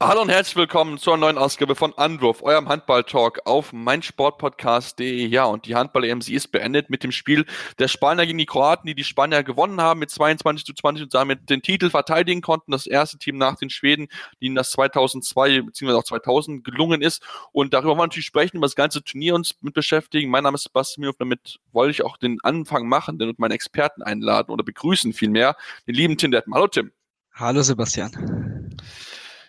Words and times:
Hallo 0.00 0.22
und 0.22 0.28
herzlich 0.28 0.56
willkommen 0.56 0.98
zur 0.98 1.16
neuen 1.16 1.38
Ausgabe 1.38 1.76
von 1.76 1.94
Anwurf, 1.96 2.42
eurem 2.42 2.68
Handball-Talk 2.68 3.42
auf 3.44 3.72
meinsportpodcast.de. 3.72 5.24
Ja, 5.26 5.44
und 5.44 5.66
die 5.66 5.76
Handball-EM, 5.76 6.20
sie 6.20 6.34
ist 6.34 6.48
beendet 6.48 6.90
mit 6.90 7.04
dem 7.04 7.12
Spiel 7.12 7.46
der 7.78 7.86
Spanier 7.86 8.26
gegen 8.26 8.38
die 8.38 8.44
Kroaten, 8.44 8.88
die 8.88 8.96
die 8.96 9.04
Spanier 9.04 9.44
gewonnen 9.44 9.80
haben 9.80 10.00
mit 10.00 10.10
22 10.10 10.66
zu 10.66 10.74
20 10.74 11.04
und 11.04 11.14
damit 11.14 11.48
den 11.48 11.62
Titel 11.62 11.90
verteidigen 11.90 12.40
konnten. 12.40 12.72
Das 12.72 12.88
erste 12.88 13.18
Team 13.18 13.38
nach 13.38 13.54
den 13.54 13.70
Schweden, 13.70 14.08
die 14.40 14.46
ihnen 14.46 14.56
das 14.56 14.72
2002 14.72 15.62
bzw. 15.62 15.92
auch 15.92 16.04
2000 16.04 16.64
gelungen 16.64 17.00
ist. 17.00 17.22
Und 17.52 17.72
darüber 17.72 17.90
wollen 17.90 17.98
wir 17.98 18.06
natürlich 18.06 18.26
sprechen, 18.26 18.56
über 18.56 18.66
das 18.66 18.74
ganze 18.74 19.02
Turnier 19.04 19.36
uns 19.36 19.54
mit 19.60 19.74
beschäftigen. 19.74 20.28
Mein 20.28 20.42
Name 20.42 20.56
ist 20.56 20.64
Sebastian 20.64 21.06
und 21.06 21.20
damit 21.20 21.60
wollte 21.72 21.92
ich 21.92 22.04
auch 22.04 22.16
den 22.16 22.40
Anfang 22.42 22.88
machen 22.88 23.22
und 23.22 23.38
meinen 23.38 23.52
Experten 23.52 24.02
einladen 24.02 24.50
oder 24.50 24.64
begrüßen 24.64 25.12
vielmehr, 25.12 25.56
den 25.86 25.94
lieben 25.94 26.18
Tim 26.18 26.32
Detman. 26.32 26.56
Hallo 26.58 26.66
Tim. 26.66 26.90
Hallo 27.32 27.62
Sebastian. 27.62 28.43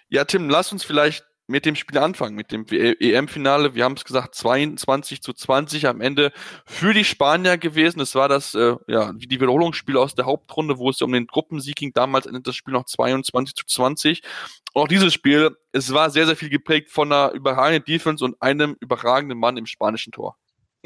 Ja, 0.09 0.23
Tim, 0.25 0.49
lass 0.49 0.71
uns 0.71 0.83
vielleicht 0.83 1.25
mit 1.47 1.65
dem 1.65 1.75
Spiel 1.75 1.97
anfangen, 1.99 2.35
mit 2.35 2.51
dem 2.51 2.65
EM-Finale. 2.67 3.75
Wir 3.75 3.83
haben 3.83 3.93
es 3.93 4.03
gesagt, 4.03 4.35
22 4.35 5.21
zu 5.21 5.33
20 5.33 5.87
am 5.87 6.01
Ende 6.01 6.31
für 6.65 6.93
die 6.93 7.05
Spanier 7.05 7.57
gewesen. 7.57 7.99
Es 8.01 8.15
war 8.15 8.27
das, 8.27 8.55
äh, 8.55 8.75
ja, 8.87 9.13
die 9.13 9.29
Wiederholungsspiel 9.29 9.97
aus 9.97 10.15
der 10.15 10.25
Hauptrunde, 10.25 10.77
wo 10.77 10.89
es 10.89 11.01
um 11.01 11.11
den 11.11 11.27
Gruppensieg 11.27 11.75
ging. 11.75 11.93
Damals 11.93 12.25
endet 12.25 12.47
das 12.47 12.55
Spiel 12.55 12.73
noch 12.73 12.85
22 12.85 13.55
zu 13.55 13.65
20. 13.65 14.23
Und 14.73 14.81
auch 14.83 14.87
dieses 14.87 15.13
Spiel, 15.13 15.55
es 15.71 15.93
war 15.93 16.09
sehr, 16.09 16.25
sehr 16.25 16.35
viel 16.35 16.49
geprägt 16.49 16.89
von 16.89 17.11
einer 17.11 17.31
überragenden 17.31 17.85
Defense 17.85 18.25
und 18.25 18.41
einem 18.41 18.75
überragenden 18.79 19.37
Mann 19.37 19.57
im 19.57 19.65
spanischen 19.65 20.11
Tor. 20.11 20.37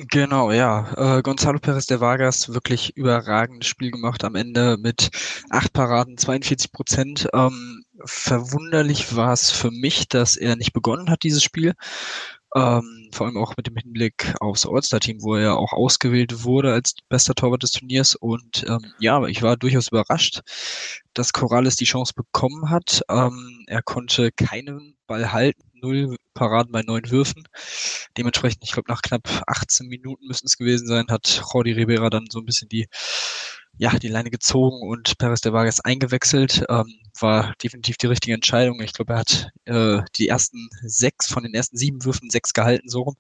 Genau, 0.08 0.52
ja. 0.52 1.18
Äh, 1.18 1.22
Gonzalo 1.22 1.60
Perez 1.60 1.86
de 1.88 2.00
Vargas 2.00 2.54
wirklich 2.54 2.96
überragendes 2.96 3.68
Spiel 3.68 3.92
gemacht 3.92 4.24
am 4.24 4.36
Ende 4.36 4.78
mit 4.78 5.10
acht 5.50 5.74
Paraden, 5.74 6.18
42 6.18 6.72
Prozent. 6.72 7.28
Ähm, 7.34 7.84
verwunderlich 8.06 9.16
war 9.18 9.34
es 9.34 9.52
für 9.52 9.72
mich, 9.72 10.08
dass 10.08 10.38
er 10.38 10.56
nicht 10.56 10.72
begonnen 10.72 11.10
hat, 11.10 11.24
dieses 11.24 11.44
Spiel. 11.44 11.74
Ähm, 12.56 13.10
vor 13.12 13.28
allem 13.28 13.38
auch 13.38 13.58
mit 13.58 13.68
dem 13.68 13.76
Hinblick 13.76 14.34
aufs 14.40 14.66
All-Star-Team, 14.66 15.22
wo 15.22 15.36
er 15.36 15.58
auch 15.58 15.74
ausgewählt 15.74 16.44
wurde 16.46 16.72
als 16.74 16.96
bester 17.10 17.36
Torwart 17.36 17.64
des 17.64 17.72
Turniers. 17.72 18.16
Und 18.16 18.66
ähm, 18.70 18.94
ja, 19.00 19.22
ich 19.26 19.42
war 19.42 19.58
durchaus 19.58 19.90
überrascht, 19.90 20.40
dass 21.14 21.34
Corrales 21.34 21.76
die 21.76 21.86
Chance 21.86 22.14
bekommen 22.16 22.70
hat. 22.70 23.02
Ähm, 23.10 23.59
er 23.70 23.82
konnte 23.82 24.32
keinen 24.32 24.98
Ball 25.08 25.32
halten, 25.32 25.64
null 25.82 26.18
Paraden 26.34 26.72
bei 26.72 26.82
neun 26.82 27.10
Würfen. 27.10 27.48
Dementsprechend, 28.18 28.64
ich 28.64 28.72
glaube, 28.72 28.92
nach 28.92 29.02
knapp 29.02 29.44
18 29.48 29.88
Minuten 29.88 30.28
müssten 30.28 30.48
es 30.48 30.58
gewesen 30.58 30.88
sein, 30.88 31.08
hat 31.10 31.42
Jordi 31.54 31.74
Rivera 31.74 32.10
dann 32.10 32.28
so 32.30 32.40
ein 32.40 32.46
bisschen 32.46 32.70
die 32.70 32.88
ja, 33.78 33.98
die 33.98 34.10
Leine 34.10 34.30
gezogen 34.30 34.82
und 34.82 35.18
Perez 35.18 35.40
de 35.40 35.54
Vargas 35.54 35.80
eingewechselt. 35.80 36.66
Ähm, 36.70 37.00
war 37.20 37.54
definitiv 37.64 37.96
die 37.98 38.08
richtige 38.08 38.36
Entscheidung. 38.36 38.82
Ich 38.82 38.92
glaube, 38.92 39.14
er 39.14 39.20
hat 39.20 39.50
äh, 39.66 40.02
die 40.18 40.28
ersten 40.28 40.70
sechs 40.82 41.28
von 41.28 41.44
den 41.44 41.54
ersten 41.54 41.78
sieben 41.78 42.04
Würfen 42.04 42.30
sechs 42.30 42.54
gehalten, 42.54 42.90
so 42.90 43.04
rum. 43.04 43.16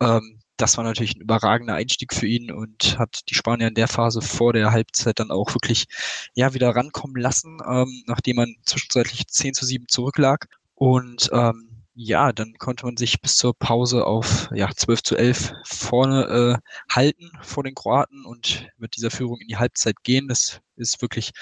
Ähm, 0.00 0.41
das 0.62 0.76
war 0.76 0.84
natürlich 0.84 1.16
ein 1.16 1.22
überragender 1.22 1.74
Einstieg 1.74 2.14
für 2.14 2.26
ihn 2.28 2.52
und 2.52 2.96
hat 2.98 3.28
die 3.28 3.34
Spanier 3.34 3.66
in 3.68 3.74
der 3.74 3.88
Phase 3.88 4.22
vor 4.22 4.52
der 4.52 4.70
Halbzeit 4.70 5.18
dann 5.18 5.32
auch 5.32 5.54
wirklich 5.54 5.86
ja 6.34 6.54
wieder 6.54 6.70
rankommen 6.76 7.20
lassen, 7.20 7.58
ähm, 7.68 8.04
nachdem 8.06 8.36
man 8.36 8.54
zwischenzeitlich 8.64 9.26
10 9.26 9.54
zu 9.54 9.66
7 9.66 9.88
zurücklag. 9.88 10.46
Und 10.76 11.30
ähm, 11.32 11.82
ja, 11.94 12.32
dann 12.32 12.54
konnte 12.58 12.86
man 12.86 12.96
sich 12.96 13.20
bis 13.20 13.36
zur 13.36 13.58
Pause 13.58 14.06
auf 14.06 14.48
ja, 14.54 14.70
12 14.72 15.02
zu 15.02 15.16
11 15.16 15.52
vorne 15.64 16.60
äh, 16.60 16.94
halten 16.94 17.32
vor 17.42 17.64
den 17.64 17.74
Kroaten 17.74 18.24
und 18.24 18.68
mit 18.78 18.96
dieser 18.96 19.10
Führung 19.10 19.40
in 19.40 19.48
die 19.48 19.58
Halbzeit 19.58 19.96
gehen. 20.04 20.28
Das 20.28 20.60
ist 20.76 21.02
wirklich 21.02 21.32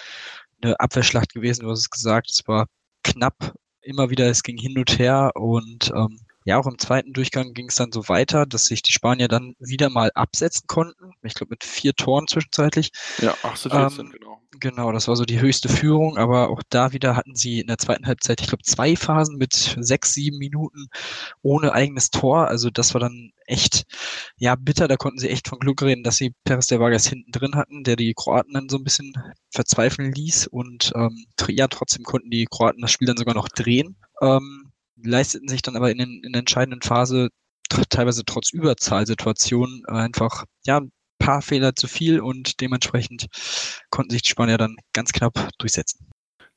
eine 0.63 0.81
Abwehrschlacht 0.81 1.35
gewesen, 1.35 1.65
du 1.65 1.71
hast 1.71 1.81
es 1.81 1.91
gesagt. 1.91 2.31
Es 2.31 2.49
war 2.49 2.69
knapp 3.05 3.55
immer 3.83 4.09
wieder, 4.09 4.29
es 4.31 4.43
ging 4.43 4.57
hin 4.57 4.79
und 4.79 4.99
her 4.99 5.33
und 5.35 5.93
ähm, 5.95 6.21
ja, 6.51 6.59
auch 6.59 6.67
im 6.67 6.79
zweiten 6.79 7.13
Durchgang 7.13 7.53
ging 7.55 7.69
es 7.69 7.77
dann 7.77 7.93
so 7.93 8.09
weiter, 8.09 8.45
dass 8.45 8.65
sich 8.65 8.83
die 8.83 8.91
Spanier 8.91 9.29
dann 9.29 9.55
wieder 9.61 9.89
mal 9.89 10.11
absetzen 10.17 10.67
konnten. 10.67 11.13
Ich 11.23 11.35
glaube 11.35 11.51
mit 11.51 11.63
vier 11.63 11.95
Toren 11.95 12.27
zwischenzeitlich. 12.27 12.91
Ja, 13.19 13.37
18, 13.45 13.71
14, 13.71 14.07
ähm, 14.07 14.13
genau. 14.13 14.43
Genau, 14.59 14.91
das 14.91 15.07
war 15.07 15.15
so 15.15 15.25
die 15.25 15.41
höchste 15.41 15.69
Führung, 15.69 16.19
aber 16.19 16.51
auch 16.51 16.61
da 16.69 16.93
wieder 16.93 17.15
hatten 17.15 17.37
sie 17.37 17.61
in 17.61 17.69
der 17.69 17.79
zweiten 17.79 18.09
Halbzeit, 18.09 18.41
ich 18.41 18.49
glaube, 18.49 18.65
zwei 18.65 18.97
Phasen 18.97 19.37
mit 19.37 19.77
sechs, 19.79 20.13
sieben 20.13 20.39
Minuten 20.39 20.89
ohne 21.41 21.73
eigenes 21.73 22.11
Tor. 22.11 22.49
Also 22.49 22.69
das 22.69 22.95
war 22.95 23.01
dann 23.01 23.31
echt, 23.47 23.85
ja, 24.37 24.57
bitter. 24.57 24.89
Da 24.89 24.97
konnten 24.97 25.21
sie 25.21 25.31
echt 25.31 25.47
von 25.47 25.61
Glück 25.61 25.83
reden, 25.83 26.03
dass 26.03 26.17
sie 26.17 26.35
Peres 26.43 26.67
der 26.67 26.81
Vargas 26.81 27.07
hinten 27.07 27.31
drin 27.31 27.55
hatten, 27.55 27.85
der 27.85 27.95
die 27.95 28.13
Kroaten 28.13 28.55
dann 28.55 28.69
so 28.69 28.77
ein 28.77 28.85
bisschen 28.85 29.13
verzweifeln 29.53 30.11
ließ. 30.13 30.49
Und 30.49 30.93
ähm, 30.97 31.27
ja, 31.47 31.69
trotzdem 31.69 32.03
konnten 32.03 32.31
die 32.31 32.47
Kroaten 32.51 32.83
das 32.83 32.91
Spiel 32.91 33.07
dann 33.07 33.19
sogar 33.19 33.37
noch 33.37 33.49
drehen. 33.49 33.97
Ähm, 34.21 34.70
leisteten 35.03 35.49
sich 35.49 35.63
dann 35.63 35.77
aber 35.77 35.91
in, 35.91 35.99
den, 35.99 36.23
in 36.25 36.33
der 36.33 36.41
entscheidenden 36.41 36.83
Phase 36.83 37.29
teilweise 37.89 38.25
trotz 38.25 38.53
Überzahlsituationen 38.53 39.85
einfach 39.87 40.45
ja 40.65 40.81
paar 41.19 41.43
Fehler 41.43 41.77
zu 41.77 41.87
viel 41.87 42.21
und 42.21 42.61
dementsprechend 42.61 43.27
konnten 43.91 44.11
sich 44.11 44.23
die 44.23 44.31
Spanier 44.31 44.59
dann 44.59 44.77
ganz 44.93 45.13
knapp 45.13 45.49
durchsetzen. 45.59 46.09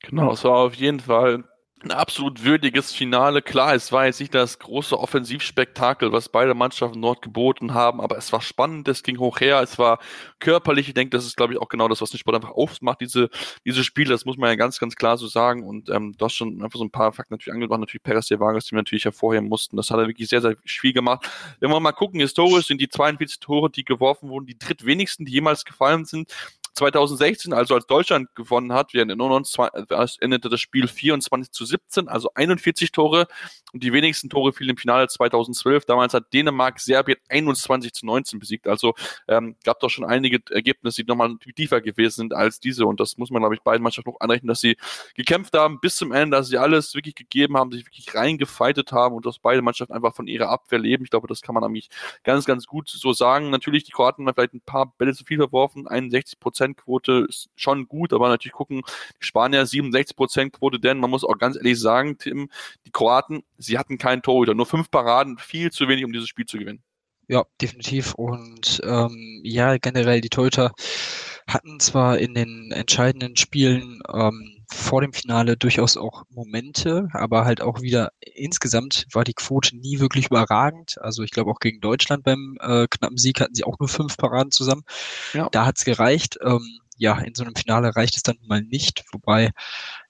Genau, 0.01 0.31
es 0.31 0.43
war 0.43 0.57
auf 0.57 0.73
jeden 0.73 0.99
Fall 0.99 1.43
ein 1.85 1.91
absolut 1.91 2.43
würdiges 2.43 2.93
Finale. 2.93 3.41
Klar, 3.41 3.75
es 3.75 3.91
war 3.91 4.05
jetzt 4.05 4.19
nicht 4.19 4.33
das 4.33 4.59
große 4.59 4.97
Offensivspektakel, 4.97 6.11
was 6.11 6.29
beide 6.29 6.53
Mannschaften 6.53 7.01
dort 7.01 7.21
geboten 7.21 7.73
haben, 7.73 7.99
aber 7.99 8.17
es 8.17 8.31
war 8.31 8.41
spannend, 8.41 8.87
es 8.87 9.03
ging 9.03 9.19
hoch 9.19 9.39
her, 9.39 9.61
es 9.61 9.77
war 9.77 9.99
körperlich. 10.39 10.87
Ich 10.87 10.93
denke, 10.93 11.15
das 11.15 11.25
ist, 11.25 11.35
glaube 11.37 11.53
ich, 11.53 11.59
auch 11.59 11.69
genau 11.69 11.87
das, 11.87 12.01
was 12.01 12.11
den 12.11 12.19
Sport 12.19 12.35
einfach 12.35 12.51
aufmacht, 12.51 13.01
diese, 13.01 13.29
diese 13.65 13.83
Spiele. 13.83 14.11
Das 14.11 14.25
muss 14.25 14.37
man 14.37 14.49
ja 14.49 14.55
ganz, 14.55 14.79
ganz 14.79 14.95
klar 14.95 15.17
so 15.17 15.27
sagen. 15.27 15.63
Und 15.63 15.89
ähm, 15.89 16.15
du 16.17 16.25
hast 16.25 16.33
schon 16.33 16.63
einfach 16.63 16.79
so 16.79 16.85
ein 16.85 16.91
paar 16.91 17.11
Fakten 17.11 17.33
natürlich 17.33 17.53
angebracht. 17.53 17.79
Natürlich 17.79 18.03
Perez 18.03 18.27
de 18.27 18.39
Vargas, 18.39 18.65
die 18.65 18.71
wir 18.71 18.77
natürlich 18.77 19.05
hervorheben 19.05 19.49
mussten. 19.49 19.77
Das 19.77 19.91
hat 19.91 19.99
er 19.99 20.07
wirklich 20.07 20.29
sehr, 20.29 20.41
sehr 20.41 20.55
viel 20.65 20.93
gemacht. 20.93 21.29
Wenn 21.59 21.69
wir 21.69 21.79
mal 21.79 21.91
gucken, 21.91 22.19
historisch 22.19 22.67
sind 22.67 22.81
die 22.81 22.89
42 22.89 23.39
Tore, 23.39 23.69
die 23.69 23.83
geworfen 23.83 24.29
wurden, 24.29 24.45
die 24.45 24.57
drittwenigsten, 24.57 25.25
die 25.25 25.33
jemals 25.33 25.65
gefallen 25.65 26.05
sind. 26.05 26.33
2016, 26.73 27.53
also 27.53 27.75
als 27.75 27.85
Deutschland 27.85 28.33
gewonnen 28.35 28.73
hat, 28.73 28.93
wir 28.93 29.01
erinnern 29.01 29.31
uns, 29.31 29.55
endete 30.19 30.49
das 30.49 30.59
Spiel 30.59 30.87
24 30.87 31.51
zu 31.51 31.65
17, 31.65 32.07
also 32.07 32.29
41 32.33 32.91
Tore 32.91 33.27
und 33.73 33.83
die 33.83 33.93
wenigsten 33.93 34.29
Tore 34.29 34.53
fielen 34.53 34.71
im 34.71 34.77
Finale 34.77 35.07
2012. 35.07 35.85
Damals 35.85 36.13
hat 36.13 36.33
Dänemark 36.33 36.79
Serbien 36.79 37.17
21 37.29 37.93
zu 37.93 38.05
19 38.05 38.39
besiegt. 38.39 38.67
Also 38.67 38.95
ähm, 39.27 39.55
gab 39.63 39.79
doch 39.79 39.89
schon 39.89 40.05
einige 40.05 40.39
Ergebnisse, 40.49 41.03
die 41.03 41.07
nochmal 41.07 41.35
tiefer 41.55 41.81
gewesen 41.81 42.15
sind 42.15 42.33
als 42.33 42.59
diese 42.59 42.85
und 42.85 42.99
das 42.99 43.17
muss 43.17 43.29
man, 43.29 43.41
glaube 43.41 43.55
ich, 43.55 43.61
beiden 43.61 43.83
Mannschaften 43.83 44.09
noch 44.09 44.19
anrechnen, 44.19 44.47
dass 44.47 44.59
sie 44.59 44.77
gekämpft 45.15 45.55
haben 45.55 45.79
bis 45.79 45.95
zum 45.95 46.11
Ende, 46.11 46.37
dass 46.37 46.47
sie 46.47 46.57
alles 46.57 46.95
wirklich 46.95 47.15
gegeben 47.15 47.55
haben, 47.57 47.71
sich 47.71 47.85
wirklich 47.85 48.15
reingefeitet 48.15 48.91
haben 48.91 49.15
und 49.15 49.25
dass 49.25 49.37
beide 49.37 49.61
Mannschaften 49.61 49.93
einfach 49.93 50.15
von 50.15 50.27
ihrer 50.27 50.49
Abwehr 50.49 50.79
leben. 50.79 51.03
Ich 51.03 51.11
glaube, 51.11 51.27
das 51.27 51.41
kann 51.41 51.53
man 51.53 51.63
nämlich 51.63 51.89
ganz, 52.23 52.45
ganz 52.45 52.65
gut 52.65 52.89
so 52.89 53.13
sagen. 53.13 53.51
Natürlich, 53.51 53.83
die 53.83 53.91
Kroaten 53.91 54.25
haben 54.27 54.33
vielleicht 54.33 54.53
ein 54.53 54.61
paar 54.61 54.93
Bälle 54.97 55.13
zu 55.13 55.23
viel 55.23 55.37
verworfen, 55.37 55.87
61 55.87 56.39
Prozent 56.39 56.62
Prozentquote 56.63 57.25
ist 57.29 57.49
schon 57.55 57.87
gut, 57.87 58.13
aber 58.13 58.29
natürlich 58.29 58.53
gucken, 58.53 58.81
die 59.21 59.25
Spanier 59.25 59.65
67 59.65 60.15
Prozentquote, 60.15 60.79
denn 60.79 60.99
man 60.99 61.09
muss 61.09 61.23
auch 61.23 61.37
ganz 61.37 61.55
ehrlich 61.55 61.79
sagen, 61.79 62.17
Tim, 62.17 62.49
die 62.85 62.91
Kroaten, 62.91 63.43
sie 63.57 63.77
hatten 63.77 63.97
keinen 63.97 64.21
Torhüter, 64.21 64.53
nur 64.53 64.65
fünf 64.65 64.89
Paraden, 64.89 65.37
viel 65.37 65.71
zu 65.71 65.87
wenig, 65.87 66.05
um 66.05 66.13
dieses 66.13 66.29
Spiel 66.29 66.45
zu 66.45 66.57
gewinnen. 66.57 66.83
Ja, 67.27 67.45
definitiv. 67.61 68.13
Und 68.15 68.81
ähm, 68.83 69.41
ja, 69.43 69.77
generell 69.77 70.21
die 70.21 70.29
Torhüter 70.29 70.71
hatten 71.47 71.79
zwar 71.79 72.17
in 72.19 72.33
den 72.33 72.71
entscheidenden 72.71 73.35
Spielen 73.35 74.01
ähm, 74.13 74.62
vor 74.73 75.01
dem 75.01 75.13
Finale 75.13 75.55
durchaus 75.55 75.97
auch 75.97 76.23
Momente, 76.29 77.07
aber 77.13 77.45
halt 77.45 77.61
auch 77.61 77.81
wieder 77.81 78.11
insgesamt 78.19 79.05
war 79.11 79.23
die 79.23 79.33
Quote 79.33 79.77
nie 79.77 79.99
wirklich 79.99 80.27
überragend. 80.27 80.97
Also 81.01 81.23
ich 81.23 81.31
glaube 81.31 81.51
auch 81.51 81.59
gegen 81.59 81.79
Deutschland 81.79 82.23
beim 82.23 82.57
äh, 82.59 82.87
knappen 82.89 83.17
Sieg 83.17 83.39
hatten 83.39 83.55
sie 83.55 83.63
auch 83.63 83.79
nur 83.79 83.87
fünf 83.87 84.17
Paraden 84.17 84.51
zusammen. 84.51 84.83
Ja. 85.33 85.49
Da 85.49 85.65
hat's 85.65 85.85
gereicht. 85.85 86.37
Ähm, 86.41 86.79
ja, 86.97 87.17
in 87.19 87.35
so 87.35 87.43
einem 87.43 87.55
Finale 87.55 87.95
reicht 87.95 88.15
es 88.15 88.23
dann 88.23 88.37
mal 88.43 88.61
nicht. 88.61 89.03
Wobei, 89.11 89.51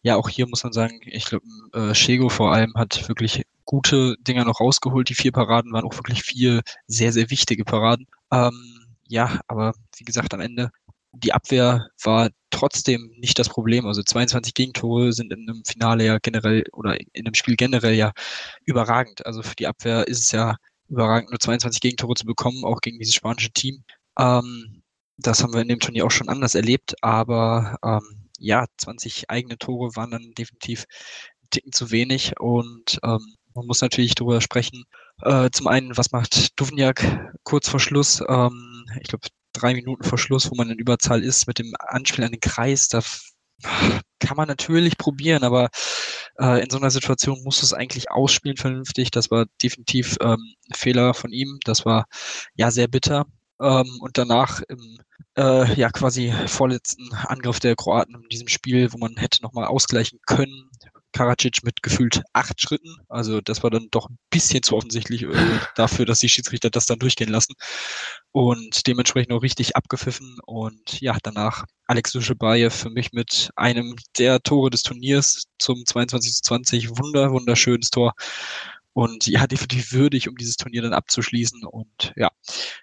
ja, 0.02 0.16
auch 0.16 0.30
hier 0.30 0.48
muss 0.48 0.64
man 0.64 0.74
sagen, 0.74 1.00
ich 1.06 1.26
glaube, 1.26 1.46
äh, 1.74 1.96
Shego 1.96 2.30
vor 2.30 2.54
allem 2.54 2.74
hat 2.76 3.08
wirklich 3.08 3.44
gute 3.66 4.16
Dinger 4.20 4.46
noch 4.46 4.60
rausgeholt. 4.60 5.10
Die 5.10 5.16
vier 5.16 5.32
Paraden 5.32 5.72
waren 5.72 5.86
auch 5.86 5.96
wirklich 5.96 6.24
vier 6.24 6.62
sehr, 6.88 7.12
sehr 7.12 7.30
wichtige 7.30 7.66
Paraden. 7.66 8.08
Ähm, 8.32 8.86
ja, 9.08 9.40
aber 9.48 9.74
wie 9.98 10.06
gesagt, 10.06 10.34
am 10.34 10.42
Ende 10.42 10.72
die 11.14 11.34
Abwehr 11.34 11.88
war 12.04 12.30
trotzdem 12.50 13.12
nicht 13.18 13.38
das 13.40 13.50
Problem. 13.50 13.86
Also 13.86 14.04
22 14.04 14.54
Gegentore 14.54 15.14
sind 15.14 15.32
in 15.32 15.48
einem 15.48 15.64
Finale 15.66 16.06
ja 16.06 16.18
generell 16.20 16.64
oder 16.74 17.00
in 17.00 17.26
einem 17.26 17.36
Spiel 17.36 17.56
generell 17.56 17.94
ja 17.94 18.12
überragend. 18.66 19.26
Also 19.26 19.44
für 19.44 19.56
die 19.56 19.68
Abwehr 19.68 20.08
ist 20.08 20.22
es 20.22 20.32
ja 20.32 20.56
überragend, 20.90 21.32
nur 21.32 21.40
22 21.40 21.82
Gegentore 21.82 22.16
zu 22.16 22.26
bekommen, 22.26 22.64
auch 22.66 22.82
gegen 22.82 23.00
dieses 23.00 23.16
spanische 23.16 23.52
Team. 23.52 23.84
Ähm, 24.20 24.84
das 25.18 25.44
haben 25.44 25.54
wir 25.54 25.62
in 25.62 25.68
dem 25.68 25.80
Turnier 25.80 26.06
auch 26.06 26.12
schon 26.12 26.30
anders 26.30 26.56
erlebt, 26.56 26.96
aber 27.02 27.78
ähm, 27.84 28.30
ja, 28.40 28.66
20 28.78 29.30
eigene 29.30 29.58
Tore 29.58 29.96
waren 29.96 30.12
dann 30.12 30.34
definitiv 30.38 30.86
ein 31.44 31.48
Ticken 31.52 31.72
zu 31.72 31.92
wenig 31.92 32.40
und 32.40 33.00
ähm, 33.04 33.36
man 33.56 33.68
muss 33.68 33.82
natürlich 33.82 34.16
darüber 34.16 34.42
sprechen. 34.42 34.86
Äh, 35.22 35.50
zum 35.52 35.68
einen, 35.68 35.96
was 35.96 36.12
macht 36.12 36.60
Duvniak 36.60 37.32
kurz 37.44 37.70
vor 37.70 37.80
Schluss? 37.80 38.22
Ähm, 38.28 38.86
ich 39.00 39.08
glaube, 39.10 39.28
drei 39.54 39.74
Minuten 39.74 40.04
vor 40.04 40.18
Schluss, 40.18 40.52
wo 40.52 40.56
man 40.56 40.70
in 40.70 40.80
Überzahl 40.80 41.24
ist, 41.24 41.48
mit 41.48 41.60
dem 41.60 41.74
Anspiel 41.80 42.26
an 42.26 42.32
den 42.32 42.42
Kreis. 42.42 42.88
Da 42.88 43.02
kann 44.20 44.38
man 44.38 44.48
natürlich 44.48 44.98
probieren, 44.98 45.44
aber 45.44 45.70
äh, 46.40 46.64
in 46.64 46.70
so 46.70 46.78
einer 46.78 46.92
Situation 46.92 47.44
muss 47.44 47.64
es 47.64 47.74
eigentlich 47.74 48.12
ausspielen 48.12 48.58
vernünftig. 48.58 49.12
Das 49.12 49.32
war 49.32 49.46
definitiv 49.62 50.18
ähm, 50.22 50.56
ein 50.70 50.76
Fehler 50.76 51.14
von 51.14 51.32
ihm. 51.32 51.60
Das 51.64 51.86
war 51.86 52.06
ja 52.56 52.72
sehr 52.72 52.88
bitter. 52.88 53.26
Ähm, 53.62 54.00
und 54.02 54.18
danach 54.18 54.62
im 54.68 54.98
äh, 55.38 55.74
ja 55.76 55.90
quasi 55.90 56.34
vorletzten 56.48 57.14
Angriff 57.14 57.60
der 57.60 57.76
Kroaten 57.76 58.16
in 58.16 58.30
diesem 58.30 58.48
Spiel, 58.48 58.92
wo 58.94 58.98
man 58.98 59.16
hätte 59.18 59.42
nochmal 59.42 59.66
ausgleichen 59.66 60.20
können, 60.26 60.70
Karacic 61.14 61.64
mit 61.64 61.82
gefühlt 61.82 62.22
acht 62.34 62.60
Schritten. 62.60 62.98
Also 63.08 63.40
das 63.42 63.64
war 63.64 63.70
dann 63.70 63.88
doch 63.92 64.10
ein 64.10 64.18
bisschen 64.30 64.64
zu 64.64 64.76
offensichtlich 64.76 65.24
äh, 65.24 65.30
dafür, 65.76 66.06
dass 66.06 66.20
die 66.20 66.30
Schiedsrichter 66.30 66.70
das 66.70 66.86
dann 66.86 67.00
durchgehen 67.00 67.30
lassen. 67.30 67.54
Und 68.32 68.88
dementsprechend 68.88 69.32
auch 69.32 69.44
richtig 69.44 69.76
abgepfiffen. 69.76 70.38
Und 70.46 71.00
ja, 71.00 71.16
danach 71.24 71.66
Alex 71.88 72.12
Duschebaev 72.12 72.76
für 72.76 72.90
mich 72.90 73.14
mit 73.14 73.52
einem 73.56 73.96
der 74.18 74.42
Tore 74.42 74.70
des 74.70 74.84
Turniers 74.84 75.44
zum 75.60 75.86
22 75.86 76.34
zu 76.34 76.42
20. 76.42 76.90
Wunder, 76.98 77.32
wunderschönes 77.32 77.90
Tor. 77.90 78.14
Und 78.94 79.26
ja, 79.26 79.48
definitiv 79.48 79.92
würdig, 79.92 80.30
um 80.30 80.36
dieses 80.36 80.56
Turnier 80.56 80.84
dann 80.84 80.94
abzuschließen. 80.94 81.66
Und 81.66 82.14
ja, 82.16 82.30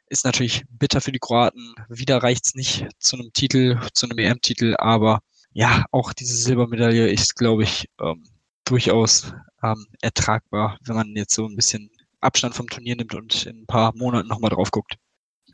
ist 0.08 0.24
natürlich 0.24 0.64
bitter 0.68 1.00
für 1.00 1.12
die 1.12 1.20
Kroaten. 1.20 1.74
Wieder 1.88 2.18
reicht's 2.18 2.54
nicht 2.54 2.86
zu 2.98 3.16
einem 3.16 3.32
Titel, 3.32 3.80
zu 3.94 4.06
einem 4.06 4.18
EM-Titel, 4.18 4.74
aber 4.76 5.20
ja, 5.52 5.84
auch 5.90 6.12
diese 6.12 6.34
Silbermedaille 6.34 7.08
ist, 7.08 7.36
glaube 7.36 7.64
ich, 7.64 7.88
ähm, 8.00 8.24
durchaus 8.64 9.32
ähm, 9.62 9.86
ertragbar, 10.00 10.78
wenn 10.84 10.96
man 10.96 11.16
jetzt 11.16 11.34
so 11.34 11.46
ein 11.46 11.56
bisschen 11.56 11.90
Abstand 12.20 12.54
vom 12.54 12.68
Turnier 12.68 12.96
nimmt 12.96 13.14
und 13.14 13.46
in 13.46 13.62
ein 13.62 13.66
paar 13.66 13.94
Monaten 13.96 14.28
nochmal 14.28 14.50
drauf 14.50 14.70
guckt. 14.70 14.96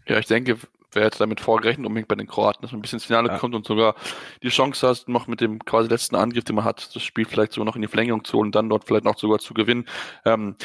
Ja, 0.07 0.19
ich 0.19 0.27
denke, 0.27 0.59
wer 0.93 1.05
hätte 1.05 1.19
damit 1.19 1.41
vorgerechnet, 1.41 1.87
unbedingt 1.87 2.09
bei 2.09 2.15
den 2.15 2.27
Kroaten, 2.27 2.63
dass 2.63 2.73
man 2.73 2.81
ein 2.81 2.83
bisschen 2.83 2.97
ins 2.97 3.07
Finale 3.07 3.29
ja. 3.29 3.39
kommt 3.39 3.55
und 3.55 3.67
sogar 3.67 3.95
die 4.43 4.49
Chance 4.49 4.87
hast, 4.87 5.09
noch 5.09 5.27
mit 5.27 5.41
dem 5.41 5.61
quasi 5.61 5.89
letzten 5.89 6.17
Angriff, 6.17 6.45
den 6.45 6.57
man 6.57 6.65
hat, 6.65 6.95
das 6.95 7.03
Spiel 7.03 7.25
vielleicht 7.25 7.53
sogar 7.53 7.65
noch 7.65 7.77
in 7.77 7.83
die 7.83 7.89
Verlängerung 7.89 8.25
zu 8.25 8.37
holen 8.37 8.49
und 8.49 8.55
dann 8.55 8.69
dort 8.69 8.85
vielleicht 8.85 9.05
noch 9.05 9.19
sogar 9.19 9.39
zu 9.39 9.55
gewinnen. 9.55 9.87
Ähm, 10.25 10.57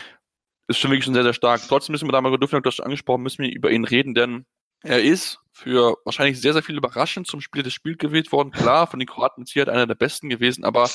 ist 0.67 0.77
schon 0.77 0.91
wirklich 0.91 1.05
schon 1.05 1.13
sehr, 1.13 1.23
sehr 1.23 1.33
stark. 1.33 1.61
Trotzdem 1.67 1.93
müssen 1.93 2.07
wir 2.07 2.13
da 2.13 2.21
mal, 2.21 2.35
du 2.37 2.47
hast 2.47 2.79
angesprochen, 2.79 3.23
müssen 3.23 3.43
wir 3.43 3.51
über 3.51 3.71
ihn 3.71 3.85
reden, 3.85 4.13
denn 4.13 4.45
er 4.83 5.01
ist 5.01 5.39
für 5.51 5.97
wahrscheinlich 6.05 6.41
sehr, 6.41 6.53
sehr 6.53 6.63
viel 6.63 6.77
überraschend 6.77 7.27
zum 7.27 7.39
Spieler 7.41 7.63
des 7.63 7.73
Spiels 7.73 7.99
gewählt 7.99 8.31
worden. 8.31 8.51
Klar, 8.51 8.87
von 8.87 8.99
den 8.99 9.07
Kroaten 9.07 9.43
ist 9.43 9.53
hier 9.53 9.67
einer 9.67 9.87
der 9.87 9.95
besten 9.95 10.29
gewesen, 10.29 10.63
aber 10.63 10.89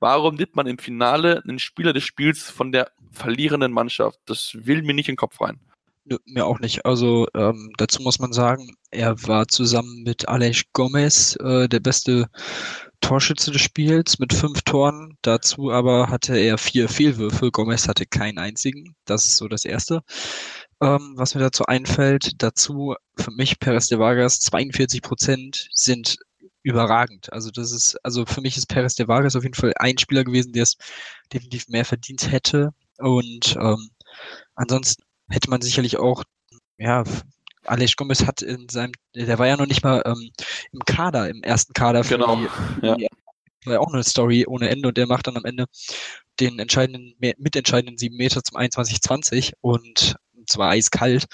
warum 0.00 0.34
nimmt 0.34 0.56
man 0.56 0.66
im 0.66 0.78
Finale 0.78 1.42
einen 1.44 1.58
Spieler 1.58 1.92
des 1.92 2.04
Spiels 2.04 2.50
von 2.50 2.72
der 2.72 2.90
verlierenden 3.12 3.72
Mannschaft? 3.72 4.18
Das 4.26 4.52
will 4.54 4.82
mir 4.82 4.94
nicht 4.94 5.08
in 5.08 5.12
den 5.12 5.18
Kopf 5.18 5.40
rein. 5.40 5.60
Nö, 6.04 6.16
mir 6.24 6.46
auch 6.46 6.58
nicht. 6.58 6.86
Also 6.86 7.28
ähm, 7.34 7.70
dazu 7.76 8.02
muss 8.02 8.18
man 8.18 8.32
sagen, 8.32 8.74
er 8.90 9.22
war 9.24 9.46
zusammen 9.46 10.02
mit 10.04 10.26
Alej 10.26 10.62
Gomez 10.72 11.36
äh, 11.36 11.68
der 11.68 11.80
beste 11.80 12.28
Torschütze 13.00 13.52
des 13.52 13.60
Spiels 13.60 14.18
mit 14.18 14.32
fünf 14.32 14.62
Toren. 14.62 15.18
Dazu 15.22 15.70
aber 15.70 16.08
hatte 16.08 16.36
er 16.36 16.56
vier 16.58 16.88
Fehlwürfe. 16.88 17.50
Gomez 17.50 17.86
hatte 17.86 18.06
keinen 18.06 18.38
einzigen. 18.38 18.96
Das 19.04 19.26
ist 19.28 19.36
so 19.36 19.48
das 19.48 19.64
Erste 19.64 20.02
ähm, 20.80 21.14
was 21.16 21.34
mir 21.34 21.40
dazu 21.40 21.64
einfällt. 21.66 22.42
Dazu 22.42 22.94
für 23.16 23.30
mich 23.30 23.58
Perez 23.58 23.86
de 23.88 23.98
Vargas 23.98 24.40
42 24.40 25.02
Prozent 25.02 25.68
sind 25.72 26.18
überragend. 26.62 27.32
Also 27.32 27.50
das 27.50 27.72
ist, 27.72 27.96
also 28.04 28.26
für 28.26 28.40
mich 28.40 28.56
ist 28.56 28.66
Perez 28.66 28.94
de 28.94 29.08
Vargas 29.08 29.36
auf 29.36 29.42
jeden 29.42 29.54
Fall 29.54 29.72
ein 29.76 29.98
Spieler 29.98 30.24
gewesen, 30.24 30.52
der 30.52 30.64
es 30.64 30.76
definitiv 31.32 31.68
mehr 31.68 31.84
verdient 31.84 32.30
hätte. 32.30 32.70
Und 32.98 33.56
ähm, 33.60 33.90
ansonsten 34.54 35.02
hätte 35.28 35.50
man 35.50 35.62
sicherlich 35.62 35.98
auch, 35.98 36.24
ja, 36.78 37.04
Alex 37.64 37.96
Gomez 37.96 38.24
hat 38.24 38.42
in 38.42 38.68
seinem, 38.68 38.92
der 39.14 39.38
war 39.38 39.46
ja 39.46 39.56
noch 39.56 39.66
nicht 39.66 39.82
mal 39.82 40.02
ähm, 40.04 40.30
im 40.72 40.80
Kader, 40.80 41.28
im 41.28 41.42
ersten 41.42 41.72
Kader 41.72 42.04
für 42.04 42.18
genau. 42.18 42.36
die, 42.36 42.86
ja. 42.86 42.96
die 42.96 43.08
war 43.66 43.74
ja 43.74 43.80
auch 43.80 43.92
eine 43.92 44.04
Story 44.04 44.46
ohne 44.46 44.68
Ende 44.68 44.88
und 44.88 44.96
der 44.96 45.06
macht 45.06 45.26
dann 45.26 45.36
am 45.36 45.44
Ende 45.44 45.66
den 46.40 46.58
entscheidenden, 46.58 47.14
mitentscheidenden 47.18 47.98
sieben 47.98 48.16
Meter 48.16 48.42
zum 48.42 48.58
21-20 48.58 49.52
und 49.60 50.16
zwar 50.48 50.70
eiskalt, 50.70 51.26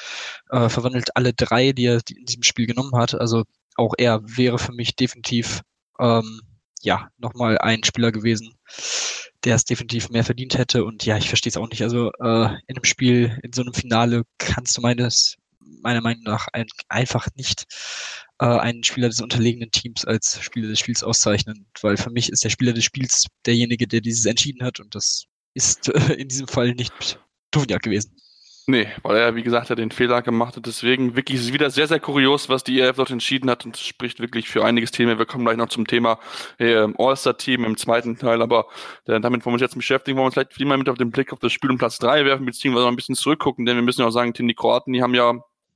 äh, 0.50 0.69
verwandelt 0.69 1.16
alle 1.16 1.32
drei, 1.32 1.72
die 1.72 1.87
er 1.87 2.00
in 2.08 2.25
diesem 2.26 2.43
Spiel 2.43 2.66
genommen 2.66 2.94
hat. 2.96 3.14
Also 3.14 3.44
auch 3.76 3.94
er 3.99 4.20
wäre 4.25 4.58
für 4.58 4.72
mich 4.72 4.96
definitiv 4.96 5.62
ähm, 5.99 6.40
ja 6.82 7.08
nochmal 7.19 7.58
ein 7.58 7.82
Spieler 7.84 8.12
gewesen, 8.12 8.55
der 9.44 9.56
es 9.56 9.64
definitiv 9.64 10.11
mehr 10.11 10.25
verdient 10.25 10.58
hätte. 10.58 10.84
Und 10.84 11.05
ja, 11.05 11.16
ich 11.16 11.28
verstehe 11.28 11.50
es 11.50 11.56
auch 11.56 11.69
nicht. 11.69 11.82
Also 11.82 12.11
äh, 12.20 12.44
in 12.66 12.76
einem 12.76 12.84
Spiel, 12.84 13.38
in 13.43 13.52
so 13.52 13.62
einem 13.62 13.75
Finale 13.75 14.22
kannst 14.38 14.76
du 14.76 14.81
meines 14.81 15.37
meiner 15.82 16.00
Meinung 16.00 16.22
nach 16.25 16.49
ein, 16.52 16.67
einfach 16.88 17.28
nicht 17.37 17.64
äh, 18.40 18.46
einen 18.46 18.84
Spieler 18.84 19.08
des 19.08 19.20
unterlegenen 19.20 19.70
Teams 19.70 20.05
als 20.05 20.43
Spieler 20.43 20.69
des 20.69 20.81
Spiels 20.81 21.02
auszeichnen, 21.02 21.67
weil 21.81 21.96
für 21.96 22.10
mich 22.10 22.31
ist 22.31 22.44
der 22.44 22.50
Spieler 22.50 22.72
des 22.72 22.84
Spiels 22.84 23.26
derjenige, 23.46 23.87
der 23.87 24.00
dieses 24.00 24.26
entschieden 24.26 24.64
hat 24.64 24.81
und 24.81 24.94
das 24.94 25.25
ist 25.55 25.88
äh, 25.88 26.14
in 26.14 26.28
diesem 26.28 26.49
Fall 26.49 26.75
nicht 26.75 27.20
Duvniak 27.50 27.82
gewesen. 27.82 28.17
Nee, 28.66 28.88
weil 29.02 29.16
er, 29.19 29.34
wie 29.34 29.43
gesagt, 29.43 29.69
hat 29.69 29.78
den 29.78 29.90
Fehler 29.90 30.22
gemacht 30.22 30.56
hat. 30.56 30.64
Deswegen 30.64 31.16
wirklich 31.16 31.38
ist 31.38 31.46
es 31.46 31.52
wieder 31.52 31.69
sehr, 31.69 31.87
sehr 31.87 32.00
kurios, 32.00 32.49
was 32.49 32.64
die 32.64 32.81
EF 32.81 32.96
dort 32.96 33.11
entschieden 33.11 33.50
hat 33.50 33.66
und 33.66 33.76
spricht 33.76 34.20
wirklich 34.20 34.49
für 34.49 34.64
einiges 34.64 34.90
Thema. 34.90 35.19
Wir 35.19 35.26
kommen 35.26 35.44
gleich 35.44 35.58
noch 35.58 35.69
zum 35.69 35.87
Thema 35.87 36.19
äh, 36.58 36.87
All-Star-Team 36.96 37.64
im 37.64 37.76
zweiten 37.76 38.16
Teil, 38.16 38.40
aber 38.40 38.66
äh, 39.05 39.20
damit 39.20 39.44
wollen 39.44 39.52
wir 39.52 39.56
uns 39.56 39.61
jetzt 39.61 39.76
beschäftigen, 39.76 40.16
wollen 40.16 40.25
wir 40.25 40.26
uns 40.26 40.34
vielleicht 40.34 40.55
viel 40.55 40.64
mehr 40.64 40.78
mit 40.78 40.88
auf 40.88 40.96
den 40.96 41.11
Blick 41.11 41.34
auf 41.34 41.40
das 41.40 41.52
Spiel 41.52 41.70
um 41.70 41.76
Platz 41.76 41.99
drei 41.99 42.25
werfen, 42.25 42.46
beziehungsweise 42.46 42.84
noch 42.87 42.93
ein 42.93 42.96
bisschen 42.96 43.16
zurückgucken, 43.16 43.66
denn 43.66 43.76
wir 43.76 43.82
müssen 43.82 44.00
ja 44.00 44.06
auch 44.06 44.12
sagen, 44.12 44.32
die 44.32 44.55
Kroaten, 44.55 44.94
die 44.94 45.02
haben 45.02 45.14
ja 45.14 45.34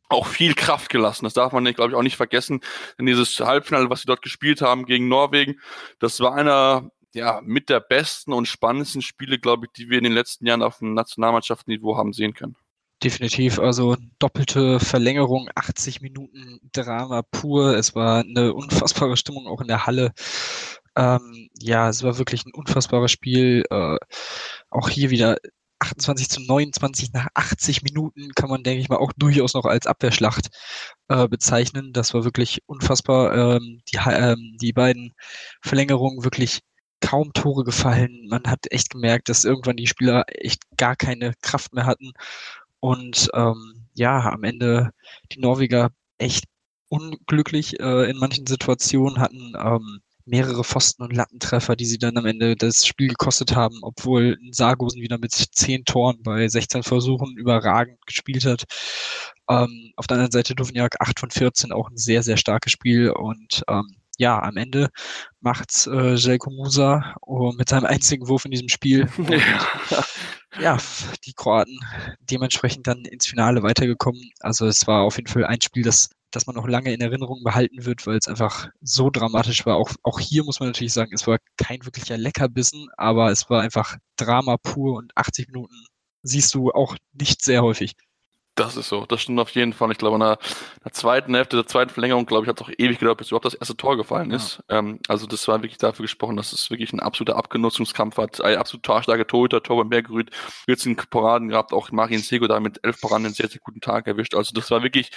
auch 0.08 0.26
viel 0.26 0.55
Kraft 0.55 0.88
gelassen. 0.88 1.26
Das 1.26 1.34
darf 1.34 1.52
man, 1.52 1.64
glaube 1.75 1.91
ich, 1.91 1.94
auch 1.94 2.02
nicht 2.02 2.17
vergessen. 2.17 2.61
Denn 2.99 3.05
dieses 3.05 3.38
Halbfinale, 3.38 3.91
was 3.91 4.00
sie 4.00 4.06
dort 4.06 4.23
gespielt 4.23 4.62
haben 4.62 4.87
gegen 4.87 5.08
Norwegen, 5.08 5.61
das 5.99 6.20
war 6.20 6.34
einer 6.34 6.91
ja, 7.12 7.41
mit 7.44 7.69
der 7.69 7.81
besten 7.81 8.32
und 8.32 8.49
spannendsten 8.49 9.02
Spiele, 9.02 9.38
glaube 9.38 9.67
ich, 9.67 9.73
die 9.73 9.91
wir 9.91 9.99
in 9.99 10.05
den 10.05 10.14
letzten 10.14 10.46
Jahren 10.46 10.62
auf 10.62 10.79
dem 10.79 10.94
Nationalmannschaftsniveau 10.94 11.96
haben 11.99 12.14
sehen 12.14 12.32
können. 12.32 12.56
Definitiv, 13.05 13.60
also 13.60 13.96
doppelte 14.19 14.81
Verlängerung, 14.81 15.48
80 15.55 16.00
Minuten 16.00 16.58
Drama 16.72 17.22
pur. 17.22 17.76
Es 17.76 17.94
war 17.94 18.20
eine 18.20 18.52
unfassbare 18.55 19.17
Stimmung 19.17 19.46
auch 19.46 19.60
in 19.60 19.69
der 19.69 19.86
Halle. 19.86 20.12
Ähm, 20.96 21.48
ja, 21.60 21.88
es 21.88 22.02
war 22.02 22.19
wirklich 22.19 22.44
ein 22.44 22.55
unfassbares 22.55 23.12
Spiel. 23.12 23.64
Äh, 23.70 23.98
auch 24.70 24.88
hier 24.88 25.10
wieder 25.10 25.36
28 25.78 26.28
zu 26.28 26.40
29 26.40 27.12
nach 27.12 27.28
80 27.34 27.82
Minuten 27.82 28.32
kann 28.34 28.50
man, 28.50 28.64
denke 28.64 28.81
ich 28.81 28.88
mal, 28.88 28.96
auch 28.98 29.12
durchaus 29.17 29.55
noch 29.55 29.64
als 29.64 29.86
Abwehrschlacht 29.86 30.48
äh, 31.08 31.28
bezeichnen. 31.28 31.93
Das 31.93 32.14
war 32.14 32.24
wirklich 32.24 32.62
unfassbar. 32.67 33.56
Ähm, 33.56 33.81
die, 33.93 33.98
ähm, 34.08 34.56
die 34.60 34.72
beiden 34.72 35.14
Verlängerungen 35.62 36.24
wirklich 36.24 36.60
kaum 37.00 37.32
Tore 37.32 37.62
gefallen. 37.62 38.26
Man 38.28 38.43
hat 38.46 38.67
echt 38.72 38.90
gemerkt, 38.90 39.28
dass 39.28 39.44
irgendwann 39.44 39.76
die 39.76 39.86
Spieler 39.86 40.24
echt 40.26 40.62
gar 40.76 40.96
keine 40.96 41.34
Kraft 41.43 41.72
mehr 41.74 41.86
hatten 41.86 42.12
und 42.81 43.29
ähm, 43.35 43.87
ja, 43.94 44.20
am 44.31 44.44
Ende 44.44 44.91
die 45.32 45.41
Norweger 45.41 45.91
echt 46.19 46.44
unglücklich 46.89 47.79
äh, 47.81 48.11
in 48.11 48.19
manchen 48.19 48.47
Situationen 48.47 49.19
hatten 49.19 49.53
ähm, 49.56 50.01
mehrere 50.29 50.63
Pfosten- 50.63 51.03
und 51.03 51.15
Lattentreffer, 51.15 51.75
die 51.75 51.87
sie 51.87 51.99
dann 51.99 52.17
am 52.17 52.27
Ende 52.27 52.55
das 52.55 52.87
Spiel 52.87 53.08
gekostet 53.08 53.56
haben, 53.56 53.79
obwohl 53.82 54.39
Sargosen 54.51 55.01
wieder 55.01 55.19
mit 55.19 55.32
zehn 55.32 55.85
Toren 55.85 56.23
bei 56.23 56.47
16 56.49 56.82
Versuchen 56.82 57.37
überragend 57.37 57.99
gespielt 58.06 58.44
hat. 58.44 58.65
Ähm, 59.49 59.93
auf 59.97 60.06
der 60.06 60.17
anderen 60.17 60.32
Seite 60.32 60.55
Duvniak 60.55 60.97
8 61.01 61.19
von 61.20 61.31
14, 61.31 61.73
auch 61.73 61.91
ein 61.91 61.97
sehr, 61.97 62.23
sehr 62.23 62.37
starkes 62.37 62.73
Spiel 62.73 63.11
und 63.11 63.63
ähm, 63.69 63.87
ja, 64.19 64.43
am 64.43 64.56
Ende 64.56 64.91
macht 65.41 65.87
äh, 65.87 66.15
Jelko 66.15 66.51
Musa 66.51 67.15
oh, 67.23 67.53
mit 67.53 67.69
seinem 67.69 67.87
einzigen 67.87 68.29
Wurf 68.29 68.44
in 68.44 68.51
diesem 68.51 68.69
Spiel. 68.69 69.08
Und, 69.17 69.31
ja, 69.31 70.05
die 71.24 71.32
Kroaten 71.32 71.79
dementsprechend 72.20 72.86
dann 72.86 73.05
ins 73.05 73.27
Finale 73.27 73.62
weitergekommen. 73.62 74.31
Also 74.41 74.67
es 74.67 74.86
war 74.86 75.03
auf 75.03 75.17
jeden 75.17 75.29
Fall 75.29 75.44
ein 75.44 75.60
Spiel, 75.60 75.82
das, 75.82 76.10
das 76.31 76.46
man 76.46 76.56
noch 76.56 76.69
lange 76.69 76.93
in 76.93 77.00
Erinnerung 77.00 77.43
behalten 77.44 77.84
wird, 77.84 78.06
weil 78.06 78.17
es 78.17 78.29
einfach 78.29 78.69
so 78.81 79.10
dramatisch 79.10 79.67
war. 79.67 79.77
Auch, 79.77 79.91
auch 80.03 80.20
hier 80.20 80.44
muss 80.44 80.60
man 80.60 80.70
natürlich 80.70 80.93
sagen, 80.93 81.12
es 81.15 81.27
war 81.27 81.38
kein 81.56 81.84
wirklicher 81.84 82.17
Leckerbissen, 82.17 82.88
aber 82.96 83.31
es 83.31 83.48
war 83.50 83.62
einfach 83.62 83.96
Drama 84.17 84.56
pur 84.56 84.96
und 84.96 85.17
80 85.17 85.48
Minuten 85.48 85.74
siehst 86.22 86.55
du 86.55 86.70
auch 86.70 86.96
nicht 87.12 87.43
sehr 87.43 87.62
häufig. 87.62 87.94
Das 88.58 88.77
ist 88.77 88.88
so, 88.88 89.06
das 89.06 89.22
stimmt 89.22 89.38
auf 89.41 89.50
jeden 89.50 89.72
Fall. 89.72 89.91
Ich 89.93 89.98
glaube, 89.98 90.17
in 90.17 90.20
der, 90.20 90.38
der 90.84 90.93
zweiten 90.93 91.34
Hälfte 91.34 91.56
der 91.56 91.67
zweiten 91.67 91.91
Verlängerung, 91.91 92.27
glaube 92.27 92.44
ich, 92.44 92.48
hat 92.48 92.60
es 92.60 92.67
auch 92.67 92.72
ewig 92.77 92.98
gedauert, 92.98 93.19
bis 93.19 93.29
überhaupt 93.29 93.44
das 93.44 93.55
erste 93.55 93.77
Tor 93.77 93.96
gefallen 93.96 94.31
ist. 94.32 94.62
Ja. 94.69 94.79
Ähm, 94.79 94.98
also 95.08 95.27
das 95.27 95.46
war 95.46 95.62
wirklich 95.62 95.79
dafür 95.79 96.05
gesprochen, 96.05 96.36
dass 96.36 96.53
es 96.53 96.70
wirklich 96.70 96.93
ein 96.93 97.00
absoluter 97.00 97.36
Abgenutzungskampf 97.36 98.17
hat. 98.17 98.41
Ein 98.41 98.56
absolut 98.56 98.82
torstarker 98.82 99.27
Torhüter, 99.27 99.62
Torben 99.62 99.91
Bergerüth, 99.91 100.31
14 100.67 100.96
Paraden 100.96 101.48
gehabt, 101.48 101.72
auch 101.72 101.91
Marin 101.93 102.19
Sego 102.19 102.48
da 102.48 102.58
mit 102.58 102.81
elf 102.82 103.00
Paraden 103.00 103.27
einen 103.27 103.34
sehr, 103.34 103.48
sehr 103.48 103.60
guten 103.60 103.81
Tag 103.81 104.06
erwischt. 104.06 104.34
Also 104.34 104.53
das 104.55 104.70
war 104.70 104.82
wirklich 104.82 105.10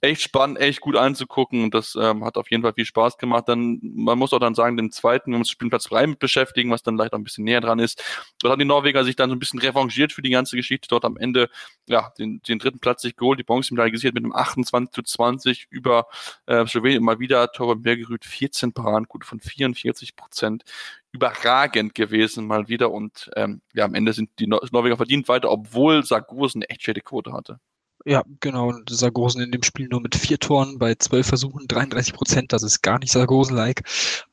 echt 0.00 0.22
spannend, 0.22 0.60
echt 0.60 0.80
gut 0.80 0.96
anzugucken 0.96 1.64
und 1.64 1.74
das 1.74 1.96
ähm, 2.00 2.24
hat 2.24 2.36
auf 2.36 2.50
jeden 2.50 2.62
Fall 2.62 2.74
viel 2.74 2.84
Spaß 2.84 3.18
gemacht. 3.18 3.44
Dann, 3.48 3.80
man 3.82 4.18
muss 4.18 4.32
auch 4.32 4.38
dann 4.38 4.54
sagen, 4.54 4.76
den 4.76 4.92
zweiten, 4.92 5.32
wir 5.32 5.38
uns 5.38 5.50
Spielplatz 5.50 5.84
3 5.84 6.06
mit 6.06 6.18
beschäftigen, 6.20 6.70
was 6.70 6.82
dann 6.82 6.96
vielleicht 6.96 7.12
auch 7.12 7.18
ein 7.18 7.24
bisschen 7.24 7.44
näher 7.44 7.60
dran 7.60 7.78
ist. 7.80 8.02
Dort 8.40 8.52
haben 8.52 8.60
die 8.60 8.64
Norweger 8.64 9.04
sich 9.04 9.16
dann 9.16 9.30
so 9.30 9.36
ein 9.36 9.38
bisschen 9.40 9.60
revanchiert 9.60 10.12
für 10.12 10.22
die 10.22 10.30
ganze 10.30 10.56
Geschichte. 10.56 10.86
Dort 10.88 11.04
am 11.04 11.16
Ende, 11.16 11.48
ja, 11.88 12.12
den, 12.18 12.40
den 12.42 12.58
dritten 12.58 12.80
Platz 12.84 13.00
sich 13.02 13.16
geholt, 13.16 13.38
die 13.38 13.44
Bronzemedaille 13.44 13.90
gesichert 13.90 14.14
mit 14.14 14.24
einem 14.24 14.34
28 14.34 14.92
zu 14.92 15.02
20 15.02 15.68
über 15.70 16.06
äh, 16.44 16.66
Slowenien 16.66 17.00
immer 17.00 17.18
wieder. 17.18 17.50
Torben 17.50 17.82
Bergerüth 17.82 18.26
14 18.26 18.74
Paradenquote 18.74 19.26
von 19.26 19.40
44 19.40 20.16
Prozent. 20.16 20.64
Überragend 21.10 21.94
gewesen 21.94 22.46
mal 22.46 22.68
wieder 22.68 22.92
und 22.92 23.30
ähm, 23.36 23.62
ja, 23.72 23.86
am 23.86 23.94
Ende 23.94 24.12
sind 24.12 24.30
die 24.38 24.46
Norweger 24.46 24.98
verdient 24.98 25.28
weiter, 25.28 25.50
obwohl 25.50 26.04
Sargosen 26.04 26.62
eine 26.62 26.68
echt 26.68 26.82
schöne 26.82 27.00
Quote 27.00 27.32
hatte. 27.32 27.58
Ja, 28.06 28.22
genau. 28.40 28.68
Und 28.68 28.90
Sargosen 28.90 29.40
in 29.40 29.50
dem 29.50 29.62
Spiel 29.62 29.88
nur 29.88 30.00
mit 30.02 30.14
vier 30.14 30.38
Toren 30.38 30.78
bei 30.78 30.94
zwölf 30.94 31.26
Versuchen, 31.26 31.66
33 31.66 32.12
Prozent. 32.12 32.52
Das 32.52 32.62
ist 32.62 32.82
gar 32.82 32.98
nicht 32.98 33.12
Sargosen-like. 33.12 33.82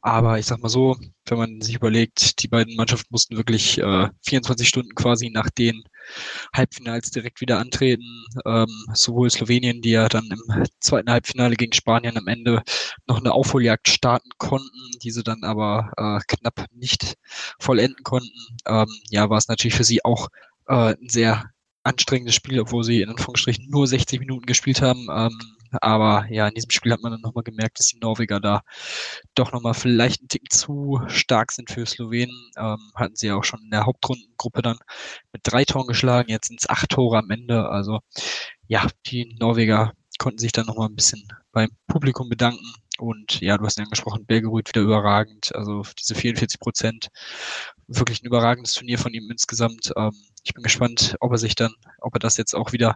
Aber 0.01 0.37
ich 0.39 0.45
sag 0.45 0.59
mal 0.59 0.67
so, 0.67 0.97
wenn 1.25 1.37
man 1.37 1.61
sich 1.61 1.75
überlegt, 1.75 2.43
die 2.43 2.49
beiden 2.49 2.75
Mannschaften 2.75 3.07
mussten 3.11 3.37
wirklich 3.37 3.77
äh, 3.77 4.09
24 4.23 4.67
Stunden 4.67 4.93
quasi 4.93 5.29
nach 5.29 5.49
den 5.49 5.83
Halbfinals 6.53 7.11
direkt 7.11 7.41
wieder 7.41 7.59
antreten. 7.59 8.25
Ähm, 8.45 8.85
sowohl 8.93 9.29
Slowenien, 9.29 9.81
die 9.81 9.91
ja 9.91 10.09
dann 10.09 10.29
im 10.29 10.65
zweiten 10.79 11.11
Halbfinale 11.11 11.55
gegen 11.55 11.73
Spanien 11.73 12.17
am 12.17 12.27
Ende 12.27 12.63
noch 13.07 13.19
eine 13.19 13.33
Aufholjagd 13.33 13.89
starten 13.89 14.29
konnten, 14.37 14.91
diese 15.03 15.23
dann 15.23 15.43
aber 15.43 15.91
äh, 15.97 16.19
knapp 16.27 16.65
nicht 16.71 17.15
vollenden 17.59 18.03
konnten. 18.03 18.57
Ähm, 18.65 18.89
ja, 19.09 19.29
war 19.29 19.37
es 19.37 19.47
natürlich 19.47 19.75
für 19.75 19.83
sie 19.83 20.03
auch 20.03 20.29
äh, 20.67 20.95
ein 20.95 21.09
sehr 21.09 21.49
anstrengendes 21.83 22.35
Spiel, 22.35 22.59
obwohl 22.59 22.83
sie 22.83 23.01
in 23.01 23.09
Anführungsstrichen 23.09 23.69
nur 23.69 23.87
60 23.87 24.19
Minuten 24.19 24.45
gespielt 24.45 24.81
haben. 24.81 25.07
Ähm, 25.11 25.39
aber 25.81 26.25
ja, 26.29 26.47
in 26.47 26.53
diesem 26.53 26.71
Spiel 26.71 26.91
hat 26.91 27.01
man 27.01 27.11
dann 27.11 27.21
nochmal 27.21 27.43
gemerkt, 27.43 27.79
dass 27.79 27.87
die 27.87 27.99
Norweger 27.99 28.39
da 28.39 28.61
doch 29.35 29.51
nochmal 29.51 29.73
vielleicht 29.73 30.21
ein 30.23 30.27
Ticken 30.27 30.49
zu 30.49 31.01
stark 31.07 31.51
sind 31.51 31.69
für 31.71 31.85
Slowenien. 31.85 32.51
Ähm, 32.57 32.91
hatten 32.95 33.15
sie 33.15 33.27
ja 33.27 33.35
auch 33.35 33.43
schon 33.43 33.61
in 33.63 33.71
der 33.71 33.85
Hauptrundengruppe 33.85 34.61
dann 34.61 34.77
mit 35.33 35.41
drei 35.43 35.65
Toren 35.65 35.87
geschlagen, 35.87 36.29
jetzt 36.29 36.47
sind 36.47 36.59
es 36.59 36.69
acht 36.69 36.89
Tore 36.89 37.19
am 37.19 37.29
Ende. 37.29 37.69
Also 37.69 37.99
ja, 38.67 38.87
die 39.07 39.35
Norweger 39.39 39.93
konnten 40.17 40.39
sich 40.39 40.51
dann 40.51 40.67
nochmal 40.67 40.87
ein 40.89 40.95
bisschen 40.95 41.27
beim 41.51 41.69
Publikum 41.87 42.29
bedanken. 42.29 42.73
Und 42.99 43.41
ja, 43.41 43.57
du 43.57 43.65
hast 43.65 43.79
ihn 43.79 43.85
angesprochen, 43.85 44.25
Belgerud 44.25 44.69
wieder 44.69 44.81
überragend. 44.81 45.55
Also 45.55 45.83
diese 45.99 46.13
44 46.13 46.59
Prozent, 46.59 47.07
wirklich 47.87 48.21
ein 48.21 48.27
überragendes 48.27 48.73
Turnier 48.73 48.99
von 48.99 49.13
ihm 49.13 49.29
insgesamt. 49.31 49.91
Ähm, 49.97 50.13
ich 50.43 50.53
bin 50.53 50.63
gespannt, 50.63 51.15
ob 51.19 51.31
er 51.31 51.37
sich 51.37 51.55
dann, 51.55 51.73
ob 51.99 52.15
er 52.15 52.19
das 52.19 52.37
jetzt 52.37 52.55
auch 52.55 52.71
wieder 52.71 52.95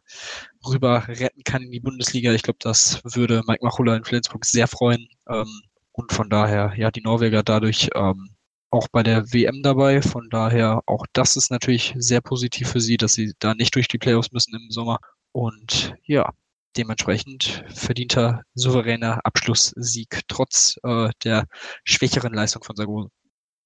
rüber 0.65 1.07
retten 1.07 1.43
kann 1.43 1.63
in 1.63 1.71
die 1.71 1.79
Bundesliga. 1.79 2.33
Ich 2.33 2.41
glaube, 2.41 2.59
das 2.61 3.01
würde 3.03 3.43
Mike 3.47 3.63
Machula 3.63 3.95
in 3.95 4.03
Flensburg 4.03 4.45
sehr 4.45 4.67
freuen. 4.67 5.07
Ähm, 5.29 5.61
und 5.91 6.11
von 6.11 6.29
daher, 6.29 6.73
ja, 6.75 6.91
die 6.91 7.01
Norweger 7.01 7.43
dadurch 7.43 7.89
ähm, 7.95 8.35
auch 8.71 8.87
bei 8.91 9.03
der 9.03 9.31
WM 9.31 9.61
dabei. 9.63 10.01
Von 10.01 10.29
daher, 10.29 10.81
auch 10.85 11.05
das 11.13 11.37
ist 11.37 11.51
natürlich 11.51 11.93
sehr 11.97 12.21
positiv 12.21 12.69
für 12.69 12.81
sie, 12.81 12.97
dass 12.97 13.13
sie 13.13 13.33
da 13.39 13.53
nicht 13.53 13.75
durch 13.75 13.87
die 13.87 13.97
Playoffs 13.97 14.31
müssen 14.31 14.55
im 14.55 14.71
Sommer. 14.71 14.99
Und 15.31 15.95
ja, 16.03 16.33
dementsprechend 16.77 17.63
verdienter 17.73 18.41
souveräner 18.53 19.21
Abschlusssieg 19.23 20.21
trotz 20.27 20.77
äh, 20.83 21.09
der 21.23 21.45
schwächeren 21.83 22.33
Leistung 22.33 22.63
von 22.63 22.75
Sargosen. 22.75 23.11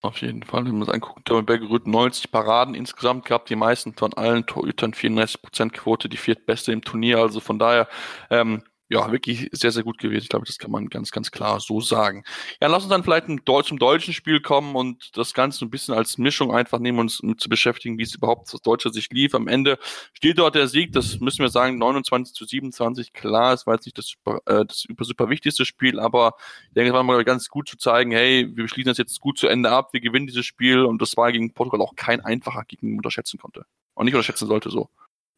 Auf 0.02 0.22
jeden 0.22 0.44
Fall, 0.44 0.64
wenn 0.66 0.74
man 0.74 0.84
es 0.84 0.90
anguckt, 0.90 1.30
der 1.30 1.42
Bergerud 1.42 1.86
90 1.86 2.32
Paraden 2.32 2.74
insgesamt 2.74 3.26
gehabt, 3.26 3.50
die 3.50 3.58
meisten 3.58 3.94
von 3.94 4.14
allen 4.14 4.46
Torhütern 4.46 4.94
34% 4.94 5.72
Quote, 5.72 6.08
die 6.08 6.16
viertbeste 6.16 6.72
im 6.72 6.82
Turnier. 6.82 7.18
Also 7.18 7.42
von 7.42 7.60
daher 7.60 7.90
ähm, 8.30 8.64
ja, 8.92 9.12
wirklich 9.12 9.50
sehr, 9.52 9.72
sehr 9.72 9.84
gut 9.84 10.00
gewesen. 10.00 10.24
Ich 10.24 10.30
glaube, 10.30 10.48
das 10.48 10.58
kann 10.58 10.72
man 10.72 10.90
ganz, 10.90 11.12
ganz 11.12 11.30
klar 11.30 11.60
so 11.60 11.80
sagen. 11.80 12.24
Ja, 12.60 12.68
lass 12.68 12.84
uns 12.84 12.90
dann 12.90 13.04
vielleicht 13.04 13.28
zum 13.28 13.78
deutschen 13.78 14.14
Spiel 14.16 14.42
kommen 14.42 14.76
und 14.76 15.16
das 15.16 15.36
Ganze 15.36 15.64
ein 15.64 15.70
bisschen 15.70 15.94
als 15.94 16.18
Mischung 16.18 16.52
einfach 16.52 16.80
nehmen, 16.80 16.98
uns 16.98 17.20
um 17.20 17.38
zu 17.38 17.50
beschäftigen, 17.50 18.00
wie 18.00 18.04
es 18.04 18.16
überhaupt 18.16 18.52
aus 18.52 18.62
deutscher 18.64 18.90
Sicht 18.90 19.14
lief. 19.14 19.36
Am 19.36 19.48
Ende 19.48 19.78
steht 20.14 20.40
dort 20.40 20.56
der 20.56 20.68
Sieg, 20.68 20.92
das 20.92 21.20
müssen 21.20 21.40
wir 21.44 21.50
sagen, 21.50 21.78
29 21.78 22.34
zu 22.34 22.46
27. 22.46 23.14
Klar, 23.14 23.54
es 23.54 23.68
war 23.68 23.76
jetzt 23.76 23.86
nicht 23.86 23.98
das 24.00 24.14
äh, 24.48 24.66
das 24.66 24.80
super, 24.80 25.06
super 25.06 25.30
wichtigste 25.30 25.66
Spiel, 25.66 26.00
aber 26.00 26.34
ich 26.70 26.74
denke, 26.74 26.90
es 26.90 26.94
war 26.96 27.04
mal 27.04 27.24
ganz 27.24 27.48
gut 27.50 27.70
zu 27.70 27.78
zeigen, 27.78 28.10
hey, 28.12 28.50
wir 28.56 28.68
schließen 28.68 28.90
das 28.90 28.98
jetzt 28.98 29.20
gut 29.20 29.38
zu 29.38 29.48
Ende 29.48 29.70
ab, 29.70 29.94
wir 29.94 30.02
gewinnen 30.02 30.26
dieses 30.26 30.48
Spiel 30.48 30.84
und 30.84 31.00
das 31.00 31.16
war 31.16 31.32
gegen 31.32 31.54
Portugal 31.54 31.82
auch 31.82 31.96
kein 31.96 32.22
einfacher 32.22 32.64
Gegner 32.66 32.98
unterschätzen 32.98 33.38
konnte. 33.40 33.66
Und 33.94 34.06
nicht 34.06 34.16
unterschätzen 34.16 34.48
sollte 34.48 34.72
so. 34.72 34.90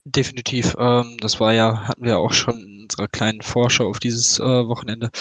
Definitiv. 0.05 0.75
Ähm, 0.79 1.17
das 1.19 1.39
war 1.39 1.53
ja, 1.53 1.87
hatten 1.87 2.03
wir 2.03 2.17
auch 2.17 2.33
schon 2.33 2.59
in 2.59 2.81
unserer 2.83 3.07
kleinen 3.07 3.41
Vorschau 3.41 3.87
auf 3.87 3.99
dieses 3.99 4.39
äh, 4.39 4.43
Wochenende 4.43 5.11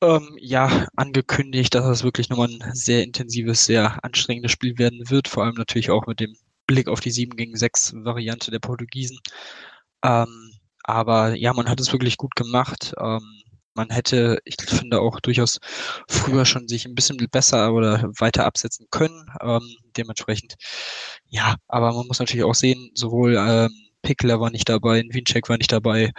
ähm, 0.00 0.36
ja 0.40 0.86
angekündigt, 0.96 1.74
dass 1.74 1.86
es 1.86 2.04
wirklich 2.04 2.28
nochmal 2.28 2.48
ein 2.48 2.74
sehr 2.74 3.02
intensives, 3.02 3.64
sehr 3.66 4.04
anstrengendes 4.04 4.52
Spiel 4.52 4.78
werden 4.78 5.10
wird. 5.10 5.26
Vor 5.28 5.44
allem 5.44 5.56
natürlich 5.56 5.90
auch 5.90 6.06
mit 6.06 6.20
dem 6.20 6.36
Blick 6.66 6.88
auf 6.88 7.00
die 7.00 7.10
7 7.10 7.36
gegen 7.36 7.56
6 7.56 7.94
Variante 7.96 8.50
der 8.52 8.60
Portugiesen. 8.60 9.18
Ähm, 10.04 10.52
aber 10.84 11.34
ja, 11.36 11.52
man 11.52 11.68
hat 11.68 11.80
es 11.80 11.92
wirklich 11.92 12.16
gut 12.16 12.36
gemacht. 12.36 12.94
Ähm, 13.00 13.22
man 13.74 13.90
hätte, 13.90 14.38
ich 14.44 14.56
finde 14.64 15.00
auch 15.00 15.20
durchaus 15.20 15.58
früher 16.08 16.44
schon 16.46 16.68
sich 16.68 16.86
ein 16.86 16.94
bisschen 16.94 17.18
besser 17.30 17.72
oder 17.74 18.04
weiter 18.18 18.46
absetzen 18.46 18.86
können. 18.90 19.26
Ähm, 19.42 19.62
dementsprechend, 19.96 20.54
ja, 21.28 21.56
aber 21.68 21.92
man 21.92 22.06
muss 22.06 22.20
natürlich 22.20 22.44
auch 22.44 22.54
sehen, 22.54 22.90
sowohl 22.94 23.36
ähm, 23.38 23.70
Pickler 24.06 24.40
war 24.40 24.50
nicht 24.50 24.68
dabei, 24.68 25.02
Winczek 25.10 25.48
war 25.48 25.58
nicht 25.58 25.72
dabei. 25.72 26.12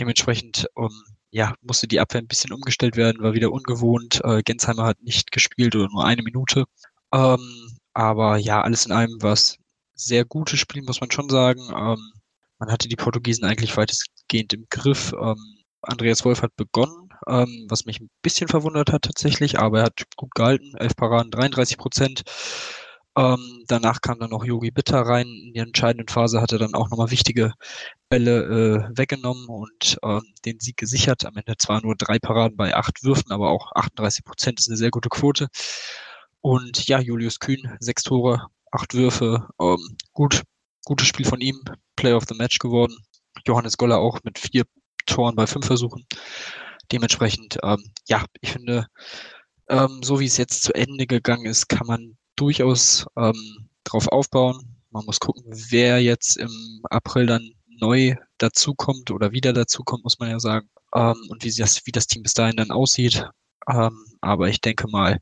Dementsprechend 0.00 0.66
ähm, 0.78 1.02
ja, 1.30 1.54
musste 1.60 1.86
die 1.86 2.00
Abwehr 2.00 2.22
ein 2.22 2.28
bisschen 2.28 2.52
umgestellt 2.54 2.96
werden, 2.96 3.22
war 3.22 3.34
wieder 3.34 3.52
ungewohnt. 3.52 4.22
Äh, 4.24 4.42
Gensheimer 4.42 4.84
hat 4.84 5.02
nicht 5.02 5.32
gespielt 5.32 5.76
oder 5.76 5.88
nur 5.92 6.06
eine 6.06 6.22
Minute. 6.22 6.64
Ähm, 7.12 7.78
aber 7.92 8.38
ja, 8.38 8.62
alles 8.62 8.86
in 8.86 8.92
allem 8.92 9.20
war 9.20 9.34
es 9.34 9.58
sehr 9.94 10.24
gutes 10.24 10.58
Spiel, 10.60 10.82
muss 10.82 11.02
man 11.02 11.10
schon 11.10 11.28
sagen. 11.28 11.60
Ähm, 11.76 11.98
man 12.58 12.72
hatte 12.72 12.88
die 12.88 12.96
Portugiesen 12.96 13.44
eigentlich 13.44 13.76
weitestgehend 13.76 14.54
im 14.54 14.66
Griff. 14.70 15.12
Ähm, 15.12 15.36
Andreas 15.82 16.24
Wolf 16.24 16.40
hat 16.40 16.56
begonnen, 16.56 17.10
ähm, 17.28 17.66
was 17.68 17.84
mich 17.84 18.00
ein 18.00 18.08
bisschen 18.22 18.48
verwundert 18.48 18.90
hat 18.90 19.02
tatsächlich, 19.02 19.58
aber 19.58 19.80
er 19.80 19.84
hat 19.86 20.04
gut 20.16 20.34
gehalten. 20.34 20.72
Elf 20.78 20.96
Paraden, 20.96 21.30
33 21.30 21.76
Prozent. 21.76 22.22
Ähm, 23.16 23.64
danach 23.66 24.02
kam 24.02 24.18
dann 24.18 24.30
noch 24.30 24.44
Yogi 24.44 24.70
Bitter 24.70 25.00
rein. 25.00 25.26
In 25.26 25.54
der 25.54 25.64
entscheidenden 25.64 26.08
Phase 26.08 26.42
hat 26.42 26.52
er 26.52 26.58
dann 26.58 26.74
auch 26.74 26.90
nochmal 26.90 27.10
wichtige 27.10 27.54
Bälle 28.10 28.90
äh, 28.92 28.98
weggenommen 28.98 29.48
und 29.48 29.98
äh, 30.02 30.20
den 30.44 30.60
Sieg 30.60 30.76
gesichert. 30.76 31.24
Am 31.24 31.36
Ende 31.36 31.56
zwar 31.56 31.80
nur 31.82 31.96
drei 31.96 32.18
Paraden 32.18 32.56
bei 32.56 32.74
acht 32.74 33.02
Würfen, 33.04 33.32
aber 33.32 33.50
auch 33.50 33.72
38 33.74 34.24
Prozent 34.24 34.60
ist 34.60 34.68
eine 34.68 34.76
sehr 34.76 34.90
gute 34.90 35.08
Quote. 35.08 35.48
Und 36.42 36.86
ja, 36.88 37.00
Julius 37.00 37.40
Kühn, 37.40 37.76
sechs 37.80 38.02
Tore, 38.02 38.48
acht 38.70 38.94
Würfe, 38.94 39.48
ähm, 39.60 39.96
gut, 40.12 40.42
gutes 40.84 41.06
Spiel 41.08 41.26
von 41.26 41.40
ihm, 41.40 41.60
Player 41.96 42.16
of 42.16 42.24
the 42.28 42.34
Match 42.36 42.58
geworden. 42.58 42.96
Johannes 43.46 43.78
Goller 43.78 43.98
auch 43.98 44.20
mit 44.24 44.38
vier 44.38 44.64
Toren 45.06 45.36
bei 45.36 45.46
fünf 45.46 45.66
Versuchen. 45.66 46.06
Dementsprechend, 46.92 47.58
ähm, 47.62 47.82
ja, 48.06 48.24
ich 48.40 48.52
finde, 48.52 48.86
ähm, 49.68 50.00
so 50.02 50.20
wie 50.20 50.26
es 50.26 50.36
jetzt 50.36 50.62
zu 50.62 50.74
Ende 50.74 51.06
gegangen 51.06 51.46
ist, 51.46 51.68
kann 51.68 51.86
man 51.86 52.16
durchaus 52.36 53.06
ähm, 53.16 53.68
drauf 53.84 54.08
aufbauen. 54.08 54.76
Man 54.90 55.04
muss 55.04 55.20
gucken, 55.20 55.44
wer 55.70 56.00
jetzt 56.02 56.36
im 56.36 56.80
April 56.90 57.26
dann 57.26 57.50
neu 57.80 58.14
dazukommt 58.38 59.10
oder 59.10 59.32
wieder 59.32 59.52
dazukommt, 59.52 60.04
muss 60.04 60.18
man 60.18 60.30
ja 60.30 60.40
sagen. 60.40 60.68
Ähm, 60.94 61.16
und 61.28 61.44
wie 61.44 61.50
das, 61.54 61.84
wie 61.86 61.92
das 61.92 62.06
Team 62.06 62.22
bis 62.22 62.34
dahin 62.34 62.56
dann 62.56 62.70
aussieht. 62.70 63.28
Ähm, 63.68 64.04
aber 64.20 64.48
ich 64.48 64.60
denke 64.60 64.88
mal, 64.88 65.18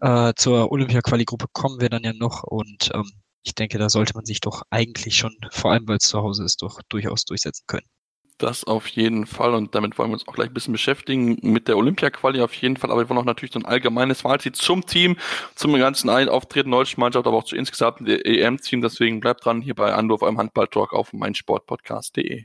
äh, 0.00 0.32
zur 0.36 0.70
Olympia-Quali-Gruppe 0.70 1.46
kommen 1.52 1.80
wir 1.80 1.88
dann 1.88 2.04
ja 2.04 2.12
noch 2.12 2.44
und 2.44 2.90
ähm, 2.94 3.10
ich 3.42 3.54
denke, 3.54 3.78
da 3.78 3.88
sollte 3.88 4.14
man 4.14 4.24
sich 4.24 4.40
doch 4.40 4.62
eigentlich 4.70 5.16
schon, 5.16 5.34
vor 5.50 5.72
allem 5.72 5.88
weil 5.88 5.96
es 5.98 6.04
zu 6.04 6.18
Hause 6.18 6.44
ist, 6.44 6.62
doch 6.62 6.80
durchaus 6.88 7.24
durchsetzen 7.24 7.64
können. 7.66 7.86
Das 8.38 8.62
auf 8.62 8.86
jeden 8.86 9.26
Fall 9.26 9.52
und 9.52 9.74
damit 9.74 9.98
wollen 9.98 10.10
wir 10.10 10.14
uns 10.14 10.28
auch 10.28 10.34
gleich 10.34 10.48
ein 10.48 10.54
bisschen 10.54 10.72
beschäftigen 10.72 11.38
mit 11.42 11.66
der 11.66 11.76
Olympia-Quali 11.76 12.40
auf 12.40 12.54
jeden 12.54 12.76
Fall, 12.76 12.92
aber 12.92 13.00
wir 13.00 13.08
wollen 13.08 13.18
auch 13.18 13.24
natürlich 13.24 13.52
so 13.52 13.58
ein 13.58 13.66
allgemeines 13.66 14.20
Fazit 14.20 14.54
zum 14.54 14.86
Team, 14.86 15.16
zum 15.56 15.76
ganzen 15.76 16.08
Auftreten 16.08 16.70
deutschen 16.70 17.00
Mannschaft, 17.00 17.26
aber 17.26 17.36
auch 17.36 17.44
zu 17.44 17.56
insgesamt 17.56 18.00
dem 18.00 18.20
EM-Team, 18.24 18.80
deswegen 18.80 19.18
bleibt 19.18 19.44
dran 19.44 19.60
hier 19.60 19.74
bei 19.74 19.92
Anruf 19.92 20.22
am 20.22 20.38
Handball-Talk 20.38 20.92
auf 20.92 21.12
meinsportpodcast.de. 21.12 22.44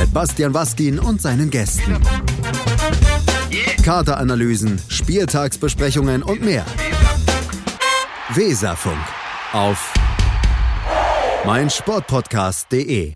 Mit 0.00 0.14
Bastian 0.14 0.54
Waskin 0.54 0.98
und 0.98 1.20
seinen 1.20 1.50
Gästen. 1.50 2.02
Kaderanalysen, 3.84 4.80
Spieltagsbesprechungen 4.88 6.22
und 6.22 6.40
mehr. 6.40 6.64
Weserfunk 8.30 8.96
auf 9.52 9.92
meinsportpodcast.de. 11.44 13.12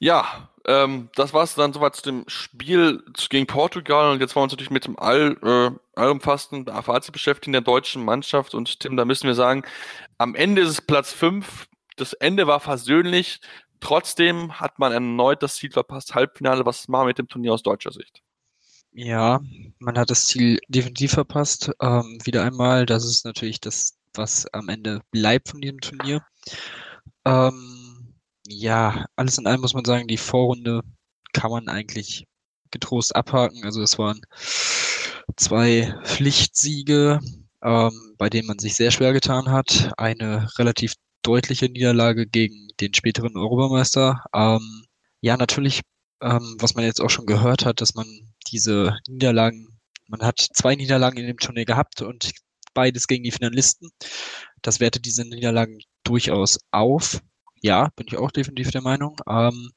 Ja, 0.00 0.48
ähm, 0.66 1.10
das 1.14 1.32
war 1.32 1.44
es 1.44 1.54
dann 1.54 1.72
soweit 1.72 1.94
zu 1.94 2.02
dem 2.02 2.24
Spiel 2.26 3.04
gegen 3.28 3.46
Portugal 3.46 4.10
und 4.10 4.20
jetzt 4.20 4.34
wollen 4.34 4.42
wir 4.42 4.44
uns 4.46 4.52
natürlich 4.54 4.72
mit 4.72 4.86
dem 4.86 4.98
all, 4.98 5.36
äh, 5.44 5.70
allumfassenden 5.94 6.82
Fazit 6.82 7.12
beschäftigen 7.12 7.52
der 7.52 7.62
deutschen 7.62 8.04
Mannschaft 8.04 8.52
und 8.52 8.80
Tim, 8.80 8.96
da 8.96 9.04
müssen 9.04 9.28
wir 9.28 9.36
sagen, 9.36 9.62
am 10.18 10.34
Ende 10.34 10.62
ist 10.62 10.70
es 10.70 10.80
Platz 10.80 11.12
5, 11.12 11.68
das 11.94 12.14
Ende 12.14 12.48
war 12.48 12.58
versöhnlich, 12.58 13.40
trotzdem 13.80 14.60
hat 14.60 14.78
man 14.78 14.92
erneut 14.92 15.42
das 15.42 15.56
Ziel 15.56 15.70
verpasst, 15.70 16.14
Halbfinale, 16.14 16.66
was 16.66 16.88
machen 16.88 17.02
wir 17.02 17.08
mit 17.08 17.18
dem 17.18 17.28
Turnier 17.28 17.54
aus 17.54 17.62
deutscher 17.62 17.92
Sicht? 17.92 18.22
Ja, 18.92 19.40
man 19.78 19.98
hat 19.98 20.10
das 20.10 20.24
Ziel 20.24 20.58
definitiv 20.68 21.12
verpasst. 21.12 21.70
Ähm, 21.80 22.18
wieder 22.24 22.44
einmal, 22.44 22.86
das 22.86 23.04
ist 23.04 23.24
natürlich 23.24 23.60
das, 23.60 23.96
was 24.14 24.46
am 24.52 24.68
Ende 24.68 25.00
bleibt 25.12 25.48
von 25.48 25.60
diesem 25.60 25.80
Turnier. 25.80 26.24
Ähm, 27.24 28.14
ja, 28.46 29.06
alles 29.16 29.38
in 29.38 29.46
allem 29.46 29.60
muss 29.60 29.74
man 29.74 29.84
sagen, 29.84 30.08
die 30.08 30.16
Vorrunde 30.16 30.82
kann 31.32 31.50
man 31.52 31.68
eigentlich 31.68 32.26
getrost 32.70 33.14
abhaken. 33.14 33.64
Also 33.64 33.82
es 33.82 33.98
waren 33.98 34.20
zwei 35.36 35.94
Pflichtsiege, 36.04 37.20
ähm, 37.62 38.14
bei 38.18 38.28
denen 38.30 38.48
man 38.48 38.58
sich 38.58 38.74
sehr 38.74 38.90
schwer 38.90 39.12
getan 39.12 39.50
hat. 39.50 39.92
Eine 39.96 40.48
relativ 40.58 40.94
deutliche 41.22 41.66
Niederlage 41.66 42.26
gegen 42.26 42.68
den 42.80 42.94
späteren 42.94 43.36
Europameister. 43.36 44.24
Ähm, 44.34 44.84
ja, 45.20 45.36
natürlich, 45.36 45.82
ähm, 46.22 46.56
was 46.58 46.74
man 46.74 46.84
jetzt 46.84 47.00
auch 47.00 47.10
schon 47.10 47.26
gehört 47.26 47.64
hat, 47.64 47.80
dass 47.80 47.94
man 47.94 48.06
diese 48.48 48.96
Niederlagen, 49.08 49.78
man 50.08 50.22
hat 50.22 50.40
zwei 50.40 50.74
Niederlagen 50.74 51.18
in 51.18 51.26
dem 51.26 51.38
Turnier 51.38 51.64
gehabt 51.64 52.02
und 52.02 52.32
beides 52.74 53.06
gegen 53.06 53.24
die 53.24 53.30
Finalisten. 53.30 53.90
Das 54.62 54.80
wertet 54.80 55.04
diese 55.04 55.24
Niederlagen 55.24 55.80
durchaus 56.04 56.58
auf. 56.70 57.20
Ja, 57.62 57.90
bin 57.96 58.06
ich 58.08 58.16
auch 58.16 58.30
definitiv 58.30 58.70
der 58.70 58.82
Meinung. 58.82 59.20
Ähm, 59.28 59.70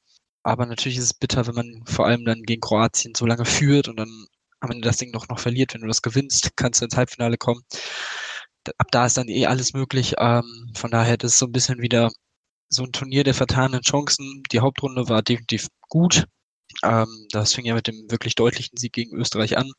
aber 0.43 0.65
natürlich 0.65 0.97
ist 0.97 1.05
es 1.05 1.13
bitter, 1.13 1.47
wenn 1.47 1.55
man 1.55 1.83
vor 1.85 2.05
allem 2.05 2.25
dann 2.25 2.43
gegen 2.43 2.61
Kroatien 2.61 3.13
so 3.15 3.25
lange 3.25 3.45
führt 3.45 3.87
und 3.87 3.97
dann 3.97 4.27
am 4.59 4.71
Ende 4.71 4.87
das 4.87 4.97
Ding 4.97 5.11
noch, 5.11 5.27
noch 5.27 5.39
verliert. 5.39 5.73
Wenn 5.73 5.81
du 5.81 5.87
das 5.87 6.01
gewinnst, 6.01 6.55
kannst 6.55 6.81
du 6.81 6.85
ins 6.85 6.97
Halbfinale 6.97 7.37
kommen. 7.37 7.61
Ab 8.77 8.87
da 8.91 9.05
ist 9.05 9.17
dann 9.17 9.27
eh 9.29 9.45
alles 9.47 9.73
möglich. 9.73 10.15
Ähm, 10.17 10.71
von 10.75 10.91
daher, 10.91 11.17
das 11.17 11.33
ist 11.33 11.39
so 11.39 11.47
ein 11.47 11.51
bisschen 11.51 11.81
wieder 11.81 12.11
so 12.69 12.83
ein 12.83 12.91
Turnier 12.91 13.23
der 13.23 13.33
vertanen 13.33 13.81
Chancen. 13.81 14.43
Die 14.51 14.59
Hauptrunde 14.59 15.09
war 15.09 15.21
definitiv 15.21 15.67
gut. 15.89 16.25
Ähm, 16.83 17.27
das 17.31 17.53
fing 17.53 17.65
ja 17.65 17.75
mit 17.75 17.87
dem 17.87 18.09
wirklich 18.09 18.35
deutlichen 18.35 18.77
Sieg 18.77 18.93
gegen 18.93 19.15
Österreich 19.15 19.57
an, 19.57 19.71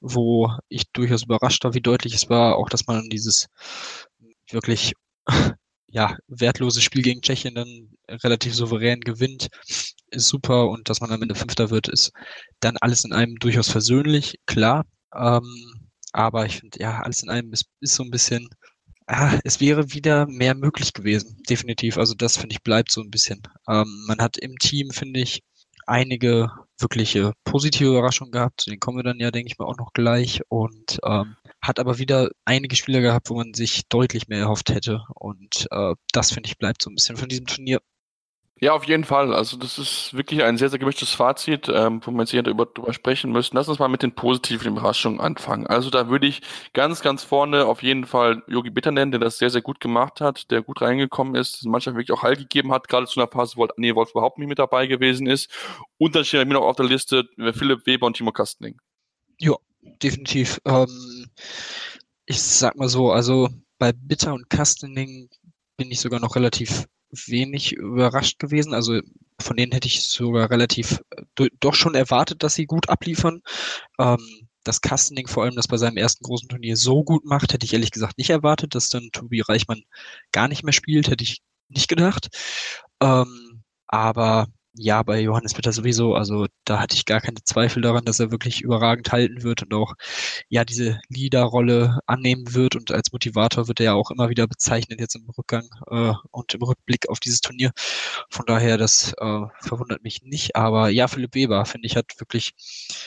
wo 0.00 0.50
ich 0.68 0.84
durchaus 0.92 1.24
überrascht 1.24 1.64
war, 1.64 1.74
wie 1.74 1.80
deutlich 1.80 2.14
es 2.14 2.28
war, 2.28 2.56
auch 2.56 2.68
dass 2.68 2.86
man 2.86 3.08
dieses 3.10 3.46
wirklich 4.50 4.94
ja, 5.88 6.16
wertlose 6.28 6.80
Spiel 6.82 7.02
gegen 7.02 7.22
Tschechien 7.22 7.54
dann 7.54 7.90
relativ 8.08 8.54
souverän 8.54 9.00
gewinnt, 9.00 9.48
ist 10.10 10.28
super 10.28 10.68
und 10.68 10.88
dass 10.88 11.00
man 11.00 11.10
am 11.12 11.22
Ende 11.22 11.34
Fünfter 11.34 11.70
wird, 11.70 11.88
ist 11.88 12.12
dann 12.60 12.76
alles 12.80 13.04
in 13.04 13.12
einem 13.12 13.36
durchaus 13.36 13.70
versöhnlich, 13.70 14.36
klar. 14.46 14.84
Ähm, 15.14 15.75
aber 16.16 16.46
ich 16.46 16.60
finde, 16.60 16.80
ja, 16.80 17.00
alles 17.02 17.22
in 17.22 17.28
einem 17.28 17.52
ist, 17.52 17.66
ist 17.80 17.94
so 17.94 18.02
ein 18.02 18.10
bisschen, 18.10 18.48
ah, 19.06 19.38
es 19.44 19.60
wäre 19.60 19.92
wieder 19.92 20.26
mehr 20.26 20.54
möglich 20.54 20.94
gewesen, 20.94 21.42
definitiv. 21.48 21.98
Also 21.98 22.14
das, 22.14 22.38
finde 22.38 22.54
ich, 22.54 22.62
bleibt 22.62 22.90
so 22.90 23.02
ein 23.02 23.10
bisschen. 23.10 23.42
Ähm, 23.68 24.04
man 24.08 24.18
hat 24.20 24.38
im 24.38 24.56
Team, 24.58 24.90
finde 24.90 25.20
ich, 25.20 25.42
einige 25.86 26.50
wirkliche 26.78 27.32
positive 27.44 27.90
Überraschungen 27.90 28.32
gehabt. 28.32 28.62
Zu 28.62 28.70
denen 28.70 28.80
kommen 28.80 28.98
wir 28.98 29.04
dann 29.04 29.20
ja, 29.20 29.30
denke 29.30 29.50
ich 29.52 29.58
mal, 29.58 29.66
auch 29.66 29.76
noch 29.76 29.92
gleich. 29.92 30.40
Und 30.48 30.98
ähm, 31.04 31.36
hat 31.60 31.78
aber 31.78 31.98
wieder 31.98 32.30
einige 32.46 32.76
Spieler 32.76 33.02
gehabt, 33.02 33.28
wo 33.28 33.34
man 33.34 33.52
sich 33.52 33.86
deutlich 33.88 34.28
mehr 34.28 34.40
erhofft 34.40 34.70
hätte. 34.70 35.02
Und 35.14 35.68
äh, 35.70 35.94
das, 36.12 36.32
finde 36.32 36.48
ich, 36.48 36.56
bleibt 36.56 36.82
so 36.82 36.90
ein 36.90 36.94
bisschen 36.94 37.18
von 37.18 37.28
diesem 37.28 37.46
Turnier. 37.46 37.80
Ja, 38.58 38.72
auf 38.72 38.84
jeden 38.84 39.04
Fall. 39.04 39.34
Also 39.34 39.58
das 39.58 39.78
ist 39.78 40.14
wirklich 40.14 40.42
ein 40.42 40.56
sehr, 40.56 40.70
sehr 40.70 40.78
gemischtes 40.78 41.12
Fazit, 41.12 41.68
ähm, 41.68 42.00
wo 42.02 42.10
wir 42.10 42.20
jetzt 42.20 42.30
hier 42.30 42.42
drüber, 42.42 42.64
drüber 42.64 42.94
sprechen 42.94 43.30
müssen. 43.30 43.54
Lass 43.54 43.68
uns 43.68 43.78
mal 43.78 43.88
mit 43.88 44.02
den 44.02 44.14
positiven 44.14 44.68
Überraschungen 44.72 45.20
anfangen. 45.20 45.66
Also 45.66 45.90
da 45.90 46.08
würde 46.08 46.26
ich 46.26 46.40
ganz, 46.72 47.02
ganz 47.02 47.22
vorne 47.22 47.66
auf 47.66 47.82
jeden 47.82 48.06
Fall 48.06 48.42
Yogi 48.46 48.70
Bitter 48.70 48.92
nennen, 48.92 49.10
der 49.10 49.20
das 49.20 49.36
sehr, 49.36 49.50
sehr 49.50 49.60
gut 49.60 49.78
gemacht 49.78 50.22
hat, 50.22 50.50
der 50.50 50.62
gut 50.62 50.80
reingekommen 50.80 51.34
ist, 51.34 51.64
die 51.64 51.68
Mannschaft 51.68 51.96
wirklich 51.98 52.16
auch 52.16 52.22
Halt 52.22 52.38
gegeben 52.38 52.72
hat, 52.72 52.88
gerade 52.88 53.06
zu 53.06 53.20
einer 53.20 53.30
Phase, 53.30 53.56
wo 53.58 53.68
nee, 53.76 53.94
Wolf 53.94 54.12
überhaupt 54.12 54.38
nicht 54.38 54.48
mit 54.48 54.58
dabei 54.58 54.86
gewesen 54.86 55.26
ist. 55.26 55.50
Und 55.98 56.14
dann 56.16 56.24
steht 56.24 56.48
mir 56.48 56.54
noch 56.54 56.62
auf 56.62 56.76
der 56.76 56.86
Liste 56.86 57.28
äh, 57.36 57.52
Philipp 57.52 57.86
Weber 57.86 58.06
und 58.06 58.16
Timo 58.16 58.32
Kastening. 58.32 58.80
Ja, 59.38 59.56
definitiv. 60.02 60.62
Ähm, 60.64 61.26
ich 62.24 62.40
sag 62.40 62.74
mal 62.76 62.88
so, 62.88 63.12
also 63.12 63.50
bei 63.78 63.92
Bitter 63.92 64.32
und 64.32 64.48
Kastening 64.48 65.28
bin 65.76 65.90
ich 65.90 66.00
sogar 66.00 66.20
noch 66.20 66.36
relativ 66.36 66.86
wenig 67.26 67.72
überrascht 67.72 68.38
gewesen. 68.38 68.74
Also 68.74 69.00
von 69.40 69.56
denen 69.56 69.72
hätte 69.72 69.88
ich 69.88 70.02
sogar 70.02 70.50
relativ 70.50 71.00
äh, 71.38 71.48
doch 71.60 71.74
schon 71.74 71.94
erwartet, 71.94 72.42
dass 72.42 72.54
sie 72.54 72.66
gut 72.66 72.88
abliefern. 72.88 73.42
Ähm, 73.98 74.46
das 74.64 74.80
Kastening 74.80 75.28
vor 75.28 75.44
allem, 75.44 75.54
das 75.56 75.68
bei 75.68 75.76
seinem 75.76 75.96
ersten 75.96 76.24
großen 76.24 76.48
Turnier 76.48 76.76
so 76.76 77.04
gut 77.04 77.24
macht, 77.24 77.52
hätte 77.52 77.64
ich 77.64 77.72
ehrlich 77.72 77.92
gesagt 77.92 78.18
nicht 78.18 78.30
erwartet, 78.30 78.74
dass 78.74 78.88
dann 78.88 79.10
Tobi 79.12 79.40
Reichmann 79.40 79.82
gar 80.32 80.48
nicht 80.48 80.64
mehr 80.64 80.72
spielt, 80.72 81.08
hätte 81.08 81.24
ich 81.24 81.42
nicht 81.68 81.88
gedacht. 81.88 82.28
Ähm, 83.00 83.62
aber 83.86 84.48
ja, 84.78 85.02
bei 85.02 85.20
Johannes 85.20 85.54
Bitter 85.54 85.72
sowieso. 85.72 86.14
Also 86.14 86.46
da 86.64 86.80
hatte 86.80 86.96
ich 86.96 87.04
gar 87.04 87.20
keine 87.20 87.42
Zweifel 87.44 87.82
daran, 87.82 88.04
dass 88.04 88.20
er 88.20 88.30
wirklich 88.30 88.60
überragend 88.60 89.10
halten 89.12 89.42
wird 89.42 89.62
und 89.62 89.74
auch 89.74 89.94
ja 90.48 90.64
diese 90.64 91.00
Leaderrolle 91.08 92.00
annehmen 92.06 92.54
wird. 92.54 92.76
Und 92.76 92.90
als 92.92 93.12
Motivator 93.12 93.68
wird 93.68 93.80
er 93.80 93.86
ja 93.86 93.94
auch 93.94 94.10
immer 94.10 94.28
wieder 94.28 94.46
bezeichnet 94.46 95.00
jetzt 95.00 95.16
im 95.16 95.28
Rückgang 95.36 95.68
äh, 95.90 96.12
und 96.30 96.54
im 96.54 96.62
Rückblick 96.62 97.08
auf 97.08 97.20
dieses 97.20 97.40
Turnier. 97.40 97.72
Von 98.30 98.46
daher, 98.46 98.76
das 98.78 99.12
äh, 99.18 99.42
verwundert 99.60 100.02
mich 100.02 100.22
nicht. 100.22 100.56
Aber 100.56 100.88
ja, 100.90 101.08
Philipp 101.08 101.34
Weber, 101.34 101.64
finde 101.64 101.86
ich, 101.86 101.96
hat 101.96 102.06
wirklich 102.18 102.52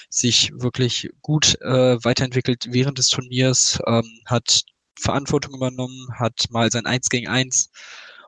sich 0.10 0.52
wirklich 0.56 1.10
gut 1.22 1.60
äh, 1.62 2.04
weiterentwickelt 2.04 2.68
während 2.72 2.98
des 2.98 3.10
Turniers, 3.10 3.80
ähm, 3.88 4.06
hat 4.26 4.64
Verantwortung 5.00 5.54
übernommen, 5.56 6.08
hat 6.18 6.46
mal 6.50 6.72
sein 6.72 6.86
Eins 6.86 7.10
gegen 7.10 7.28
Eins 7.28 7.72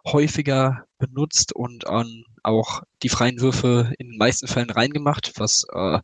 häufiger 0.05 0.85
benutzt 0.97 1.53
und 1.53 1.85
ähm, 1.89 2.25
auch 2.43 2.83
die 3.03 3.09
freien 3.09 3.39
Würfe 3.41 3.93
in 3.97 4.09
den 4.09 4.17
meisten 4.17 4.47
Fällen 4.47 4.69
reingemacht, 4.69 5.33
was 5.37 5.65
äh, 5.73 5.99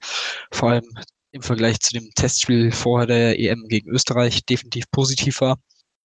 vor 0.51 0.69
allem 0.69 0.89
im 1.31 1.41
Vergleich 1.41 1.79
zu 1.79 1.93
dem 1.93 2.09
Testspiel 2.15 2.71
vorher 2.71 3.07
der 3.07 3.39
EM 3.39 3.65
gegen 3.67 3.89
Österreich 3.89 4.45
definitiv 4.45 4.85
positiv 4.91 5.41
war. 5.41 5.57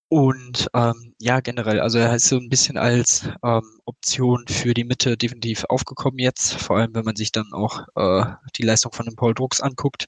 Und 0.08 0.68
ähm, 0.74 1.14
ja, 1.18 1.40
generell, 1.40 1.80
also 1.80 1.98
er 1.98 2.14
ist 2.14 2.28
so 2.28 2.36
ein 2.36 2.50
bisschen 2.50 2.76
als 2.76 3.26
ähm, 3.42 3.62
Option 3.86 4.44
für 4.46 4.74
die 4.74 4.84
Mitte 4.84 5.16
definitiv 5.16 5.64
aufgekommen 5.64 6.18
jetzt, 6.18 6.52
vor 6.52 6.76
allem 6.76 6.94
wenn 6.94 7.06
man 7.06 7.16
sich 7.16 7.32
dann 7.32 7.50
auch 7.54 7.86
äh, 7.96 8.26
die 8.56 8.62
Leistung 8.62 8.92
von 8.92 9.06
dem 9.06 9.16
Paul 9.16 9.32
Drucks 9.34 9.62
anguckt. 9.62 10.06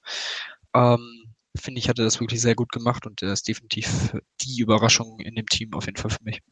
Ähm, 0.74 1.32
Finde 1.56 1.78
ich, 1.78 1.88
hat 1.88 1.98
er 1.98 2.04
das 2.04 2.20
wirklich 2.20 2.42
sehr 2.42 2.54
gut 2.56 2.70
gemacht 2.72 3.06
und 3.06 3.22
er 3.22 3.32
ist 3.32 3.48
definitiv 3.48 4.14
die 4.42 4.60
Überraschung 4.60 5.20
in 5.20 5.36
dem 5.36 5.46
Team 5.46 5.72
auf 5.72 5.86
jeden 5.86 5.96
Fall 5.96 6.10
für 6.10 6.22
mich 6.24 6.42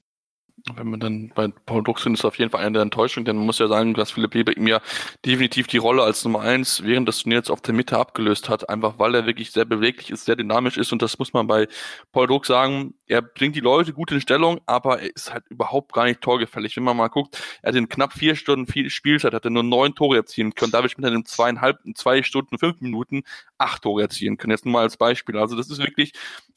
wenn 0.76 0.90
man 0.90 1.00
dann 1.00 1.32
bei 1.34 1.48
Paul 1.48 1.82
Druck 1.82 2.00
sind, 2.00 2.14
ist 2.14 2.24
auf 2.24 2.38
jeden 2.38 2.50
Fall 2.50 2.60
eine 2.60 2.72
der 2.72 2.82
Enttäuschungen, 2.82 3.24
denn 3.24 3.36
man 3.36 3.46
muss 3.46 3.58
ja 3.58 3.68
sagen, 3.68 3.94
dass 3.94 4.12
Philipp 4.12 4.34
Lebeck 4.34 4.58
ja 4.58 4.80
definitiv 5.26 5.66
die 5.66 5.78
Rolle 5.78 6.02
als 6.02 6.24
Nummer 6.24 6.40
eins 6.40 6.82
während 6.84 7.08
des 7.08 7.22
Turniers 7.22 7.50
auf 7.50 7.60
der 7.60 7.74
Mitte 7.74 7.98
abgelöst 7.98 8.48
hat, 8.48 8.68
einfach 8.68 8.98
weil 8.98 9.14
er 9.14 9.26
wirklich 9.26 9.50
sehr 9.50 9.64
beweglich 9.64 10.10
ist, 10.10 10.24
sehr 10.24 10.36
dynamisch 10.36 10.76
ist 10.76 10.92
und 10.92 11.02
das 11.02 11.18
muss 11.18 11.32
man 11.32 11.46
bei 11.46 11.68
Paul 12.12 12.26
Druck 12.26 12.46
sagen, 12.46 12.94
er 13.12 13.20
bringt 13.20 13.54
die 13.54 13.60
Leute 13.60 13.92
gut 13.92 14.10
in 14.10 14.20
Stellung, 14.22 14.60
aber 14.64 15.00
er 15.00 15.14
ist 15.14 15.32
halt 15.32 15.44
überhaupt 15.50 15.92
gar 15.92 16.04
nicht 16.04 16.22
torgefällig. 16.22 16.76
Wenn 16.76 16.84
man 16.84 16.96
mal 16.96 17.08
guckt, 17.08 17.38
er 17.60 17.68
hat 17.68 17.76
in 17.76 17.88
knapp 17.88 18.14
vier 18.14 18.36
Stunden 18.36 18.66
viel 18.66 18.88
Spielzeit, 18.88 19.34
hat 19.34 19.44
er 19.44 19.50
nur 19.50 19.62
neun 19.62 19.94
Tore 19.94 20.16
erzielen 20.16 20.54
können, 20.54 20.72
Schmidt 20.88 21.06
hat 21.06 21.12
in 21.12 21.26
zweieinhalb, 21.26 21.78
in 21.84 21.94
zwei 21.94 22.22
Stunden, 22.22 22.58
fünf 22.58 22.80
Minuten 22.80 23.22
acht 23.58 23.82
Tore 23.82 24.02
erzielen 24.02 24.38
können, 24.38 24.52
jetzt 24.52 24.64
nur 24.64 24.72
mal 24.72 24.82
als 24.82 24.96
Beispiel. 24.96 25.36
Also 25.36 25.56
das 25.56 25.68
ist 25.68 25.78
wirklich 25.78 26.12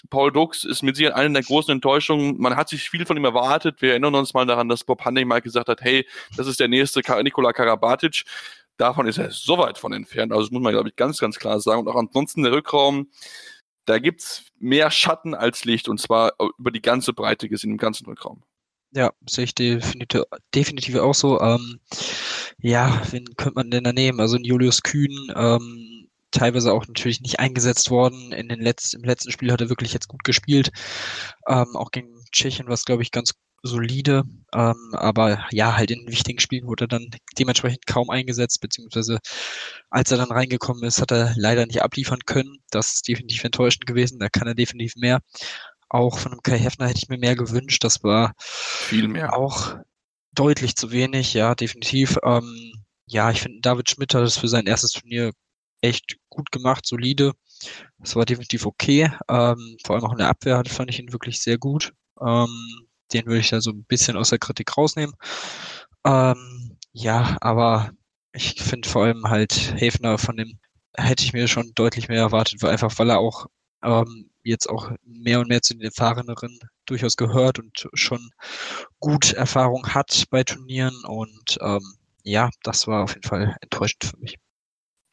Paul 0.10 0.32
Dux 0.32 0.64
ist 0.64 0.82
mit 0.82 0.96
Sicherheit 0.96 1.18
eine 1.18 1.34
der 1.34 1.44
großen 1.44 1.72
Enttäuschungen. 1.72 2.40
Man 2.40 2.56
hat 2.56 2.70
sich 2.70 2.90
viel 2.90 3.06
von 3.06 3.18
ihm 3.18 3.26
erwartet. 3.26 3.82
Wir 3.82 3.92
erinnern 3.92 4.16
uns 4.16 4.34
mal 4.34 4.46
daran, 4.46 4.70
dass 4.70 4.84
Bob 4.84 5.04
Hanning 5.04 5.28
mal 5.28 5.42
gesagt 5.42 5.68
hat, 5.68 5.82
hey, 5.82 6.08
das 6.38 6.48
ist 6.48 6.60
der 6.60 6.68
nächste 6.68 7.02
Nikola 7.24 7.52
Karabatic. 7.52 8.24
Davon 8.78 9.08
ist 9.08 9.18
er 9.18 9.32
so 9.32 9.58
weit 9.58 9.78
von 9.78 9.94
entfernt. 9.94 10.32
Also 10.32 10.44
das 10.44 10.52
muss 10.52 10.62
man, 10.62 10.74
glaube 10.74 10.90
ich, 10.90 10.96
ganz, 10.96 11.20
ganz 11.20 11.38
klar 11.38 11.60
sagen. 11.60 11.82
Und 11.82 11.88
auch 11.88 11.96
ansonsten 11.96 12.44
der 12.44 12.52
Rückraum, 12.52 13.08
da 13.86 14.00
gibt's 14.00 14.46
mehr 14.60 14.92
Schatten 14.92 15.34
als 15.34 15.66
Licht 15.66 15.88
und 15.88 16.00
zwar 16.00 16.34
über 16.58 16.72
die 16.72 16.82
ganze 16.82 17.14
Breite 17.14 17.50
gesehen, 17.50 17.72
im 17.72 17.78
ganzen 17.78 18.06
Rückraum. 18.06 18.44
Ja, 18.92 19.12
sehe 19.28 19.44
ich 19.44 19.56
definitiv, 19.56 20.24
definitiv 20.54 20.96
auch 20.96 21.14
so. 21.14 21.40
Ähm, 21.42 21.80
ja, 22.60 23.02
wen 23.12 23.26
könnte 23.36 23.56
man 23.56 23.70
denn 23.70 23.84
da 23.84 23.92
nehmen? 23.92 24.22
Also 24.22 24.38
Julius 24.38 24.84
Kühn, 24.84 25.34
ähm, 25.36 26.08
teilweise 26.32 26.72
auch 26.72 26.88
natürlich 26.88 27.22
nicht 27.22 27.40
eingesetzt 27.40 27.90
worden. 27.92 28.32
In 28.32 28.48
den 28.48 28.62
letzten, 28.62 28.98
Im 28.98 29.04
letzten 29.04 29.32
Spiel 29.32 29.52
hat 29.52 29.62
er 29.62 29.70
wirklich 29.70 29.94
jetzt 29.94 30.08
gut 30.08 30.24
gespielt. 30.24 30.72
Ähm, 31.48 31.76
auch 31.76 31.92
gegen 31.92 32.24
Tschechien 32.32 32.68
war 32.68 32.74
es, 32.74 32.86
glaube 32.86 33.04
ich, 33.04 33.12
ganz 33.12 33.34
solide. 33.66 34.24
Ähm, 34.54 34.92
aber 34.94 35.46
ja, 35.52 35.76
halt 35.76 35.92
in 35.92 36.08
wichtigen 36.08 36.40
Spielen 36.40 36.68
wurde 36.68 36.86
er 36.86 36.88
dann 36.88 37.10
dementsprechend 37.38 37.86
kaum 37.88 38.10
eingesetzt, 38.10 38.62
beziehungsweise 38.62 39.20
als 39.90 40.12
er 40.12 40.18
dann 40.18 40.32
reingekommen 40.32 40.84
ist, 40.84 41.02
hat 41.02 41.12
er 41.12 41.34
leider 41.36 41.66
nicht 41.66 41.82
abliefern 41.82 42.20
können. 42.26 42.58
Das 42.70 42.94
ist 42.94 43.08
definitiv 43.08 43.44
enttäuschend 43.44 43.86
gewesen. 43.86 44.20
Da 44.20 44.30
kann 44.30 44.48
er 44.48 44.56
definitiv 44.56 44.96
mehr. 44.96 45.20
Auch 45.90 46.20
von 46.20 46.32
einem 46.32 46.42
Kai 46.42 46.58
Heffner 46.58 46.88
hätte 46.88 47.00
ich 47.04 47.10
mir 47.10 47.18
mehr 47.18 47.36
gewünscht. 47.36 47.84
Das 47.84 48.04
war 48.04 48.34
viel 48.38 49.08
mehr. 49.08 49.38
Auch 49.38 49.78
deutlich 50.34 50.76
zu 50.76 50.92
wenig, 50.92 51.34
ja, 51.34 51.56
definitiv. 51.56 52.18
Ähm, 52.24 52.74
ja, 53.08 53.32
ich 53.32 53.42
finde, 53.42 53.62
David 53.62 53.90
Schmidt 53.90 54.14
hat 54.14 54.24
es 54.24 54.38
für 54.38 54.48
sein 54.48 54.66
erstes 54.66 54.92
Turnier 54.92 55.32
echt 55.82 56.18
gut 56.30 56.52
gemacht, 56.52 56.86
solide. 56.86 57.34
Das 58.00 58.16
war 58.16 58.26
definitiv 58.26 58.66
okay. 58.66 59.12
Ähm, 59.30 59.78
vor 59.86 59.96
allem 59.96 60.06
auch 60.06 60.12
in 60.12 60.18
der 60.18 60.30
Abwehr 60.30 60.62
fand 60.68 60.90
ich 60.90 61.00
ihn 61.00 61.14
wirklich 61.14 61.42
sehr 61.42 61.58
gut. 61.58 61.94
Ähm, 62.22 62.85
den 63.14 63.26
würde 63.26 63.40
ich 63.40 63.50
da 63.50 63.62
so 63.62 63.72
ein 63.72 63.84
bisschen 63.86 64.18
aus 64.18 64.30
der 64.30 64.40
Kritik 64.40 64.78
rausnehmen. 64.78 65.16
Ähm, 66.06 66.78
ja, 66.94 67.38
aber 67.42 67.92
ich 68.34 68.62
finde 68.62 68.90
vor 68.90 69.04
allem 69.06 69.30
halt 69.30 69.74
Häfner 69.78 70.18
von 70.18 70.38
dem 70.38 70.60
hätte 70.98 71.24
ich 71.24 71.34
mir 71.34 71.48
schon 71.48 71.74
deutlich 71.76 72.08
mehr 72.10 72.20
erwartet, 72.22 72.62
weil 72.62 72.72
einfach 72.72 72.98
weil 73.00 73.10
er 73.10 73.20
auch 73.20 73.48
ähm, 73.84 74.30
jetzt 74.44 74.70
auch 74.70 74.92
mehr 75.04 75.40
und 75.42 75.50
mehr 75.50 75.62
zu 75.62 75.74
den 75.74 75.84
Erfahreneren 75.84 76.60
durchaus 76.86 77.18
gehört 77.18 77.60
und 77.60 77.90
schon 77.94 78.32
gut 79.00 79.34
Erfahrung 79.34 79.88
hat 79.94 80.26
bei 80.30 80.44
Turnieren 80.44 80.96
und 81.06 81.58
ähm, 81.62 81.82
ja, 82.24 82.50
das 82.64 82.88
war 82.88 83.04
auf 83.04 83.12
jeden 83.16 83.28
Fall 83.28 83.56
enttäuschend 83.62 84.06
für 84.06 84.18
mich. 84.18 84.38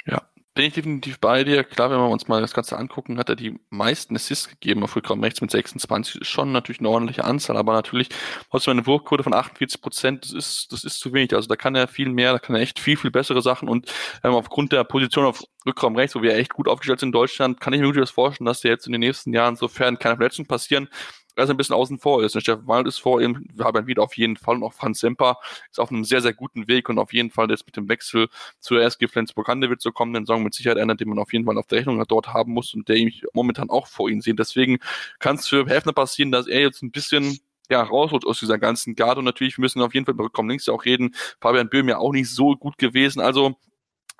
Ja, 0.06 0.31
bin 0.54 0.66
ich 0.66 0.74
definitiv 0.74 1.18
bei 1.18 1.44
dir. 1.44 1.64
Klar, 1.64 1.90
wenn 1.90 1.98
wir 1.98 2.08
uns 2.08 2.28
mal 2.28 2.42
das 2.42 2.52
Ganze 2.52 2.76
angucken, 2.76 3.18
hat 3.18 3.28
er 3.30 3.36
die 3.36 3.58
meisten 3.70 4.14
Assists 4.14 4.48
gegeben 4.48 4.82
auf 4.82 4.94
Rückraum 4.94 5.22
rechts 5.22 5.40
mit 5.40 5.50
26. 5.50 6.20
Ist 6.20 6.28
schon 6.28 6.52
natürlich 6.52 6.80
eine 6.80 6.90
ordentliche 6.90 7.24
Anzahl, 7.24 7.56
aber 7.56 7.72
natürlich 7.72 8.08
trotzdem 8.50 8.72
eine 8.72 8.86
Wurfquote 8.86 9.22
von 9.22 9.32
48 9.32 9.80
Prozent, 9.80 10.24
das 10.24 10.32
ist, 10.32 10.72
das 10.72 10.84
ist 10.84 11.00
zu 11.00 11.12
wenig. 11.14 11.34
Also 11.34 11.48
da 11.48 11.56
kann 11.56 11.74
er 11.74 11.88
viel 11.88 12.10
mehr, 12.10 12.32
da 12.32 12.38
kann 12.38 12.54
er 12.54 12.62
echt 12.62 12.78
viel, 12.78 12.98
viel 12.98 13.10
bessere 13.10 13.40
Sachen 13.40 13.68
und 13.68 13.90
ähm, 14.22 14.34
aufgrund 14.34 14.72
der 14.72 14.84
Position 14.84 15.24
auf 15.24 15.42
Rückraum 15.66 15.96
rechts, 15.96 16.14
wo 16.14 16.22
wir 16.22 16.34
echt 16.34 16.52
gut 16.52 16.68
aufgestellt 16.68 17.00
sind 17.00 17.08
in 17.08 17.12
Deutschland, 17.12 17.60
kann 17.60 17.72
ich 17.72 17.80
mir 17.80 17.86
wirklich 17.86 18.02
das 18.02 18.10
vorstellen, 18.10 18.46
dass 18.46 18.60
der 18.60 18.72
jetzt 18.72 18.86
in 18.86 18.92
den 18.92 19.00
nächsten 19.00 19.32
Jahren, 19.32 19.56
sofern 19.56 19.98
keine 19.98 20.16
Verletzungen 20.16 20.48
passieren, 20.48 20.88
also 21.36 21.52
ein 21.52 21.56
bisschen 21.56 21.74
außen 21.74 21.98
vor 21.98 22.22
ist. 22.22 22.34
Und 22.34 22.42
Steffen 22.42 22.66
Wald 22.66 22.86
ist 22.86 22.98
vor 22.98 23.20
ihm, 23.20 23.46
wir 23.52 23.64
haben 23.64 23.86
wieder 23.86 24.02
auf 24.02 24.16
jeden 24.16 24.36
Fall 24.36 24.56
und 24.56 24.64
auch 24.64 24.72
Franz 24.72 25.00
Semper 25.00 25.38
ist 25.70 25.80
auf 25.80 25.90
einem 25.90 26.04
sehr, 26.04 26.20
sehr 26.20 26.34
guten 26.34 26.68
Weg 26.68 26.88
und 26.88 26.98
auf 26.98 27.12
jeden 27.12 27.30
Fall 27.30 27.50
jetzt 27.50 27.66
mit 27.66 27.76
dem 27.76 27.88
Wechsel 27.88 28.28
zur 28.60 28.82
SG 28.82 29.08
Flensburg-Handewitt 29.08 29.80
zu 29.80 29.92
kommen, 29.92 30.12
den 30.14 30.26
Song 30.26 30.42
mit 30.42 30.54
Sicherheit 30.54 30.78
einer, 30.78 30.94
den 30.94 31.08
man 31.08 31.18
auf 31.18 31.32
jeden 31.32 31.44
Fall 31.44 31.58
auf 31.58 31.66
der 31.66 31.78
Rechnung 31.78 32.02
dort 32.06 32.28
haben 32.28 32.52
muss 32.52 32.74
und 32.74 32.88
der 32.88 32.96
ich 32.96 33.24
momentan 33.32 33.70
auch 33.70 33.86
vor 33.86 34.10
ihm 34.10 34.20
sehe. 34.20 34.34
Deswegen 34.34 34.78
kann 35.18 35.36
es 35.36 35.48
für 35.48 35.66
Hefner 35.66 35.92
passieren, 35.92 36.32
dass 36.32 36.46
er 36.46 36.60
jetzt 36.60 36.82
ein 36.82 36.90
bisschen 36.90 37.40
ja, 37.70 37.82
rausrutscht 37.82 38.26
aus 38.26 38.40
dieser 38.40 38.58
ganzen 38.58 38.94
Garde. 38.94 39.20
Und 39.20 39.24
natürlich, 39.24 39.56
wir 39.56 39.62
müssen 39.62 39.82
auf 39.82 39.94
jeden 39.94 40.06
Fall 40.06 40.14
bei 40.14 40.24
Rückkommen 40.24 40.50
links 40.50 40.66
ja 40.66 40.74
auch 40.74 40.84
reden. 40.84 41.14
Fabian 41.40 41.68
Böhm 41.68 41.88
ja 41.88 41.98
auch 41.98 42.12
nicht 42.12 42.30
so 42.30 42.54
gut 42.56 42.78
gewesen. 42.78 43.20
Also, 43.20 43.56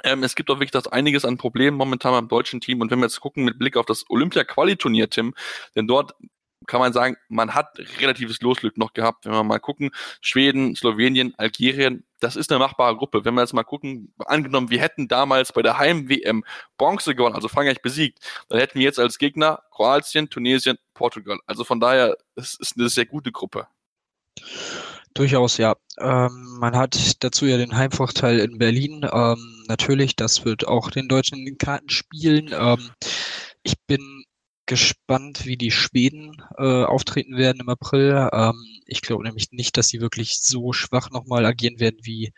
ähm, 0.05 0.23
es 0.23 0.35
gibt 0.35 0.51
auch 0.51 0.57
wirklich 0.57 0.71
das 0.71 0.89
einiges 0.89 1.25
an 1.25 1.37
Problemen 1.37 1.77
momentan 1.77 2.13
beim 2.13 2.29
deutschen 2.29 2.61
Team. 2.61 2.81
Und 2.81 2.91
wenn 2.91 2.99
wir 2.99 3.07
jetzt 3.07 3.21
gucken 3.21 3.45
mit 3.45 3.59
Blick 3.59 3.77
auf 3.77 3.87
das 3.87 4.05
Olympia-Quali-Turnier, 4.09 5.11
Tim, 5.11 5.35
denn 5.77 5.87
dort 5.87 6.15
kann 6.67 6.81
man 6.81 6.93
sagen, 6.93 7.17
man 7.29 7.55
hat 7.55 7.79
relatives 8.01 8.41
Losglück 8.41 8.77
noch 8.77 8.93
gehabt. 8.93 9.25
Wenn 9.25 9.33
wir 9.33 9.45
mal 9.45 9.59
gucken, 9.59 9.91
Schweden, 10.21 10.75
Slowenien, 10.77 11.35
Algerien, 11.37 12.05
das 12.21 12.37
ist 12.37 12.51
eine 12.51 12.59
machbare 12.59 12.97
Gruppe. 12.97 13.25
Wenn 13.25 13.35
wir 13.35 13.41
jetzt 13.41 13.53
mal 13.53 13.65
gucken, 13.65 14.13
angenommen, 14.27 14.71
wir 14.71 14.81
hätten 14.81 15.09
damals 15.09 15.53
bei 15.53 15.63
der 15.63 15.79
Heim-WM 15.79 16.45
Bronze 16.79 17.15
gewonnen, 17.15 17.35
also 17.35 17.49
Frankreich 17.49 17.83
besiegt, 17.83 18.19
dann 18.49 18.61
hätten 18.61 18.79
wir 18.79 18.85
jetzt 18.85 18.99
als 18.99 19.19
Gegner 19.19 19.63
Kroatien, 19.71 20.31
Tunesien, 20.31 20.79
Portugal. 20.95 21.39
Also 21.47 21.65
von 21.65 21.81
daher, 21.81 22.17
es 22.37 22.55
ist 22.55 22.77
eine 22.77 22.89
sehr 22.89 23.07
gute 23.07 23.33
Gruppe. 23.33 23.67
Durchaus, 25.15 25.59
ja. 25.59 25.75
Ähm, 25.99 26.57
man 26.59 26.75
hat 26.75 27.23
dazu 27.23 27.45
ja 27.45 27.59
den 27.59 27.77
Heimvorteil 27.77 28.39
in 28.39 28.59
Berlin. 28.59 29.07
Ähm, 29.13 29.65
natürlich, 29.69 30.17
das 30.17 30.45
wird 30.45 30.67
auch 30.67 30.91
den 30.91 31.09
Deutschen 31.09 31.39
in 31.39 31.45
den 31.45 31.59
Karten 31.59 31.91
spielen. 31.91 32.51
Ähm, 32.53 32.91
ich 33.63 33.75
bin 33.87 34.25
gespannt, 34.67 35.45
wie 35.47 35.57
die 35.57 35.71
Schweden 35.71 36.37
äh, 36.57 36.85
auftreten 36.85 37.37
werden 37.37 37.61
im 37.61 37.69
April. 37.69 38.29
Ähm, 38.33 38.55
ich 38.87 39.03
glaube 39.03 39.25
nämlich 39.25 39.51
nicht, 39.53 39.77
dass 39.77 39.89
sie 39.89 40.01
wirklich 40.01 40.41
so 40.41 40.73
schwach 40.73 41.11
nochmal 41.11 41.45
agieren 41.45 41.81
werden 41.81 41.99
wie 42.03 42.33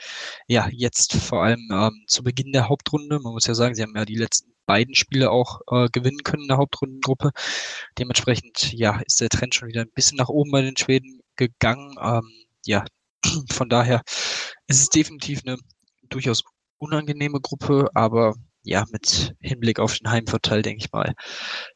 ja 0.49 0.69
jetzt 0.71 1.15
vor 1.17 1.43
allem 1.45 1.69
ähm, 1.73 2.05
zu 2.07 2.23
Beginn 2.23 2.53
der 2.53 2.69
Hauptrunde. 2.69 3.21
Man 3.21 3.33
muss 3.33 3.47
ja 3.47 3.55
sagen, 3.55 3.75
sie 3.75 3.83
haben 3.83 3.97
ja 3.97 4.05
die 4.05 4.17
letzten 4.17 4.53
beiden 4.67 4.95
Spiele 4.95 5.31
auch 5.31 5.61
äh, 5.71 5.89
gewinnen 5.91 6.23
können 6.25 6.43
in 6.43 6.49
der 6.49 6.57
Hauptrundengruppe. 6.59 7.31
Dementsprechend 7.99 8.73
ja 8.73 9.01
ist 9.07 9.21
der 9.21 9.29
Trend 9.29 9.55
schon 9.55 9.69
wieder 9.69 9.83
ein 9.83 9.93
bisschen 9.95 10.17
nach 10.17 10.29
oben 10.29 10.51
bei 10.51 10.63
den 10.63 10.77
Schweden 10.77 11.21
gegangen. 11.37 11.97
Ähm, 12.01 12.31
ja, 12.65 12.85
von 13.51 13.69
daher 13.69 14.03
ist 14.67 14.81
es 14.81 14.89
definitiv 14.89 15.43
eine 15.45 15.59
durchaus 16.09 16.43
unangenehme 16.79 17.41
Gruppe, 17.41 17.89
aber 17.95 18.35
ja, 18.65 18.85
mit 18.91 19.35
Hinblick 19.41 19.79
auf 19.79 19.99
den 19.99 20.11
Heimvorteil 20.11 20.63
denke 20.63 20.85
ich 20.85 20.93
mal, 20.93 21.15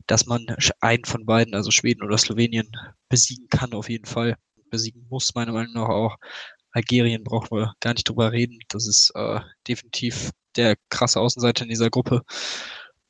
dass 0.07 0.27
man 0.27 0.46
einen 0.81 1.05
von 1.05 1.27
beiden, 1.27 1.55
also 1.55 1.70
Schweden 1.70 2.03
oder 2.03 2.18
Slowenien, 2.18 2.70
besiegen 3.09 3.48
kann 3.48 3.72
auf 3.72 3.88
jeden 3.88 4.07
Fall. 4.07 4.37
Besiegen 4.70 5.07
muss 5.09 5.35
meiner 5.35 5.53
Meinung 5.53 5.74
nach 5.74 5.88
auch. 5.88 6.16
Algerien 6.72 7.24
brauchen 7.24 7.57
wir 7.57 7.74
gar 7.81 7.94
nicht 7.94 8.09
drüber 8.09 8.33
reden. 8.33 8.59
Das 8.68 8.87
ist 8.87 9.11
äh, 9.14 9.40
definitiv 9.66 10.31
der 10.57 10.77
krasse 10.90 11.20
Außenseiter 11.20 11.64
in 11.64 11.70
dieser 11.70 11.90
Gruppe. 11.90 12.22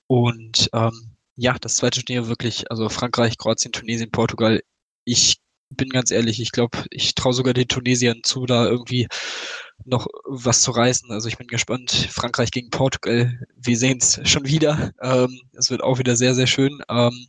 Und 0.06 0.70
ähm, 0.72 1.16
ja, 1.36 1.56
das 1.60 1.76
zweite 1.76 2.02
Turnier 2.04 2.28
wirklich, 2.28 2.70
also 2.70 2.88
Frankreich, 2.88 3.38
Kroatien, 3.38 3.72
Tunesien, 3.72 4.10
Portugal. 4.10 4.62
Ich 5.04 5.38
bin 5.70 5.88
ganz 5.90 6.10
ehrlich, 6.10 6.40
ich 6.40 6.52
glaube, 6.52 6.78
ich 6.90 7.14
traue 7.14 7.32
sogar 7.34 7.54
den 7.54 7.68
Tunesiern 7.68 8.20
zu, 8.22 8.46
da 8.46 8.66
irgendwie 8.66 9.08
noch 9.84 10.06
was 10.24 10.62
zu 10.62 10.70
reißen. 10.70 11.10
Also 11.10 11.28
ich 11.28 11.38
bin 11.38 11.46
gespannt. 11.46 11.90
Frankreich 12.10 12.50
gegen 12.50 12.70
Portugal. 12.70 13.38
Wir 13.56 13.76
sehen 13.76 13.98
es 14.00 14.20
schon 14.24 14.46
wieder. 14.46 14.92
Ähm, 15.00 15.40
es 15.52 15.70
wird 15.70 15.82
auch 15.82 15.98
wieder 15.98 16.16
sehr, 16.16 16.34
sehr 16.34 16.46
schön. 16.46 16.82
Ähm, 16.88 17.28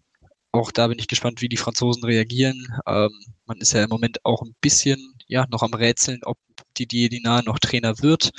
auch 0.52 0.72
da 0.72 0.88
bin 0.88 1.00
ich 1.00 1.08
gespannt, 1.08 1.42
wie 1.42 1.50
die 1.50 1.58
Franzosen 1.58 2.04
reagieren. 2.04 2.68
Ähm, 2.88 3.12
man 3.46 3.58
ist 3.60 3.74
ja 3.74 3.84
im 3.84 3.90
Moment 3.90 4.26
auch 4.26 4.42
ein 4.42 4.56
bisschen 4.62 5.14
ja 5.28 5.46
noch 5.52 5.62
am 5.62 5.74
Rätseln, 5.74 6.22
ob 6.24 6.38
Didier 6.78 7.10
Dinard 7.10 7.46
noch 7.46 7.60
Trainer 7.60 8.00
wird. 8.00 8.32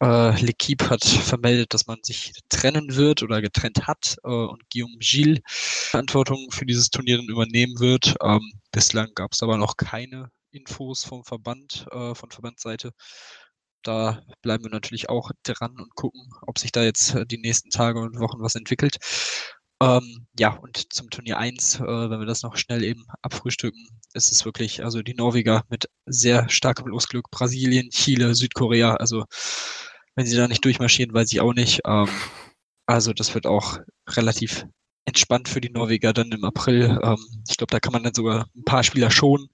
Äh, 0.00 0.30
L'Equipe 0.44 0.90
hat 0.90 1.04
vermeldet, 1.04 1.72
dass 1.72 1.86
man 1.86 1.98
sich 2.02 2.32
trennen 2.48 2.96
wird 2.96 3.22
oder 3.22 3.40
getrennt 3.40 3.86
hat 3.86 4.16
äh, 4.24 4.28
und 4.28 4.62
Guillaume 4.70 4.98
Gilles 4.98 5.40
Verantwortung 5.46 6.50
für 6.50 6.66
dieses 6.66 6.90
Turnier 6.90 7.16
dann 7.16 7.28
übernehmen 7.28 7.78
wird. 7.78 8.14
Ähm, 8.22 8.52
bislang 8.72 9.10
gab 9.14 9.32
es 9.32 9.42
aber 9.42 9.56
noch 9.56 9.76
keine 9.76 10.30
Infos 10.50 11.04
vom 11.04 11.24
Verband, 11.24 11.86
äh, 11.92 12.14
von 12.14 12.30
Verbandsseite. 12.30 12.92
Da 13.82 14.22
bleiben 14.42 14.64
wir 14.64 14.70
natürlich 14.70 15.08
auch 15.08 15.30
dran 15.44 15.78
und 15.78 15.94
gucken, 15.94 16.28
ob 16.42 16.58
sich 16.58 16.72
da 16.72 16.82
jetzt 16.82 17.14
äh, 17.14 17.24
die 17.26 17.38
nächsten 17.38 17.70
Tage 17.70 18.00
und 18.00 18.18
Wochen 18.18 18.40
was 18.40 18.56
entwickelt. 18.56 18.98
Ähm, 19.82 20.26
ja, 20.38 20.54
und 20.56 20.92
zum 20.92 21.10
Turnier 21.10 21.38
1, 21.38 21.80
äh, 21.80 21.84
wenn 21.84 22.18
wir 22.18 22.26
das 22.26 22.42
noch 22.42 22.56
schnell 22.56 22.82
eben 22.82 23.04
abfrühstücken, 23.22 23.88
ist 24.14 24.32
es 24.32 24.44
wirklich, 24.46 24.82
also 24.82 25.02
die 25.02 25.14
Norweger 25.14 25.64
mit 25.68 25.90
sehr 26.06 26.48
starkem 26.48 26.86
Losglück, 26.86 27.30
Brasilien, 27.30 27.90
Chile, 27.90 28.34
Südkorea, 28.34 28.94
also 28.94 29.24
wenn 30.14 30.26
sie 30.26 30.36
da 30.36 30.48
nicht 30.48 30.64
durchmarschieren, 30.64 31.12
weiß 31.14 31.30
ich 31.32 31.40
auch 31.40 31.52
nicht. 31.52 31.82
Ähm, 31.86 32.08
also 32.86 33.12
das 33.12 33.34
wird 33.34 33.46
auch 33.46 33.78
relativ 34.08 34.66
entspannt 35.04 35.48
für 35.48 35.60
die 35.60 35.70
Norweger 35.70 36.12
dann 36.12 36.32
im 36.32 36.44
April. 36.44 36.98
Ähm, 37.02 37.18
ich 37.48 37.56
glaube, 37.58 37.70
da 37.70 37.80
kann 37.80 37.92
man 37.92 38.02
dann 38.02 38.14
sogar 38.14 38.48
ein 38.56 38.64
paar 38.64 38.82
Spieler 38.82 39.10
schonen 39.10 39.48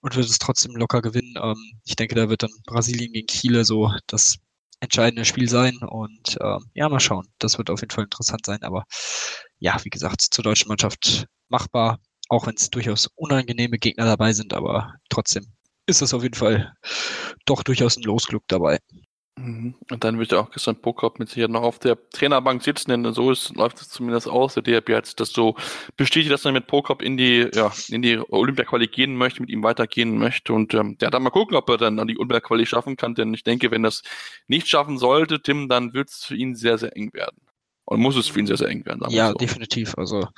und 0.00 0.16
wird 0.16 0.26
es 0.28 0.38
trotzdem 0.38 0.74
locker 0.76 1.02
gewinnen. 1.02 1.34
Ähm, 1.42 1.56
ich 1.84 1.96
denke, 1.96 2.14
da 2.14 2.28
wird 2.30 2.42
dann 2.42 2.50
Brasilien 2.66 3.12
gegen 3.12 3.26
Chile 3.28 3.64
so 3.64 3.92
das 4.06 4.38
entscheidende 4.80 5.24
Spiel 5.24 5.48
sein. 5.48 5.76
Und 5.78 6.36
äh, 6.40 6.58
ja, 6.74 6.88
mal 6.88 7.00
schauen. 7.00 7.26
Das 7.38 7.58
wird 7.58 7.70
auf 7.70 7.80
jeden 7.80 7.92
Fall 7.92 8.04
interessant 8.04 8.46
sein. 8.46 8.62
Aber 8.62 8.84
ja, 9.60 9.76
wie 9.84 9.90
gesagt, 9.90 10.20
zur 10.22 10.42
deutschen 10.44 10.68
Mannschaft 10.68 11.26
machbar, 11.48 12.00
auch 12.28 12.46
wenn 12.46 12.54
es 12.54 12.70
durchaus 12.70 13.08
unangenehme 13.14 13.78
Gegner 13.78 14.06
dabei 14.06 14.32
sind, 14.32 14.54
aber 14.54 14.94
trotzdem 15.08 15.46
ist 15.86 16.02
es 16.02 16.14
auf 16.14 16.22
jeden 16.22 16.34
Fall 16.34 16.72
doch 17.44 17.62
durchaus 17.62 17.96
ein 17.96 18.02
Losglück 18.02 18.44
dabei. 18.48 18.78
Mhm. 19.38 19.74
Und 19.90 20.04
dann 20.04 20.18
wird 20.18 20.32
ja 20.32 20.40
auch 20.40 20.50
Christian 20.50 20.80
Prokop 20.80 21.18
mit 21.18 21.28
Sicherheit 21.28 21.50
noch 21.50 21.62
auf 21.62 21.78
der 21.78 21.98
Trainerbank 22.10 22.62
sitzen, 22.62 22.90
denn 22.90 23.12
so 23.14 23.30
ist, 23.30 23.54
läuft 23.56 23.80
es 23.80 23.88
zumindest 23.88 24.28
aus. 24.28 24.54
Der 24.54 24.62
DRB 24.62 24.90
hat 24.90 25.18
das 25.18 25.30
so 25.30 25.56
bestätigt, 25.96 26.32
dass 26.32 26.44
er 26.44 26.52
mit 26.52 26.66
Prokop 26.66 27.02
in 27.02 27.16
die, 27.16 27.48
ja, 27.54 27.72
in 27.88 28.02
die 28.02 28.18
Olympia-Quali 28.18 28.88
gehen 28.88 29.16
möchte, 29.16 29.40
mit 29.40 29.50
ihm 29.50 29.62
weitergehen 29.62 30.18
möchte. 30.18 30.52
Und 30.52 30.74
ähm, 30.74 30.98
der 30.98 31.06
hat 31.06 31.14
dann 31.14 31.22
mal 31.22 31.30
gucken, 31.30 31.56
ob 31.56 31.68
er 31.70 31.78
dann 31.78 31.98
an 31.98 32.08
die 32.08 32.18
Olympia-Quali 32.18 32.66
schaffen 32.66 32.96
kann. 32.96 33.14
Denn 33.14 33.32
ich 33.32 33.44
denke, 33.44 33.70
wenn 33.70 33.82
das 33.82 34.02
nicht 34.46 34.68
schaffen 34.68 34.98
sollte, 34.98 35.40
Tim, 35.40 35.68
dann 35.68 35.94
wird 35.94 36.10
es 36.10 36.24
für 36.24 36.36
ihn 36.36 36.54
sehr, 36.54 36.76
sehr 36.78 36.94
eng 36.96 37.12
werden. 37.14 37.40
Und 37.84 38.00
muss 38.00 38.16
es 38.16 38.28
für 38.28 38.38
ihn 38.38 38.46
sehr, 38.46 38.56
sehr 38.56 38.68
eng 38.68 38.84
werden. 38.86 39.04
Ja, 39.10 39.28
so. 39.28 39.34
definitiv. 39.34 39.96
Also 39.98 40.28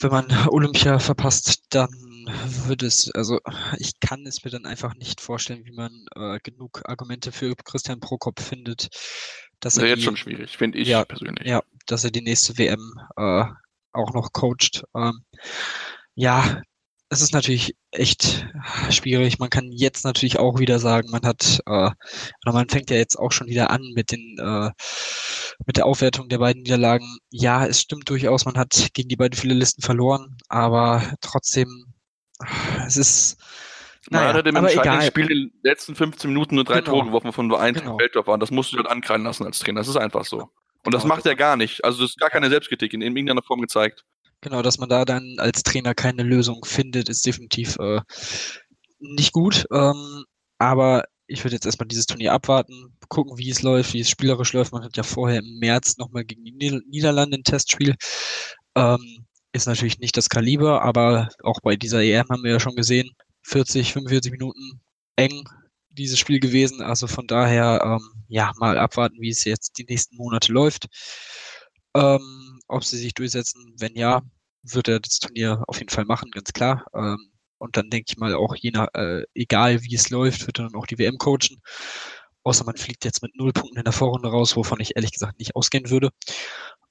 wenn 0.00 0.10
man 0.10 0.48
Olympia 0.48 0.98
verpasst, 0.98 1.64
dann 1.70 1.90
würde 2.66 2.86
es, 2.86 3.10
also 3.12 3.40
ich 3.78 3.98
kann 4.00 4.26
es 4.26 4.44
mir 4.44 4.50
dann 4.50 4.66
einfach 4.66 4.94
nicht 4.94 5.20
vorstellen, 5.20 5.64
wie 5.64 5.72
man 5.72 6.06
äh, 6.14 6.38
genug 6.42 6.82
Argumente 6.84 7.32
für 7.32 7.54
Christian 7.56 8.00
Prokop 8.00 8.40
findet. 8.40 8.88
Dass 9.60 9.76
er 9.76 9.86
jetzt 9.86 10.00
die, 10.00 10.04
schon 10.04 10.16
schwierig, 10.16 10.56
finde 10.56 10.78
ich 10.78 10.88
ja, 10.88 11.04
persönlich. 11.04 11.46
Ja, 11.46 11.62
dass 11.86 12.04
er 12.04 12.10
die 12.10 12.22
nächste 12.22 12.58
WM 12.58 12.92
äh, 13.16 13.44
auch 13.92 14.12
noch 14.12 14.32
coacht. 14.32 14.84
Ähm, 14.94 15.24
ja, 16.14 16.62
es 17.14 17.22
ist 17.22 17.32
natürlich 17.32 17.76
echt 17.92 18.46
schwierig. 18.90 19.38
Man 19.38 19.48
kann 19.48 19.70
jetzt 19.70 20.04
natürlich 20.04 20.38
auch 20.38 20.58
wieder 20.58 20.78
sagen, 20.78 21.10
man 21.10 21.22
hat, 21.22 21.60
äh, 21.66 21.90
oder 21.90 22.52
man 22.52 22.68
fängt 22.68 22.90
ja 22.90 22.96
jetzt 22.96 23.16
auch 23.16 23.32
schon 23.32 23.46
wieder 23.46 23.70
an 23.70 23.92
mit 23.94 24.10
den, 24.10 24.36
äh, 24.38 24.70
mit 25.66 25.76
der 25.76 25.86
Aufwertung 25.86 26.28
der 26.28 26.38
beiden 26.38 26.62
Niederlagen. 26.62 27.18
Ja, 27.30 27.64
es 27.66 27.80
stimmt 27.80 28.10
durchaus, 28.10 28.44
man 28.44 28.56
hat 28.56 28.88
gegen 28.94 29.08
die 29.08 29.16
beiden 29.16 29.38
viele 29.38 29.54
Listen 29.54 29.80
verloren, 29.80 30.36
aber 30.48 31.02
trotzdem 31.20 31.94
es 32.86 32.96
ist. 32.96 33.36
Naja, 34.10 34.26
Man 34.26 34.36
hat 34.36 34.46
im 34.46 34.56
entscheidenden 34.56 34.92
egal. 34.92 35.06
Spiel 35.06 35.30
in 35.30 35.38
den 35.38 35.60
letzten 35.62 35.94
15 35.94 36.28
Minuten 36.30 36.56
nur 36.56 36.64
drei 36.64 36.80
genau. 36.80 36.90
Tore 36.90 37.06
geworfen, 37.06 37.32
von 37.32 37.46
nur 37.46 37.60
ein 37.60 37.74
genau. 37.74 37.96
Feldtorf 37.96 38.26
war. 38.26 38.36
Das 38.36 38.50
musst 38.50 38.72
du 38.72 38.76
halt 38.76 38.88
ankreiden 38.88 39.24
lassen 39.24 39.46
als 39.46 39.60
Trainer. 39.60 39.80
Das 39.80 39.88
ist 39.88 39.96
einfach 39.96 40.26
so. 40.26 40.50
Und 40.84 40.92
das 40.92 41.04
genau, 41.04 41.14
macht 41.14 41.24
er 41.24 41.36
gar 41.36 41.56
nicht. 41.56 41.82
Also 41.84 42.02
das 42.02 42.10
ist 42.10 42.18
gar 42.18 42.28
keine 42.28 42.50
Selbstkritik 42.50 42.92
in 42.92 43.00
irgendeiner 43.00 43.42
Form 43.42 43.62
gezeigt. 43.62 44.04
Genau, 44.44 44.60
dass 44.60 44.76
man 44.76 44.90
da 44.90 45.06
dann 45.06 45.36
als 45.38 45.62
Trainer 45.62 45.94
keine 45.94 46.22
Lösung 46.22 46.66
findet, 46.66 47.08
ist 47.08 47.24
definitiv 47.24 47.78
äh, 47.78 48.02
nicht 48.98 49.32
gut. 49.32 49.64
Ähm, 49.72 50.24
aber 50.58 51.04
ich 51.26 51.42
würde 51.42 51.54
jetzt 51.54 51.64
erstmal 51.64 51.88
dieses 51.88 52.04
Turnier 52.04 52.34
abwarten, 52.34 52.94
gucken, 53.08 53.38
wie 53.38 53.48
es 53.48 53.62
läuft, 53.62 53.94
wie 53.94 54.00
es 54.00 54.10
spielerisch 54.10 54.52
läuft. 54.52 54.72
Man 54.72 54.84
hat 54.84 54.98
ja 54.98 55.02
vorher 55.02 55.38
im 55.38 55.58
März 55.60 55.96
nochmal 55.96 56.26
gegen 56.26 56.44
die 56.44 56.52
Niederlande 56.90 57.38
ein 57.38 57.42
Testspiel. 57.42 57.94
Ähm, 58.76 59.24
ist 59.54 59.66
natürlich 59.66 59.98
nicht 59.98 60.14
das 60.18 60.28
Kaliber, 60.28 60.82
aber 60.82 61.30
auch 61.42 61.60
bei 61.62 61.76
dieser 61.76 62.02
EM 62.02 62.28
haben 62.28 62.42
wir 62.42 62.52
ja 62.52 62.60
schon 62.60 62.76
gesehen, 62.76 63.08
40, 63.44 63.94
45 63.94 64.30
Minuten 64.30 64.82
eng 65.16 65.48
dieses 65.88 66.18
Spiel 66.18 66.38
gewesen. 66.38 66.82
Also 66.82 67.06
von 67.06 67.26
daher, 67.26 67.80
ähm, 67.82 68.24
ja, 68.28 68.52
mal 68.58 68.76
abwarten, 68.76 69.16
wie 69.20 69.30
es 69.30 69.44
jetzt 69.44 69.78
die 69.78 69.86
nächsten 69.88 70.16
Monate 70.18 70.52
läuft. 70.52 70.88
Ähm, 71.96 72.60
ob 72.68 72.84
sie 72.84 72.98
sich 72.98 73.14
durchsetzen, 73.14 73.74
wenn 73.78 73.94
ja, 73.94 74.22
wird 74.64 74.88
er 74.88 75.00
das 75.00 75.18
Turnier 75.18 75.62
auf 75.66 75.78
jeden 75.78 75.90
Fall 75.90 76.04
machen, 76.04 76.30
ganz 76.30 76.52
klar. 76.52 76.86
Ähm, 76.94 77.30
und 77.58 77.76
dann 77.76 77.90
denke 77.90 78.06
ich 78.08 78.18
mal 78.18 78.34
auch, 78.34 78.54
je 78.56 78.70
nach, 78.72 78.88
äh, 78.94 79.22
egal 79.34 79.82
wie 79.82 79.94
es 79.94 80.10
läuft, 80.10 80.46
wird 80.46 80.58
er 80.58 80.66
dann 80.66 80.74
auch 80.74 80.86
die 80.86 80.98
WM 80.98 81.18
coachen. 81.18 81.60
Außer 82.42 82.64
man 82.64 82.76
fliegt 82.76 83.04
jetzt 83.04 83.22
mit 83.22 83.34
null 83.36 83.52
Punkten 83.52 83.78
in 83.78 83.84
der 83.84 83.92
Vorrunde 83.92 84.28
raus, 84.28 84.56
wovon 84.56 84.80
ich 84.80 84.96
ehrlich 84.96 85.12
gesagt 85.12 85.38
nicht 85.38 85.56
ausgehen 85.56 85.90
würde. 85.90 86.10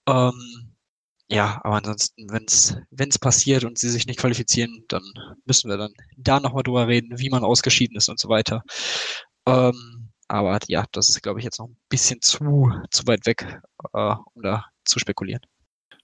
Ähm, 0.07 0.73
ja, 1.29 1.62
aber 1.63 1.77
ansonsten, 1.77 2.27
wenn 2.29 2.45
es 3.09 3.19
passiert 3.19 3.63
und 3.63 3.77
sie 3.77 3.89
sich 3.89 4.05
nicht 4.07 4.19
qualifizieren, 4.19 4.83
dann 4.88 5.03
müssen 5.45 5.69
wir 5.69 5.77
dann 5.77 5.93
da 6.17 6.39
nochmal 6.39 6.63
drüber 6.63 6.88
reden, 6.88 7.19
wie 7.19 7.29
man 7.29 7.43
ausgeschieden 7.43 7.97
ist 7.97 8.09
und 8.09 8.19
so 8.19 8.29
weiter. 8.29 8.63
Ähm, 9.47 10.12
aber 10.27 10.59
ja, 10.67 10.86
das 10.91 11.09
ist, 11.09 11.21
glaube 11.21 11.39
ich, 11.39 11.45
jetzt 11.45 11.59
noch 11.59 11.67
ein 11.67 11.77
bisschen 11.89 12.21
zu, 12.21 12.71
zu 12.91 13.07
weit 13.07 13.25
weg, 13.25 13.62
äh, 13.93 14.15
um 14.33 14.41
da 14.41 14.65
zu 14.86 14.99
spekulieren. 14.99 15.41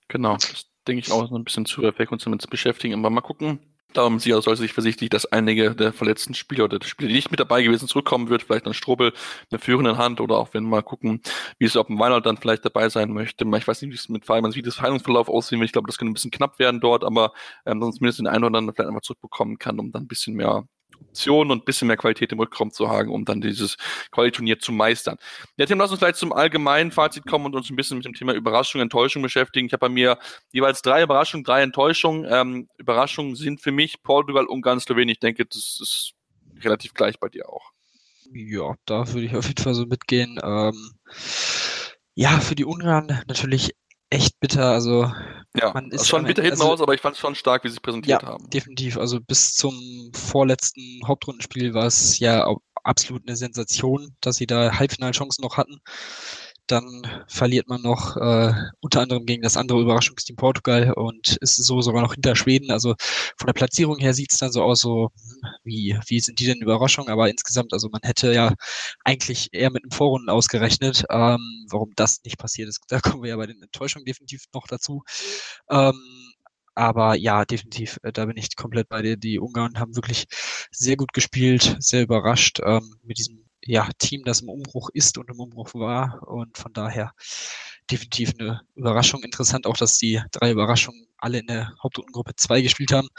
Genau, 0.08 0.36
das 0.36 0.69
denke 0.88 1.02
ich 1.06 1.12
auch, 1.12 1.30
noch 1.30 1.38
ein 1.38 1.44
bisschen 1.44 1.66
zu 1.66 1.82
weit 1.84 2.00
weg, 2.00 2.12
uns 2.12 2.24
damit 2.24 2.42
zu 2.42 2.48
beschäftigen. 2.50 2.94
Aber 2.94 3.10
mal 3.10 3.22
gucken, 3.22 3.60
Darum 3.94 4.20
sie 4.20 4.32
soll 4.32 4.56
sich 4.56 4.74
versichtlich, 4.74 5.10
dass 5.10 5.26
einige 5.32 5.74
der 5.74 5.94
verletzten 5.94 6.36
Spieler 6.36 6.66
oder 6.66 6.78
der 6.78 6.88
Spieler, 6.88 7.08
die 7.08 7.16
nicht 7.16 7.32
mit 7.32 7.40
dabei 7.40 7.64
gewesen 7.64 7.88
zurückkommen 7.88 8.30
wird, 8.30 8.44
vielleicht 8.44 8.68
dann 8.68 8.76
Strobel 8.76 9.14
der 9.52 9.58
führenden 9.58 9.98
Hand 9.98 10.22
oder 10.22 10.38
auch 10.38 10.54
wenn 10.54 10.64
mal 10.64 10.84
gucken, 10.84 11.22
wie 11.58 11.66
es 11.66 11.76
auf 11.76 11.88
dem 11.88 11.98
Weinhold 11.98 12.28
dann 12.28 12.38
vielleicht 12.38 12.64
dabei 12.64 12.90
sein 12.90 13.12
möchte. 13.12 13.46
Ich 13.46 13.68
weiß 13.68 13.82
nicht, 13.82 13.92
wie 13.92 13.96
es 13.96 14.08
mit 14.08 14.26
Fallmanns 14.26 14.56
wie 14.56 14.62
das 14.62 14.80
Heilungsverlauf 14.80 15.28
aussehen 15.28 15.60
wird. 15.60 15.70
Ich 15.70 15.74
glaube, 15.74 15.88
das 15.88 15.98
könnte 15.98 16.12
ein 16.12 16.14
bisschen 16.14 16.30
knapp 16.30 16.60
werden 16.60 16.82
dort, 16.82 17.04
aber 17.04 17.34
ähm, 17.66 17.82
sonst 17.82 18.00
mindestens 18.00 18.26
den 18.26 18.28
einen 18.28 18.44
oder 18.44 18.60
anderen 18.60 18.76
vielleicht 18.76 18.90
einfach 18.90 19.02
zurückbekommen 19.02 19.58
kann, 19.58 19.80
um 19.80 19.92
dann 19.92 20.04
ein 20.04 20.08
bisschen 20.08 20.36
mehr 20.36 20.66
Optionen 21.20 21.52
und 21.52 21.62
ein 21.62 21.66
bisschen 21.66 21.88
mehr 21.88 21.98
Qualität 21.98 22.32
im 22.32 22.40
Rückraum 22.40 22.72
zu 22.72 22.90
haben, 22.90 23.10
um 23.10 23.26
dann 23.26 23.42
dieses 23.42 23.78
Qualiturnier 24.12 24.60
zu 24.60 24.72
meistern. 24.72 25.18
Ja, 25.58 25.66
Tim, 25.66 25.80
lass 25.80 25.92
uns 25.92 26.00
gleich 26.00 26.16
zum 26.16 26.32
allgemeinen 26.34 26.92
Fazit 26.92 27.26
kommen 27.26 27.46
und 27.46 27.56
uns 27.56 27.70
ein 27.70 27.76
bisschen 27.76 27.98
mit 27.98 28.06
dem 28.06 28.14
Thema 28.14 28.34
Überraschung, 28.34 28.82
Enttäuschung 28.82 29.22
beschäftigen. 29.22 29.68
Ich 29.68 29.74
habe 29.74 29.82
bei 29.82 29.90
mir 29.90 30.18
jeweils 30.52 30.82
drei 30.82 31.04
Überraschungen, 31.04 31.44
drei 31.44 31.62
Enttäuschungen. 31.62 32.26
Ähm, 32.30 32.70
Überraschungen 32.78 33.36
sind 33.36 33.62
für 33.62 33.72
mich 33.72 34.02
Portugal, 34.04 34.46
Ungarn, 34.46 34.80
Slowenien. 34.80 35.10
Ich 35.10 35.20
denke, 35.20 35.46
das 35.46 35.80
ist 35.82 36.14
relativ 36.62 36.94
gleich 36.94 37.20
bei 37.20 37.30
dir 37.30 37.50
auch. 37.50 37.72
Ja, 38.32 38.76
da 38.86 39.08
würde 39.12 39.26
ich 39.26 39.36
auf 39.36 39.48
jeden 39.48 39.64
Fall 39.64 39.74
so 39.74 39.86
mitgehen. 39.86 40.40
Ähm, 40.44 40.92
ja, 42.16 42.40
für 42.40 42.56
die 42.56 42.66
Ungarn 42.66 43.24
natürlich 43.28 43.72
echt 44.10 44.40
bitter. 44.40 44.72
Also 44.72 45.12
ja, 45.56 45.74
man 45.74 45.92
ist 45.92 46.08
schon 46.08 46.26
bitter 46.26 46.42
hinten 46.42 46.60
also, 46.60 46.72
raus, 46.72 46.82
aber 46.82 46.94
ich 46.94 47.02
fand 47.02 47.16
es 47.16 47.22
schon 47.22 47.36
stark, 47.36 47.64
wie 47.64 47.70
sie 47.70 47.80
präsentiert 47.80 48.22
ja, 48.22 48.28
haben. 48.28 48.50
Definitiv. 48.50 48.98
Also 48.98 49.20
bis 49.20 49.54
zum 49.54 50.12
vorletzten 50.14 51.02
Hauptrundenspiel 51.08 51.74
war 51.74 51.86
es 51.86 52.20
ja 52.20 52.48
absolut 52.84 53.28
eine 53.28 53.36
Sensation, 53.36 54.16
dass 54.22 54.38
sie 54.38 54.48
da 54.48 54.78
Halbfinalchancen 54.78 55.42
noch 55.44 55.58
hatten. 55.58 55.82
Dann 56.70 57.24
verliert 57.28 57.68
man 57.68 57.82
noch 57.82 58.16
äh, 58.18 58.54
unter 58.80 59.02
anderem 59.02 59.26
gegen 59.26 59.42
das 59.42 59.58
andere 59.58 59.82
Überraschungsteam 59.82 60.36
Portugal 60.36 60.94
und 60.94 61.38
ist 61.42 61.56
so 61.58 61.82
sogar 61.82 62.04
noch 62.04 62.14
hinter 62.14 62.36
Schweden. 62.36 62.70
Also 62.72 62.96
von 63.38 63.48
der 63.48 63.54
Platzierung 63.54 63.98
her 63.98 64.14
sieht 64.14 64.32
es 64.32 64.38
dann 64.38 64.52
so 64.52 64.62
aus, 64.62 64.82
so 64.82 65.10
hm, 65.16 65.50
wie, 65.64 65.98
wie 66.08 66.20
sind 66.20 66.40
die 66.40 66.46
denn 66.46 66.62
Überraschungen? 66.62 67.12
Aber 67.12 67.30
insgesamt, 67.30 67.74
also 67.74 67.90
man 67.92 68.02
hätte 68.04 68.34
ja 68.34 68.54
eigentlich 69.04 69.50
eher 69.52 69.72
mit 69.72 69.84
einem 69.84 69.92
Vorrunden 69.92 70.30
ausgerechnet. 70.30 71.06
Ähm, 71.10 71.66
warum 71.72 71.92
das 71.96 72.24
nicht 72.24 72.38
passiert 72.38 72.70
ist, 72.70 72.82
da 72.90 73.00
kommen 73.00 73.24
wir 73.24 73.30
ja 73.32 73.38
bei 73.38 73.48
den 73.48 73.62
Enttäuschungen 73.64 74.06
definitiv 74.06 74.44
noch 74.54 74.68
dazu. 74.68 75.04
Ähm, 75.70 75.94
aber 76.76 77.16
ja, 77.16 77.46
definitiv, 77.46 78.00
äh, 78.04 78.12
da 78.14 78.26
bin 78.26 78.38
ich 78.38 78.56
komplett 78.56 78.90
bei 78.90 79.02
dir. 79.02 79.18
Die 79.18 79.40
Ungarn 79.40 79.80
haben 79.80 79.96
wirklich 79.96 80.26
sehr 80.72 80.96
gut 80.98 81.14
gespielt, 81.14 81.76
sehr 81.80 82.04
überrascht 82.04 82.60
ähm, 82.64 82.96
mit 83.04 83.18
diesem 83.18 83.49
ja, 83.70 83.88
Team, 84.00 84.24
das 84.26 84.42
im 84.42 84.50
Umbruch 84.50 84.90
ist 84.94 85.18
und 85.20 85.30
im 85.30 85.40
Umbruch 85.40 85.76
war. 85.76 86.28
Und 86.28 86.58
von 86.58 86.74
daher 86.74 87.14
definitiv 87.92 88.34
eine 88.40 88.62
Überraschung. 88.76 89.24
Interessant 89.24 89.68
auch, 89.68 89.78
dass 89.78 89.98
die 90.00 90.22
drei 90.32 90.52
Überraschungen 90.52 91.06
alle 91.18 91.40
in 91.40 91.48
der 91.48 91.72
Hauptrundengruppe 91.84 92.36
2 92.36 92.62
gespielt 92.62 92.92
haben. 92.92 93.10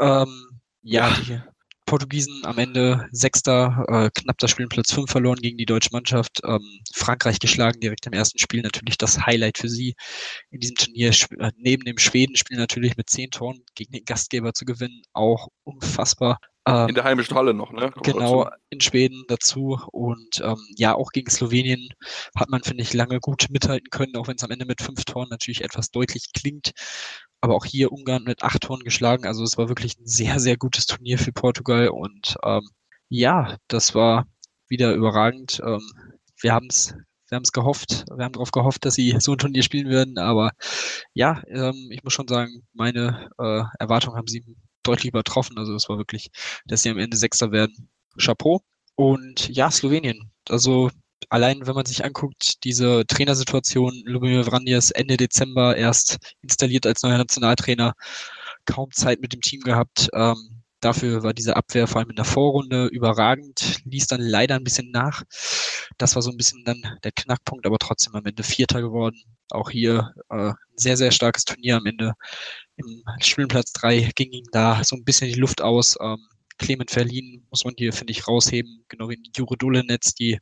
Ähm, 0.00 0.60
ja, 0.82 1.10
die 1.10 1.38
Portugiesen 1.84 2.46
am 2.46 2.56
Ende 2.58 3.06
Sechster, 3.12 3.84
äh, 3.88 4.10
knapp 4.18 4.38
das 4.38 4.52
Spiel 4.52 4.64
in 4.64 4.70
Platz 4.70 4.90
5 4.90 5.10
verloren 5.10 5.38
gegen 5.42 5.58
die 5.58 5.66
deutsche 5.66 5.90
Mannschaft. 5.92 6.40
Ähm, 6.44 6.80
Frankreich 6.94 7.38
geschlagen 7.38 7.80
direkt 7.80 8.06
im 8.06 8.14
ersten 8.14 8.38
Spiel, 8.38 8.62
natürlich 8.62 8.96
das 8.96 9.26
Highlight 9.26 9.58
für 9.58 9.68
sie 9.68 9.94
in 10.50 10.60
diesem 10.60 10.76
Turnier. 10.76 11.10
Äh, 11.38 11.52
neben 11.58 11.84
dem 11.84 11.98
Schweden-Spiel 11.98 12.56
natürlich 12.56 12.96
mit 12.96 13.10
zehn 13.10 13.30
Toren 13.30 13.60
gegen 13.74 13.92
den 13.92 14.06
Gastgeber 14.06 14.54
zu 14.54 14.64
gewinnen, 14.64 15.02
auch 15.12 15.48
unfassbar. 15.64 16.38
Ähm, 16.66 16.88
in 16.88 16.94
der 16.94 17.04
heimischen 17.04 17.36
Halle 17.36 17.52
noch, 17.52 17.72
ne? 17.72 17.90
Kommt 17.90 18.04
genau, 18.04 18.44
dazu. 18.44 18.56
in 18.70 18.80
Schweden 18.80 19.24
dazu. 19.28 19.78
Und 19.92 20.40
ähm, 20.42 20.58
ja, 20.76 20.94
auch 20.94 21.10
gegen 21.10 21.30
Slowenien 21.30 21.90
hat 22.36 22.48
man, 22.48 22.62
finde 22.62 22.82
ich, 22.82 22.94
lange 22.94 23.20
gut 23.20 23.46
mithalten 23.50 23.88
können, 23.90 24.16
auch 24.16 24.28
wenn 24.28 24.36
es 24.36 24.44
am 24.44 24.50
Ende 24.50 24.64
mit 24.64 24.80
fünf 24.80 25.04
Toren 25.04 25.28
natürlich 25.30 25.62
etwas 25.62 25.90
deutlich 25.90 26.32
klingt. 26.32 26.72
Aber 27.40 27.54
auch 27.54 27.66
hier 27.66 27.92
Ungarn 27.92 28.24
mit 28.24 28.42
acht 28.42 28.62
Toren 28.62 28.82
geschlagen. 28.84 29.26
Also 29.26 29.44
es 29.44 29.58
war 29.58 29.68
wirklich 29.68 29.98
ein 29.98 30.06
sehr, 30.06 30.40
sehr 30.40 30.56
gutes 30.56 30.86
Turnier 30.86 31.18
für 31.18 31.32
Portugal. 31.32 31.88
Und 31.88 32.36
ähm, 32.42 32.62
ja, 33.10 33.58
das 33.68 33.94
war 33.94 34.26
wieder 34.68 34.94
überragend. 34.94 35.60
Ähm, 35.64 35.82
wir 36.40 36.54
haben 36.54 36.66
es 36.70 36.94
wir 37.30 37.36
haben 37.36 37.44
es 37.44 37.52
gehofft, 37.52 38.04
wir 38.14 38.24
haben 38.24 38.32
darauf 38.32 38.52
gehofft, 38.52 38.84
dass 38.84 38.94
sie 38.94 39.16
so 39.18 39.32
ein 39.32 39.38
Turnier 39.38 39.62
spielen 39.62 39.88
würden, 39.88 40.18
aber 40.18 40.52
ja, 41.14 41.42
ähm, 41.48 41.88
ich 41.90 42.04
muss 42.04 42.12
schon 42.12 42.28
sagen, 42.28 42.62
meine 42.74 43.30
äh, 43.38 43.62
Erwartungen 43.78 44.16
haben 44.16 44.28
sie 44.28 44.44
deutlich 44.88 45.08
übertroffen. 45.08 45.58
Also 45.58 45.74
es 45.74 45.88
war 45.88 45.98
wirklich, 45.98 46.30
dass 46.66 46.82
sie 46.82 46.90
am 46.90 46.98
Ende 46.98 47.16
Sechster 47.16 47.52
werden. 47.52 47.88
Chapeau. 48.18 48.60
Und 48.96 49.48
ja, 49.48 49.70
Slowenien. 49.70 50.30
Also 50.48 50.90
allein, 51.30 51.66
wenn 51.66 51.74
man 51.74 51.86
sich 51.86 52.04
anguckt, 52.04 52.64
diese 52.64 53.04
Trainersituation, 53.06 54.02
Lubomir 54.04 54.44
Vranjes 54.44 54.90
Ende 54.90 55.16
Dezember 55.16 55.76
erst 55.76 56.18
installiert 56.42 56.86
als 56.86 57.02
neuer 57.02 57.18
Nationaltrainer, 57.18 57.94
kaum 58.66 58.90
Zeit 58.92 59.20
mit 59.20 59.32
dem 59.32 59.40
Team 59.40 59.60
gehabt. 59.60 60.08
Ähm, 60.14 60.62
dafür 60.80 61.22
war 61.22 61.34
diese 61.34 61.56
Abwehr 61.56 61.86
vor 61.86 62.00
allem 62.00 62.10
in 62.10 62.16
der 62.16 62.24
Vorrunde 62.24 62.86
überragend, 62.86 63.80
ließ 63.84 64.06
dann 64.06 64.20
leider 64.20 64.56
ein 64.56 64.64
bisschen 64.64 64.90
nach. 64.90 65.22
Das 65.98 66.14
war 66.14 66.22
so 66.22 66.30
ein 66.30 66.36
bisschen 66.36 66.64
dann 66.64 66.82
der 67.02 67.12
Knackpunkt, 67.12 67.66
aber 67.66 67.78
trotzdem 67.78 68.14
am 68.14 68.26
Ende 68.26 68.42
Vierter 68.42 68.80
geworden. 68.80 69.16
Auch 69.50 69.70
hier 69.70 70.14
äh, 70.30 70.50
ein 70.50 70.54
sehr, 70.76 70.96
sehr 70.96 71.10
starkes 71.10 71.44
Turnier 71.44 71.76
am 71.76 71.86
Ende. 71.86 72.14
Im 72.76 73.02
Spielplatz 73.20 73.72
3 73.72 74.10
ging 74.14 74.32
ihm 74.32 74.46
da 74.52 74.82
so 74.84 74.96
ein 74.96 75.04
bisschen 75.04 75.28
die 75.28 75.38
Luft 75.38 75.62
aus. 75.62 75.96
Ähm, 76.00 76.18
Clement 76.58 76.90
Verlin 76.90 77.46
muss 77.50 77.64
man 77.64 77.74
hier, 77.76 77.92
finde 77.92 78.12
ich, 78.12 78.28
rausheben, 78.28 78.84
genau 78.88 79.08
wie 79.08 79.22
Jure 79.36 79.56
Dolenetz, 79.56 80.14
die 80.14 80.38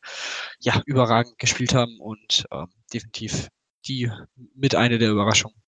ja 0.60 0.82
überragend 0.86 1.38
gespielt 1.38 1.74
haben 1.74 1.98
und 2.00 2.44
ähm, 2.50 2.68
definitiv 2.92 3.48
die 3.86 4.10
mit 4.54 4.74
einer 4.74 4.98
der 4.98 5.10
Überraschungen. 5.10 5.61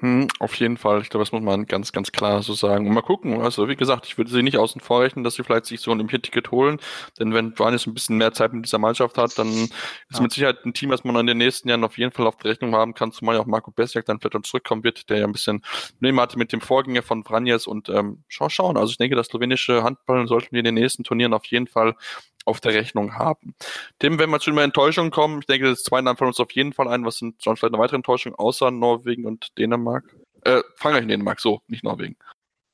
Hm, 0.00 0.28
auf 0.38 0.54
jeden 0.54 0.78
Fall. 0.78 1.02
Ich 1.02 1.10
glaube, 1.10 1.24
das 1.24 1.32
muss 1.32 1.42
man 1.42 1.66
ganz, 1.66 1.92
ganz 1.92 2.10
klar 2.10 2.42
so 2.42 2.54
sagen. 2.54 2.86
Und 2.86 2.94
mal 2.94 3.02
gucken. 3.02 3.42
Also, 3.42 3.68
wie 3.68 3.76
gesagt, 3.76 4.06
ich 4.06 4.16
würde 4.16 4.30
sie 4.30 4.42
nicht 4.42 4.56
außen 4.56 4.80
vor 4.80 5.02
rechnen, 5.02 5.24
dass 5.24 5.34
sie 5.34 5.44
vielleicht 5.44 5.66
sich 5.66 5.80
so 5.80 5.90
ein 5.90 5.98
Olympiaticket 5.98 6.50
holen. 6.50 6.78
Denn 7.18 7.34
wenn 7.34 7.52
Johannes 7.52 7.86
ein 7.86 7.92
bisschen 7.92 8.16
mehr 8.16 8.32
Zeit 8.32 8.54
mit 8.54 8.64
dieser 8.64 8.78
Mannschaft 8.78 9.18
hat, 9.18 9.38
dann 9.38 9.48
ist 9.48 9.72
ja. 10.12 10.22
mit 10.22 10.32
Sicherheit 10.32 10.64
ein 10.64 10.72
Team, 10.72 10.88
was 10.88 11.04
man 11.04 11.16
in 11.16 11.26
den 11.26 11.36
nächsten 11.36 11.68
Jahren 11.68 11.84
auf 11.84 11.98
jeden 11.98 12.12
Fall 12.12 12.26
auf 12.26 12.36
der 12.36 12.50
Rechnung 12.50 12.74
haben 12.74 12.94
kann, 12.94 13.12
zumal 13.12 13.34
ja 13.34 13.42
auch 13.42 13.46
Marco 13.46 13.70
Bessiak 13.70 14.06
dann 14.06 14.20
vielleicht 14.20 14.46
zurückkommen 14.46 14.84
wird, 14.84 15.10
der 15.10 15.18
ja 15.18 15.24
ein 15.26 15.32
bisschen 15.32 15.62
Probleme 15.92 16.22
hatte 16.22 16.38
mit 16.38 16.52
dem 16.52 16.62
Vorgänger 16.62 17.02
von 17.02 17.22
Vranjes 17.22 17.66
und 17.66 17.90
ähm, 17.90 18.24
schau, 18.28 18.48
schauen. 18.48 18.78
Also 18.78 18.92
ich 18.92 18.98
denke, 18.98 19.16
das 19.16 19.26
slowenische 19.26 19.82
Handball 19.82 20.26
sollten 20.26 20.52
wir 20.52 20.60
in 20.60 20.64
den 20.64 20.74
nächsten 20.76 21.04
Turnieren 21.04 21.34
auf 21.34 21.44
jeden 21.46 21.66
Fall 21.66 21.94
auf 22.44 22.60
der 22.60 22.74
Rechnung 22.74 23.14
haben. 23.14 23.54
Tim, 23.98 24.18
wenn 24.18 24.30
wir 24.30 24.40
zu 24.40 24.50
einer 24.50 24.62
Enttäuschung 24.62 25.10
kommen, 25.10 25.40
ich 25.40 25.46
denke, 25.46 25.68
das 25.68 25.82
zweite 25.82 26.04
Namen 26.04 26.16
fallen 26.16 26.30
uns 26.30 26.40
auf 26.40 26.52
jeden 26.52 26.72
Fall 26.72 26.88
ein. 26.88 27.04
Was 27.04 27.18
sind 27.18 27.40
sonst 27.42 27.60
vielleicht 27.60 27.74
eine 27.74 27.82
weitere 27.82 27.96
Enttäuschung 27.96 28.34
außer 28.34 28.70
Norwegen 28.70 29.26
und 29.26 29.56
Dänemark? 29.58 30.04
Äh, 30.44 30.62
Frankreich 30.76 31.02
und 31.02 31.08
Dänemark, 31.08 31.40
so, 31.40 31.60
nicht 31.68 31.84
Norwegen. 31.84 32.16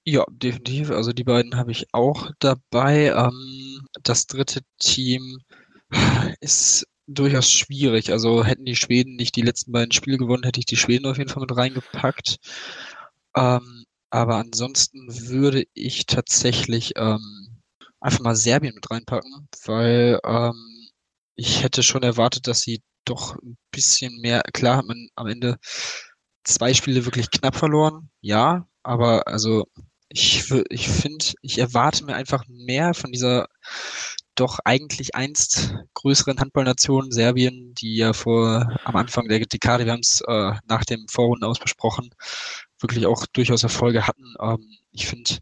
Ja, 0.04 0.24
definitiv. 0.30 0.90
Also 0.90 1.12
die 1.12 1.24
beiden 1.24 1.56
habe 1.56 1.72
ich 1.72 1.92
auch 1.92 2.30
dabei. 2.38 3.06
Ähm, 3.06 3.86
das 4.02 4.26
dritte 4.28 4.60
Team 4.78 5.40
ist 6.40 6.86
durchaus 7.08 7.50
schwierig. 7.50 8.12
Also 8.12 8.44
hätten 8.44 8.64
die 8.64 8.76
Schweden 8.76 9.16
nicht 9.16 9.36
die 9.36 9.42
letzten 9.42 9.72
beiden 9.72 9.92
Spiele 9.92 10.16
gewonnen, 10.18 10.44
hätte 10.44 10.60
ich 10.60 10.66
die 10.66 10.76
Schweden 10.76 11.06
auf 11.06 11.18
jeden 11.18 11.30
Fall 11.30 11.40
mit 11.40 11.56
reingepackt. 11.56 12.38
Ähm, 13.36 13.84
aber 14.10 14.36
ansonsten 14.36 15.06
würde 15.28 15.64
ich 15.74 16.06
tatsächlich 16.06 16.92
ähm, 16.96 17.45
einfach 18.06 18.20
mal 18.20 18.36
Serbien 18.36 18.74
mit 18.74 18.88
reinpacken, 18.88 19.48
weil 19.64 20.20
ähm, 20.24 20.88
ich 21.34 21.64
hätte 21.64 21.82
schon 21.82 22.04
erwartet, 22.04 22.46
dass 22.46 22.60
sie 22.60 22.80
doch 23.04 23.34
ein 23.36 23.58
bisschen 23.72 24.20
mehr, 24.20 24.42
klar 24.52 24.78
hat 24.78 24.86
man 24.86 25.08
am 25.16 25.26
Ende 25.26 25.58
zwei 26.44 26.72
Spiele 26.72 27.04
wirklich 27.04 27.30
knapp 27.30 27.56
verloren, 27.56 28.10
ja, 28.20 28.68
aber 28.84 29.26
also 29.26 29.66
ich, 30.08 30.50
ich 30.70 30.88
finde, 30.88 31.24
ich 31.42 31.58
erwarte 31.58 32.04
mir 32.04 32.14
einfach 32.14 32.44
mehr 32.48 32.94
von 32.94 33.10
dieser 33.10 33.48
doch 34.36 34.60
eigentlich 34.64 35.16
einst 35.16 35.74
größeren 35.94 36.38
Handballnation 36.38 37.10
Serbien, 37.10 37.74
die 37.74 37.96
ja 37.96 38.12
vor 38.12 38.68
am 38.84 38.94
Anfang 38.94 39.26
der 39.28 39.40
Dekade, 39.40 39.84
wir 39.84 39.92
haben 39.92 40.00
es 40.00 40.20
äh, 40.28 40.52
nach 40.68 40.84
dem 40.84 41.08
Vorrunden 41.08 41.44
aus 41.44 41.58
besprochen, 41.58 42.10
wirklich 42.78 43.06
auch 43.06 43.26
durchaus 43.26 43.64
Erfolge 43.64 44.06
hatten. 44.06 44.34
Ähm, 44.40 44.68
ich 44.92 45.06
finde 45.06 45.38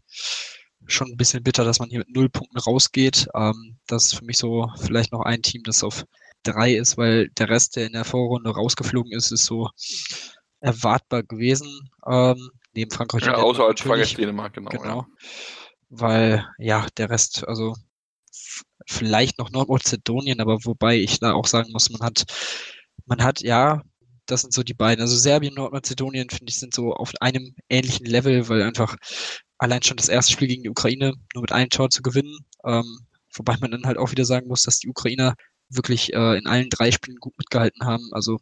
schon 0.87 1.09
ein 1.09 1.17
bisschen 1.17 1.43
bitter, 1.43 1.63
dass 1.63 1.79
man 1.79 1.89
hier 1.89 1.99
mit 1.99 2.15
null 2.15 2.29
Punkten 2.29 2.57
rausgeht. 2.57 3.27
Ähm, 3.35 3.77
das 3.87 4.05
ist 4.05 4.15
für 4.15 4.25
mich 4.25 4.37
so 4.37 4.69
vielleicht 4.79 5.11
noch 5.11 5.21
ein 5.21 5.41
Team, 5.41 5.63
das 5.63 5.83
auf 5.83 6.05
drei 6.43 6.75
ist, 6.75 6.97
weil 6.97 7.29
der 7.29 7.49
Rest, 7.49 7.75
der 7.75 7.87
in 7.87 7.93
der 7.93 8.05
Vorrunde 8.05 8.51
rausgeflogen 8.51 9.11
ist, 9.11 9.31
ist 9.31 9.45
so 9.45 9.69
erwartbar 10.59 11.23
gewesen. 11.23 11.89
Ähm, 12.07 12.49
neben 12.73 12.91
Frankreich 12.91 13.25
ja, 13.25 13.35
außer 13.35 13.65
als 13.65 13.81
Frankreich 13.81 14.15
Dänemark, 14.15 14.53
genau. 14.53 14.69
genau. 14.69 15.01
Ja. 15.01 15.07
Weil, 15.89 16.47
ja, 16.57 16.87
der 16.97 17.09
Rest, 17.09 17.47
also 17.47 17.75
vielleicht 18.87 19.39
noch 19.39 19.51
Nordmazedonien, 19.51 20.39
aber 20.41 20.63
wobei 20.65 20.97
ich 20.97 21.19
da 21.19 21.33
auch 21.33 21.47
sagen 21.47 21.71
muss, 21.71 21.89
man 21.89 22.01
hat, 22.01 22.25
man 23.05 23.23
hat, 23.23 23.41
ja, 23.41 23.81
das 24.25 24.41
sind 24.41 24.53
so 24.53 24.63
die 24.63 24.73
beiden. 24.73 25.01
Also 25.01 25.15
Serbien, 25.15 25.53
Nordmazedonien, 25.53 26.29
finde 26.29 26.49
ich, 26.49 26.57
sind 26.57 26.73
so 26.73 26.93
auf 26.93 27.13
einem 27.21 27.55
ähnlichen 27.69 28.05
Level, 28.05 28.49
weil 28.49 28.63
einfach 28.63 28.95
allein 29.57 29.83
schon 29.83 29.97
das 29.97 30.09
erste 30.09 30.33
Spiel 30.33 30.47
gegen 30.47 30.63
die 30.63 30.69
Ukraine 30.69 31.13
nur 31.33 31.41
mit 31.41 31.51
einem 31.51 31.69
Tor 31.69 31.89
zu 31.89 32.01
gewinnen. 32.01 32.45
Ähm, 32.65 32.99
wobei 33.33 33.57
man 33.59 33.71
dann 33.71 33.85
halt 33.85 33.97
auch 33.97 34.11
wieder 34.11 34.25
sagen 34.25 34.47
muss, 34.47 34.63
dass 34.63 34.79
die 34.79 34.89
Ukrainer 34.89 35.35
wirklich 35.69 36.13
äh, 36.13 36.37
in 36.37 36.47
allen 36.47 36.69
drei 36.69 36.91
Spielen 36.91 37.17
gut 37.17 37.37
mitgehalten 37.37 37.85
haben. 37.85 38.09
Also 38.11 38.39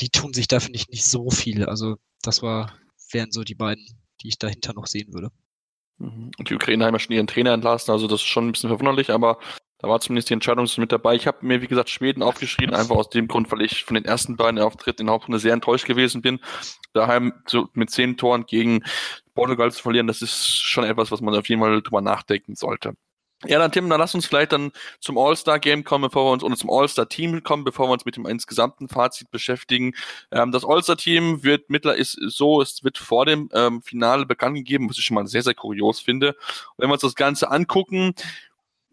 die 0.00 0.08
tun 0.08 0.32
sich 0.32 0.48
da, 0.48 0.60
finde 0.60 0.78
ich, 0.78 0.88
nicht 0.88 1.04
so 1.04 1.30
viel. 1.30 1.66
Also 1.66 1.96
das 2.22 2.42
war, 2.42 2.72
wären 3.10 3.30
so 3.30 3.42
die 3.42 3.54
beiden, 3.54 3.86
die 4.20 4.28
ich 4.28 4.38
dahinter 4.38 4.72
noch 4.74 4.86
sehen 4.86 5.12
würde. 5.12 5.30
Mhm. 5.98 6.30
Und 6.38 6.50
die 6.50 6.54
Ukraine 6.54 6.84
haben 6.84 6.94
ja 6.94 6.98
schon 6.98 7.14
ihren 7.14 7.26
Trainer 7.26 7.52
entlassen, 7.52 7.92
also 7.92 8.06
das 8.06 8.20
ist 8.20 8.26
schon 8.26 8.48
ein 8.48 8.52
bisschen 8.52 8.70
verwunderlich, 8.70 9.10
aber 9.10 9.38
da 9.78 9.88
war 9.88 10.00
zumindest 10.00 10.30
die 10.30 10.34
Entscheidung 10.34 10.68
mit 10.78 10.92
dabei. 10.92 11.14
Ich 11.14 11.26
habe 11.26 11.44
mir, 11.44 11.60
wie 11.60 11.66
gesagt, 11.66 11.90
Schweden 11.90 12.22
aufgeschrieben, 12.22 12.74
einfach 12.74 12.96
aus 12.96 13.10
dem 13.10 13.28
Grund, 13.28 13.52
weil 13.52 13.60
ich 13.60 13.84
von 13.84 13.94
den 13.94 14.04
ersten 14.04 14.36
beiden 14.36 14.58
Auftritten 14.58 15.02
in 15.02 15.10
Hauptrunde 15.10 15.38
sehr 15.38 15.52
enttäuscht 15.52 15.84
gewesen 15.84 16.22
bin. 16.22 16.40
Daheim 16.94 17.34
so 17.46 17.68
mit 17.74 17.90
zehn 17.90 18.16
Toren 18.16 18.46
gegen 18.46 18.82
Portugal 19.34 19.72
zu 19.72 19.82
verlieren, 19.82 20.06
das 20.06 20.22
ist 20.22 20.62
schon 20.62 20.84
etwas, 20.84 21.10
was 21.10 21.20
man 21.20 21.34
auf 21.34 21.48
jeden 21.48 21.60
Fall 21.60 21.82
drüber 21.82 22.00
nachdenken 22.00 22.54
sollte. 22.54 22.94
Ja, 23.46 23.58
dann 23.58 23.72
Tim, 23.72 23.90
dann 23.90 24.00
lass 24.00 24.14
uns 24.14 24.26
vielleicht 24.26 24.52
dann 24.52 24.72
zum 25.00 25.18
All-Star-Game 25.18 25.84
kommen, 25.84 26.02
bevor 26.08 26.26
wir 26.26 26.32
uns 26.32 26.42
oder 26.42 26.56
zum 26.56 26.70
All-Star-Team 26.70 27.42
kommen, 27.42 27.64
bevor 27.64 27.88
wir 27.88 27.92
uns 27.92 28.06
mit 28.06 28.16
dem 28.16 28.26
insgesamten 28.26 28.88
Fazit 28.88 29.30
beschäftigen. 29.30 29.92
Ähm, 30.30 30.50
das 30.50 30.64
All-Star-Team 30.64 31.42
wird 31.42 31.68
mittler 31.68 31.94
ist 31.94 32.12
so, 32.12 32.62
es 32.62 32.82
wird 32.84 32.96
vor 32.96 33.26
dem 33.26 33.50
ähm, 33.52 33.82
Finale 33.82 34.24
bekannt 34.24 34.56
gegeben, 34.56 34.88
was 34.88 34.98
ich 34.98 35.04
schon 35.04 35.16
mal 35.16 35.26
sehr, 35.26 35.42
sehr 35.42 35.54
kurios 35.54 36.00
finde. 36.00 36.28
Und 36.28 36.78
wenn 36.78 36.88
wir 36.88 36.94
uns 36.94 37.02
das 37.02 37.16
Ganze 37.16 37.50
angucken, 37.50 38.14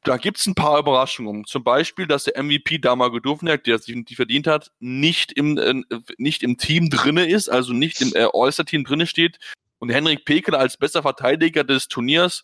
da 0.03 0.17
gibt's 0.17 0.47
ein 0.47 0.55
paar 0.55 0.79
Überraschungen. 0.79 1.45
Zum 1.45 1.63
Beispiel, 1.63 2.07
dass 2.07 2.25
der 2.25 2.41
MVP 2.41 2.79
Damago 2.79 3.19
Duvniak, 3.19 3.63
der 3.63 3.77
sich 3.77 3.95
die 4.03 4.15
verdient 4.15 4.47
hat, 4.47 4.71
nicht 4.79 5.31
im, 5.31 5.57
äh, 5.57 5.81
nicht 6.17 6.43
im 6.43 6.57
Team 6.57 6.89
drinne 6.89 7.29
ist, 7.29 7.47
also 7.47 7.71
nicht 7.71 8.01
im 8.01 8.13
äh, 8.15 8.27
All-Star-Team 8.33 8.83
drinne 8.83 9.07
steht. 9.07 9.39
Und 9.81 9.89
Henrik 9.89 10.23
Pekel 10.23 10.55
als 10.55 10.77
bester 10.77 11.01
Verteidiger 11.01 11.65
des 11.65 11.89
Turniers 11.89 12.43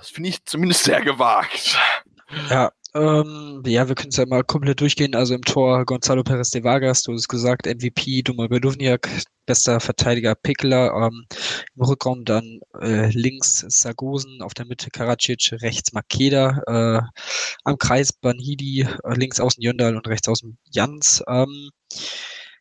das 0.00 0.08
finde 0.08 0.30
ich 0.30 0.44
zumindest 0.46 0.84
sehr 0.84 1.02
gewagt. 1.02 1.76
Ja, 2.48 2.72
ähm, 2.94 3.62
ja, 3.66 3.86
wir 3.86 3.94
können 3.94 4.08
es 4.08 4.16
ja 4.16 4.24
mal 4.24 4.42
komplett 4.42 4.80
durchgehen. 4.80 5.14
Also 5.14 5.34
im 5.34 5.42
Tor 5.42 5.84
Gonzalo 5.84 6.22
Perez 6.22 6.48
de 6.50 6.64
Vargas, 6.64 7.02
du 7.02 7.12
hast 7.12 7.28
gesagt, 7.28 7.66
MVP 7.66 8.22
Duma 8.22 8.46
Beduvniak, 8.46 9.10
bester 9.44 9.78
Verteidiger 9.78 10.34
Pekler, 10.34 10.90
ähm, 10.94 11.26
im 11.76 11.82
Rückraum 11.82 12.24
dann 12.24 12.60
äh, 12.80 13.10
links 13.10 13.66
Sargosen, 13.68 14.40
auf 14.40 14.54
der 14.54 14.64
Mitte 14.64 14.88
Karacic, 14.90 15.52
rechts 15.60 15.92
Makeda, 15.92 16.62
äh, 16.66 17.20
am 17.64 17.76
Kreis 17.76 18.14
Banhidi, 18.14 18.88
äh, 19.04 19.14
links 19.16 19.38
außen 19.38 19.62
Jöndal 19.62 19.96
und 19.96 20.08
rechts 20.08 20.28
außen 20.28 20.56
Jans. 20.70 21.22
Ähm, 21.28 21.70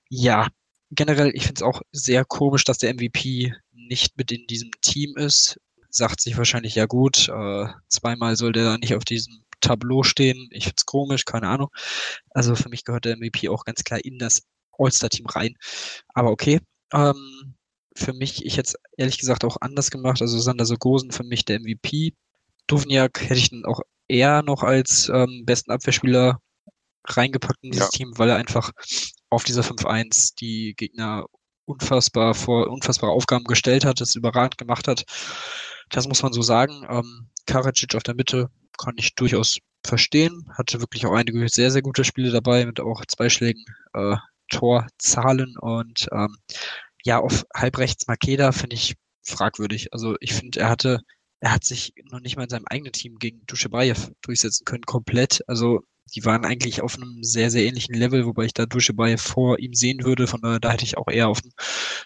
ja, 0.09 0.47
generell, 0.91 1.31
ich 1.35 1.43
finde 1.43 1.59
es 1.59 1.63
auch 1.63 1.81
sehr 1.91 2.25
komisch, 2.25 2.63
dass 2.63 2.77
der 2.77 2.93
MVP 2.93 3.53
nicht 3.73 4.17
mit 4.17 4.31
in 4.31 4.47
diesem 4.47 4.71
Team 4.81 5.15
ist 5.17 5.59
sagt 5.89 6.21
sich 6.21 6.37
wahrscheinlich, 6.37 6.75
ja 6.75 6.85
gut, 6.85 7.29
äh, 7.29 7.65
zweimal 7.87 8.35
soll 8.35 8.51
der 8.53 8.63
da 8.63 8.77
nicht 8.77 8.95
auf 8.95 9.05
diesem 9.05 9.43
Tableau 9.59 10.03
stehen. 10.03 10.47
Ich 10.51 10.65
find's 10.65 10.85
komisch, 10.85 11.25
keine 11.25 11.47
Ahnung. 11.49 11.69
Also 12.29 12.55
für 12.55 12.69
mich 12.69 12.85
gehört 12.85 13.05
der 13.05 13.17
MVP 13.17 13.49
auch 13.49 13.65
ganz 13.65 13.83
klar 13.83 13.99
in 14.03 14.19
das 14.19 14.43
All-Star-Team 14.77 15.25
rein. 15.25 15.55
Aber 16.09 16.31
okay. 16.31 16.59
Ähm, 16.93 17.55
für 17.95 18.13
mich, 18.13 18.45
ich 18.45 18.57
hätte 18.57 18.69
es 18.69 18.75
ehrlich 18.97 19.17
gesagt 19.17 19.43
auch 19.43 19.57
anders 19.61 19.91
gemacht. 19.91 20.21
Also 20.21 20.39
Sander 20.39 20.65
Sogosen 20.65 21.11
für 21.11 21.23
mich 21.23 21.43
der 21.43 21.59
MVP. 21.59 22.13
Duvniak 22.67 23.21
hätte 23.21 23.39
ich 23.39 23.49
dann 23.49 23.65
auch 23.65 23.81
eher 24.07 24.43
noch 24.43 24.63
als 24.63 25.09
ähm, 25.09 25.43
besten 25.45 25.71
Abwehrspieler 25.71 26.39
reingepackt 27.05 27.59
in 27.63 27.71
dieses 27.71 27.87
ja. 27.87 27.97
Team, 27.97 28.13
weil 28.17 28.29
er 28.29 28.37
einfach 28.37 28.71
auf 29.29 29.43
dieser 29.43 29.61
5-1 29.61 30.35
die 30.35 30.73
Gegner 30.75 31.25
unfassbar 31.65 32.33
vor 32.33 32.67
unfassbare 32.67 33.11
Aufgaben 33.11 33.45
gestellt 33.45 33.85
hat, 33.85 34.01
das 34.01 34.15
überragend 34.15 34.57
gemacht 34.57 34.87
hat. 34.87 35.05
Das 35.89 36.07
muss 36.07 36.23
man 36.23 36.33
so 36.33 36.41
sagen. 36.41 36.85
Ähm, 36.89 37.29
Karacic 37.45 37.95
auf 37.95 38.03
der 38.03 38.15
Mitte 38.15 38.49
kann 38.77 38.95
ich 38.97 39.15
durchaus 39.15 39.59
verstehen. 39.85 40.49
Hatte 40.57 40.81
wirklich 40.81 41.05
auch 41.05 41.13
einige 41.13 41.47
sehr, 41.49 41.71
sehr 41.71 41.81
gute 41.81 42.03
Spiele 42.03 42.31
dabei 42.31 42.65
mit 42.65 42.79
auch 42.79 43.05
zweischlägigen 43.05 43.65
äh, 43.93 44.15
Torzahlen 44.49 45.55
und 45.57 46.07
ähm, 46.11 46.35
ja, 47.03 47.19
auf 47.19 47.45
halbrechts 47.55 48.07
Makeda 48.07 48.51
finde 48.51 48.75
ich 48.75 48.95
fragwürdig. 49.23 49.93
Also 49.93 50.15
ich 50.19 50.33
finde, 50.33 50.59
er 50.59 50.69
hatte, 50.69 51.01
er 51.39 51.51
hat 51.53 51.63
sich 51.63 51.93
noch 52.11 52.19
nicht 52.19 52.35
mal 52.35 52.43
in 52.43 52.49
seinem 52.49 52.65
eigenen 52.67 52.93
Team 52.93 53.17
gegen 53.19 53.45
Duschebaev 53.45 54.11
durchsetzen 54.21 54.65
können, 54.65 54.83
komplett. 54.83 55.43
Also 55.47 55.81
die 56.09 56.25
waren 56.25 56.45
eigentlich 56.45 56.81
auf 56.81 56.95
einem 56.95 57.23
sehr, 57.23 57.51
sehr 57.51 57.65
ähnlichen 57.65 57.95
Level, 57.95 58.25
wobei 58.25 58.45
ich 58.45 58.53
da 58.53 58.65
Duschebaev 58.65 59.21
vor 59.21 59.59
ihm 59.59 59.73
sehen 59.73 60.03
würde. 60.03 60.27
Von 60.27 60.41
daher, 60.41 60.59
da 60.59 60.71
hätte 60.71 60.85
ich 60.85 60.97
auch 60.97 61.07
eher 61.07 61.29
auf 61.29 61.41
den 61.41 61.51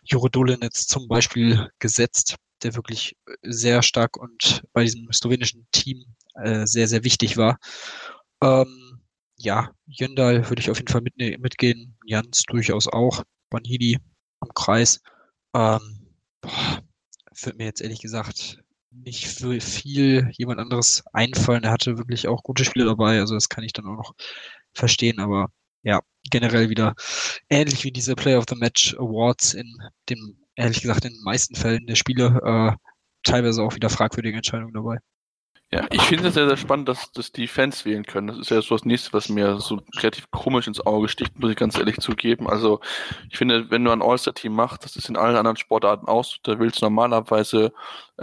Juro 0.04 0.30
Dolenetz 0.30 0.88
zum 0.88 1.08
Beispiel 1.08 1.70
gesetzt 1.80 2.38
der 2.64 2.76
wirklich 2.76 3.16
äh, 3.28 3.36
sehr 3.44 3.82
stark 3.82 4.18
und 4.18 4.64
bei 4.74 4.84
diesem 4.84 5.12
slowenischen 5.12 5.68
Team 5.72 6.06
äh, 6.36 6.66
sehr, 6.66 6.88
sehr 6.88 7.04
wichtig 7.04 7.38
war. 7.38 7.60
Ähm, 8.42 9.02
ja, 9.38 9.72
Jöndal 9.86 10.50
würde 10.50 10.62
ich 10.62 10.70
auf 10.70 10.78
jeden 10.78 10.92
Fall 10.92 11.02
mit, 11.02 11.18
mitgehen, 11.18 11.98
Jans 12.06 12.44
durchaus 12.44 12.88
auch, 12.88 13.24
Banhidi 13.50 14.00
am 14.40 14.50
Kreis. 14.54 15.02
Ähm, 15.54 16.08
boah, 16.42 16.84
wird 17.42 17.58
mir 17.58 17.66
jetzt 17.66 17.82
ehrlich 17.82 18.02
gesagt 18.02 18.63
nicht 18.94 19.28
viel 19.28 20.32
jemand 20.38 20.60
anderes 20.60 21.04
einfallen. 21.14 21.64
Er 21.64 21.72
hatte 21.72 21.98
wirklich 21.98 22.28
auch 22.28 22.44
gute 22.44 22.66
Spiele 22.66 22.86
dabei, 22.86 23.20
also 23.20 23.36
das 23.36 23.50
kann 23.50 23.64
ich 23.64 23.74
dann 23.74 23.86
auch 23.86 23.98
noch 23.98 24.14
verstehen, 24.74 25.20
aber 25.20 25.50
ja, 25.84 26.02
generell 26.30 26.70
wieder 26.70 26.96
ähnlich 27.50 27.84
wie 27.84 27.92
diese 27.92 28.16
Player 28.16 28.40
of 28.40 28.46
the 28.50 28.56
Match 28.56 28.96
Awards 28.96 29.54
in 29.54 29.78
dem 30.10 30.38
ehrlich 30.56 30.82
gesagt 30.82 31.06
in 31.06 31.14
den 31.14 31.24
meisten 31.24 31.56
Fällen 31.56 31.86
der 31.88 31.96
Spiele 31.96 32.40
äh, 32.44 32.78
teilweise 33.24 33.64
auch 33.64 33.76
wieder 33.76 33.90
fragwürdige 33.90 34.38
Entscheidungen 34.38 34.74
dabei. 34.74 35.00
Ja, 35.74 35.88
ich 35.90 36.04
finde 36.04 36.28
es 36.28 36.36
sehr, 36.36 36.48
sehr 36.48 36.58
spannend, 36.58 36.88
dass, 36.88 37.12
dass 37.14 37.32
die 37.32 37.48
Fans 37.48 37.84
wählen 37.84 38.06
können. 38.06 38.28
Das 38.28 38.38
ist 38.38 38.52
ja 38.52 38.62
so 38.62 38.76
das 38.76 38.86
nächste, 38.86 39.12
was 39.12 39.28
mir 39.28 39.60
so 39.60 39.82
relativ 39.96 40.30
komisch 40.30 40.68
ins 40.68 40.86
Auge 40.86 41.08
sticht, 41.08 41.40
muss 41.40 41.50
ich 41.50 41.58
ganz 41.58 41.76
ehrlich 41.76 41.98
zugeben. 41.98 42.48
Also 42.48 42.80
ich 43.32 43.40
finde, 43.40 43.72
wenn 43.72 43.84
du 43.84 43.90
ein 43.90 44.04
All-Star-Team 44.04 44.54
machst, 44.54 44.86
das 44.86 44.96
ist 44.96 45.10
in 45.10 45.18
allen 45.18 45.36
anderen 45.36 45.58
Sportarten 45.58 46.06
aus, 46.06 46.38
da 46.44 46.60
willst 46.60 46.80
du 46.82 46.86
normalerweise 46.86 47.74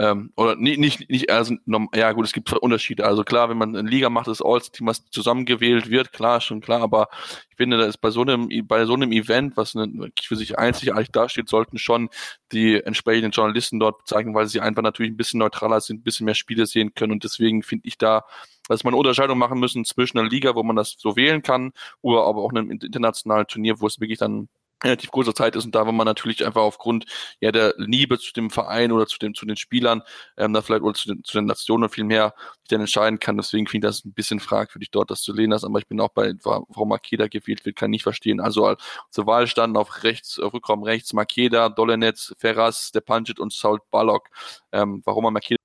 ähm, 0.01 0.33
oder 0.35 0.55
nicht, 0.55 0.79
nicht, 0.79 1.09
nicht 1.11 1.29
also, 1.29 1.55
ja 1.93 2.11
gut, 2.13 2.25
es 2.25 2.33
gibt 2.33 2.51
Unterschiede. 2.53 3.05
Also 3.05 3.23
klar, 3.23 3.49
wenn 3.49 3.57
man 3.59 3.75
eine 3.75 3.87
Liga 3.87 4.09
macht, 4.09 4.25
das 4.25 4.41
All-Star-Team, 4.41 4.87
was 4.87 5.05
zusammengewählt 5.11 5.91
wird, 5.91 6.11
klar, 6.11 6.41
schon 6.41 6.59
klar, 6.59 6.81
aber 6.81 7.07
ich 7.51 7.57
finde, 7.57 7.77
da 7.77 7.85
ist 7.85 8.01
bei 8.01 8.09
so 8.09 8.23
einem, 8.23 8.49
bei 8.67 8.85
so 8.85 8.95
einem 8.95 9.11
Event, 9.11 9.57
was 9.57 9.75
wirklich 9.75 10.27
für 10.27 10.35
sich 10.35 10.57
einzigartig 10.57 11.11
dasteht, 11.11 11.49
sollten 11.49 11.77
schon 11.77 12.09
die 12.51 12.83
entsprechenden 12.83 13.29
Journalisten 13.29 13.79
dort 13.79 13.99
bezeichnen, 13.99 14.33
weil 14.33 14.47
sie 14.47 14.59
einfach 14.59 14.81
natürlich 14.81 15.11
ein 15.11 15.17
bisschen 15.17 15.37
neutraler 15.37 15.79
sind, 15.81 15.99
ein 15.99 16.03
bisschen 16.03 16.25
mehr 16.25 16.33
Spiele 16.33 16.65
sehen 16.65 16.95
können 16.95 17.11
und 17.11 17.23
deswegen 17.23 17.61
finde 17.61 17.87
ich 17.87 17.99
da, 17.99 18.23
dass 18.67 18.83
man 18.83 18.95
eine 18.95 18.99
Unterscheidung 18.99 19.37
machen 19.37 19.59
müssen 19.59 19.85
zwischen 19.85 20.17
einer 20.17 20.29
Liga, 20.29 20.55
wo 20.55 20.63
man 20.63 20.77
das 20.77 20.95
so 20.97 21.15
wählen 21.15 21.43
kann, 21.43 21.73
oder 22.01 22.23
aber 22.23 22.41
auch 22.41 22.49
einem 22.49 22.71
internationalen 22.71 23.45
Turnier, 23.45 23.79
wo 23.79 23.85
es 23.85 23.99
wirklich 23.99 24.17
dann 24.17 24.49
relativ 24.83 25.11
kurzer 25.11 25.35
Zeit 25.35 25.55
ist 25.55 25.65
und 25.65 25.75
da, 25.75 25.85
wo 25.85 25.91
man 25.91 26.05
natürlich 26.05 26.45
einfach 26.45 26.61
aufgrund 26.61 27.05
ja 27.39 27.51
der 27.51 27.73
Liebe 27.77 28.19
zu 28.19 28.33
dem 28.33 28.49
Verein 28.49 28.91
oder 28.91 29.07
zu 29.07 29.19
dem 29.19 29.33
zu 29.33 29.45
den 29.45 29.57
Spielern 29.57 30.01
ähm, 30.37 30.53
da 30.53 30.61
vielleicht 30.61 30.83
oder 30.83 30.93
zu 30.93 31.07
den, 31.09 31.23
zu 31.23 31.37
den 31.37 31.45
Nationen 31.45 31.89
viel 31.89 32.03
mehr 32.03 32.33
dann 32.71 32.81
entscheiden 32.81 33.19
kann. 33.19 33.37
Deswegen 33.37 33.67
ich 33.71 33.81
das 33.81 34.05
ein 34.05 34.13
bisschen 34.13 34.39
fragwürdig, 34.39 34.91
dort 34.91 35.11
das 35.11 35.21
zu 35.21 35.33
lehnen. 35.33 35.53
Aber 35.53 35.79
ich 35.79 35.87
bin 35.87 35.99
auch 36.01 36.09
bei, 36.09 36.33
warum 36.43 36.89
Makeda 36.89 37.27
gewählt 37.27 37.65
wird, 37.65 37.75
kann 37.75 37.89
ich 37.89 37.97
nicht 37.97 38.03
verstehen. 38.03 38.39
Also 38.39 38.75
zur 39.09 39.27
Wahl 39.27 39.47
standen 39.47 39.77
auf 39.77 40.03
rechts, 40.03 40.39
Rückraum 40.39 40.83
rechts 40.83 41.13
Makeda, 41.13 41.69
Dolenetz, 41.69 42.33
Ferraz, 42.37 42.87
Stepancic 42.89 43.39
und 43.39 43.53
Saul 43.53 43.79
Balog. 43.91 44.29
Ähm, 44.71 45.01
warum 45.05 45.23
man 45.25 45.33
Makeda 45.33 45.60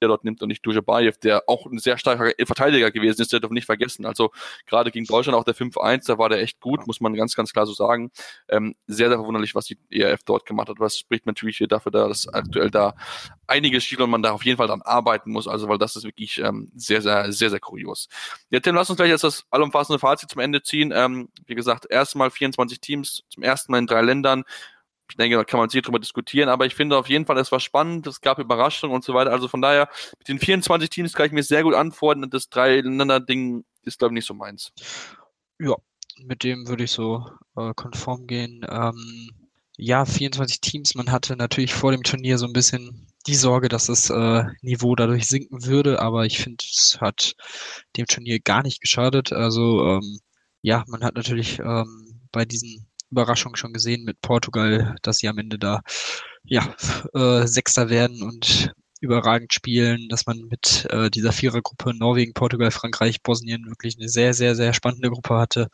der 0.00 0.08
dort 0.08 0.24
nimmt 0.24 0.42
und 0.42 0.48
nicht 0.48 0.64
Dujabayev, 0.64 1.18
der 1.18 1.44
auch 1.46 1.66
ein 1.66 1.78
sehr 1.78 1.98
starker 1.98 2.32
Verteidiger 2.46 2.90
gewesen 2.90 3.22
ist, 3.22 3.32
der 3.32 3.40
darf 3.40 3.50
nicht 3.50 3.66
vergessen. 3.66 4.06
Also 4.06 4.30
gerade 4.66 4.90
gegen 4.90 5.06
Deutschland 5.06 5.36
auch 5.36 5.44
der 5.44 5.54
5-1, 5.54 6.06
da 6.06 6.18
war 6.18 6.28
der 6.28 6.40
echt 6.40 6.60
gut, 6.60 6.86
muss 6.86 7.00
man 7.00 7.14
ganz, 7.14 7.34
ganz 7.34 7.52
klar 7.52 7.66
so 7.66 7.72
sagen. 7.72 8.10
Ähm, 8.48 8.74
sehr, 8.86 9.08
sehr 9.08 9.18
verwunderlich, 9.18 9.54
was 9.54 9.66
die 9.66 9.78
ERF 9.90 10.22
dort 10.24 10.46
gemacht 10.46 10.68
hat. 10.68 10.80
Was 10.80 10.98
spricht 10.98 11.26
natürlich 11.26 11.58
hier 11.58 11.68
dafür, 11.68 11.92
dass 11.92 12.28
aktuell 12.28 12.70
da 12.70 12.94
einiges 13.46 13.84
steht 13.84 14.00
und 14.00 14.10
man 14.10 14.22
da 14.22 14.32
auf 14.32 14.44
jeden 14.44 14.56
Fall 14.56 14.68
dran 14.68 14.82
arbeiten 14.82 15.30
muss. 15.32 15.48
Also, 15.48 15.68
weil 15.68 15.78
das 15.78 15.96
ist 15.96 16.04
wirklich 16.04 16.38
ähm, 16.38 16.70
sehr, 16.74 17.02
sehr, 17.02 17.32
sehr, 17.32 17.50
sehr 17.50 17.60
kurios. 17.60 18.08
Ja, 18.50 18.60
Tim, 18.60 18.74
lass 18.74 18.90
uns 18.90 18.96
gleich 18.96 19.10
jetzt 19.10 19.24
das 19.24 19.44
allumfassende 19.50 19.98
Fazit 19.98 20.30
zum 20.30 20.40
Ende 20.40 20.62
ziehen. 20.62 20.92
Ähm, 20.94 21.28
wie 21.46 21.54
gesagt, 21.54 21.86
erstmal 21.90 22.30
24 22.30 22.80
Teams, 22.80 23.24
zum 23.28 23.42
ersten 23.42 23.72
Mal 23.72 23.78
in 23.78 23.86
drei 23.86 24.02
Ländern 24.02 24.44
ich 25.10 25.16
denke, 25.16 25.36
da 25.36 25.44
kann 25.44 25.60
man 25.60 25.68
sehr 25.68 25.82
drüber 25.82 25.98
diskutieren, 25.98 26.48
aber 26.48 26.66
ich 26.66 26.74
finde 26.74 26.96
auf 26.96 27.08
jeden 27.08 27.26
Fall, 27.26 27.38
es 27.38 27.52
war 27.52 27.60
spannend, 27.60 28.06
es 28.06 28.20
gab 28.20 28.38
Überraschungen 28.38 28.94
und 28.94 29.04
so 29.04 29.14
weiter. 29.14 29.30
Also 29.30 29.48
von 29.48 29.62
daher, 29.62 29.88
mit 30.18 30.28
den 30.28 30.38
24 30.38 30.90
Teams 30.90 31.12
kann 31.12 31.26
ich 31.26 31.32
mir 31.32 31.42
sehr 31.42 31.62
gut 31.62 31.74
antworten 31.74 32.22
und 32.24 32.34
das 32.34 32.48
Dreieinander-Ding 32.48 33.64
ist, 33.82 33.98
glaube 33.98 34.12
ich, 34.12 34.16
nicht 34.16 34.26
so 34.26 34.34
meins. 34.34 34.72
Ja, 35.58 35.76
mit 36.24 36.44
dem 36.44 36.68
würde 36.68 36.84
ich 36.84 36.90
so 36.90 37.26
äh, 37.56 37.72
konform 37.74 38.26
gehen. 38.26 38.66
Ähm, 38.68 39.30
ja, 39.76 40.04
24 40.04 40.60
Teams. 40.60 40.94
Man 40.94 41.10
hatte 41.12 41.36
natürlich 41.36 41.72
vor 41.72 41.92
dem 41.92 42.02
Turnier 42.02 42.36
so 42.38 42.46
ein 42.46 42.52
bisschen 42.52 43.06
die 43.26 43.34
Sorge, 43.34 43.68
dass 43.68 43.86
das 43.86 44.10
äh, 44.10 44.44
Niveau 44.62 44.96
dadurch 44.96 45.26
sinken 45.26 45.64
würde, 45.64 46.00
aber 46.00 46.26
ich 46.26 46.38
finde, 46.38 46.64
es 46.68 46.98
hat 47.00 47.34
dem 47.96 48.06
Turnier 48.06 48.40
gar 48.40 48.62
nicht 48.62 48.80
geschadet. 48.80 49.32
Also 49.32 49.86
ähm, 49.86 50.18
ja, 50.62 50.84
man 50.88 51.04
hat 51.04 51.14
natürlich 51.14 51.60
ähm, 51.60 52.20
bei 52.32 52.44
diesen 52.44 52.88
Überraschung 53.10 53.56
schon 53.56 53.72
gesehen 53.72 54.04
mit 54.04 54.20
Portugal, 54.20 54.96
dass 55.02 55.18
sie 55.18 55.28
am 55.28 55.38
Ende 55.38 55.58
da 55.58 55.80
ja 56.44 56.74
äh, 57.14 57.46
Sechster 57.46 57.90
werden 57.90 58.22
und 58.22 58.72
überragend 59.00 59.54
spielen, 59.54 60.08
dass 60.08 60.26
man 60.26 60.38
mit 60.50 60.86
äh, 60.90 61.10
dieser 61.10 61.32
Vierergruppe 61.32 61.94
Norwegen, 61.94 62.34
Portugal, 62.34 62.70
Frankreich, 62.70 63.22
Bosnien 63.22 63.64
wirklich 63.66 63.96
eine 63.98 64.08
sehr, 64.08 64.34
sehr, 64.34 64.56
sehr 64.56 64.72
spannende 64.72 65.10
Gruppe 65.10 65.36
hatte, 65.36 65.68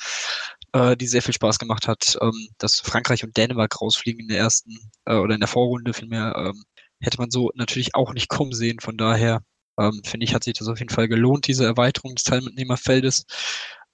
äh, 0.72 0.96
die 0.96 1.06
sehr 1.06 1.22
viel 1.22 1.34
Spaß 1.34 1.58
gemacht 1.58 1.88
hat. 1.88 2.18
Ähm, 2.20 2.48
dass 2.58 2.80
Frankreich 2.80 3.24
und 3.24 3.36
Dänemark 3.36 3.80
rausfliegen 3.80 4.20
in 4.20 4.28
der 4.28 4.38
ersten 4.38 4.72
äh, 5.06 5.16
oder 5.16 5.34
in 5.34 5.40
der 5.40 5.48
Vorrunde 5.48 5.94
vielmehr, 5.94 6.34
ähm, 6.36 6.64
hätte 7.00 7.18
man 7.18 7.30
so 7.30 7.50
natürlich 7.54 7.94
auch 7.94 8.12
nicht 8.14 8.28
kommen 8.28 8.52
sehen. 8.52 8.80
Von 8.80 8.96
daher 8.96 9.42
ähm, 9.78 10.02
finde 10.04 10.24
ich, 10.24 10.34
hat 10.34 10.44
sich 10.44 10.54
das 10.54 10.68
auf 10.68 10.78
jeden 10.78 10.92
Fall 10.92 11.08
gelohnt, 11.08 11.46
diese 11.46 11.64
Erweiterung 11.64 12.14
des 12.14 12.24
Teilnehmerfeldes. 12.24 13.24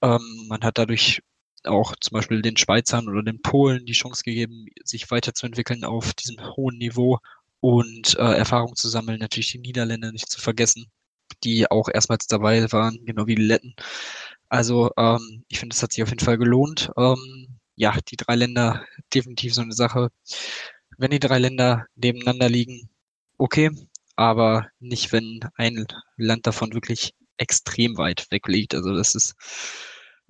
Ähm, 0.02 0.46
man 0.48 0.62
hat 0.62 0.78
dadurch 0.78 1.22
auch 1.64 1.94
zum 2.00 2.16
Beispiel 2.16 2.42
den 2.42 2.56
Schweizern 2.56 3.08
oder 3.08 3.22
den 3.22 3.42
Polen 3.42 3.86
die 3.86 3.92
Chance 3.92 4.22
gegeben, 4.24 4.66
sich 4.84 5.10
weiterzuentwickeln 5.10 5.84
auf 5.84 6.14
diesem 6.14 6.38
hohen 6.56 6.78
Niveau 6.78 7.18
und 7.60 8.16
äh, 8.18 8.36
Erfahrung 8.36 8.76
zu 8.76 8.88
sammeln. 8.88 9.20
Natürlich 9.20 9.52
die 9.52 9.58
Niederländer 9.58 10.12
nicht 10.12 10.30
zu 10.30 10.40
vergessen, 10.40 10.86
die 11.44 11.70
auch 11.70 11.88
erstmals 11.92 12.26
dabei 12.26 12.70
waren, 12.72 13.04
genau 13.04 13.26
wie 13.26 13.34
die 13.34 13.42
Letten. 13.42 13.74
Also 14.48 14.90
ähm, 14.96 15.44
ich 15.48 15.60
finde, 15.60 15.74
es 15.74 15.82
hat 15.82 15.92
sich 15.92 16.02
auf 16.02 16.10
jeden 16.10 16.24
Fall 16.24 16.38
gelohnt. 16.38 16.90
Ähm, 16.96 17.48
ja, 17.76 17.96
die 18.10 18.16
drei 18.16 18.36
Länder 18.36 18.84
definitiv 19.14 19.54
so 19.54 19.62
eine 19.62 19.72
Sache. 19.72 20.10
Wenn 20.98 21.10
die 21.10 21.20
drei 21.20 21.38
Länder 21.38 21.86
nebeneinander 21.96 22.48
liegen, 22.48 22.90
okay, 23.38 23.70
aber 24.16 24.68
nicht, 24.80 25.12
wenn 25.12 25.40
ein 25.54 25.86
Land 26.16 26.46
davon 26.46 26.74
wirklich 26.74 27.14
extrem 27.38 27.96
weit 27.96 28.26
weg 28.30 28.48
liegt. 28.48 28.74
Also 28.74 28.94
das 28.94 29.14
ist 29.14 29.34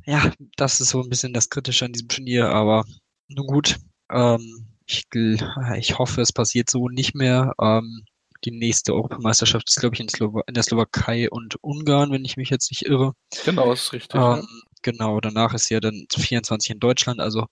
ja, 0.06 0.32
das 0.56 0.80
ist 0.80 0.90
so 0.90 1.02
ein 1.02 1.08
bisschen 1.08 1.32
das 1.32 1.50
Kritische 1.50 1.84
an 1.84 1.92
diesem 1.92 2.08
Turnier, 2.08 2.48
aber 2.50 2.84
nun 3.28 3.46
gut. 3.46 3.76
Ähm, 4.10 4.66
ich, 4.86 5.04
ich 5.12 5.98
hoffe, 5.98 6.20
es 6.20 6.32
passiert 6.32 6.68
so 6.68 6.88
nicht 6.88 7.14
mehr. 7.14 7.52
Ähm, 7.60 8.04
die 8.44 8.50
nächste 8.50 8.94
Europameisterschaft 8.94 9.68
ist, 9.68 9.78
glaube 9.78 9.94
ich, 9.94 10.00
in, 10.00 10.08
in, 10.46 10.54
der 10.54 10.62
Slowakei 10.62 11.30
und 11.30 11.56
Ungarn, 11.62 12.10
wenn 12.10 12.24
ich 12.24 12.36
mich 12.36 12.50
jetzt 12.50 12.70
nicht 12.70 12.86
irre. 12.86 13.12
Genau, 13.44 13.70
das 13.70 13.82
ist 13.82 13.92
richtig. 13.92 14.14
Ähm, 14.14 14.20
ja. 14.20 14.42
Genau, 14.82 15.20
danach 15.20 15.52
ist 15.52 15.68
ja 15.68 15.78
dann 15.78 16.06
24 16.10 16.70
in 16.70 16.80
Deutschland. 16.80 17.20
Also 17.20 17.46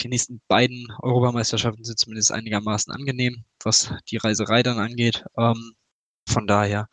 die 0.00 0.08
nächsten 0.08 0.40
beiden 0.48 0.88
Europameisterschaften 1.02 1.84
sind 1.84 1.98
zumindest 1.98 2.32
einigermaßen 2.32 2.92
angenehm, 2.92 3.44
was 3.62 3.92
die 4.10 4.16
Reiserei 4.16 4.62
dann 4.62 4.78
angeht. 4.78 5.24
Ähm, 5.36 5.74
von 6.26 6.46
daher, 6.46 6.88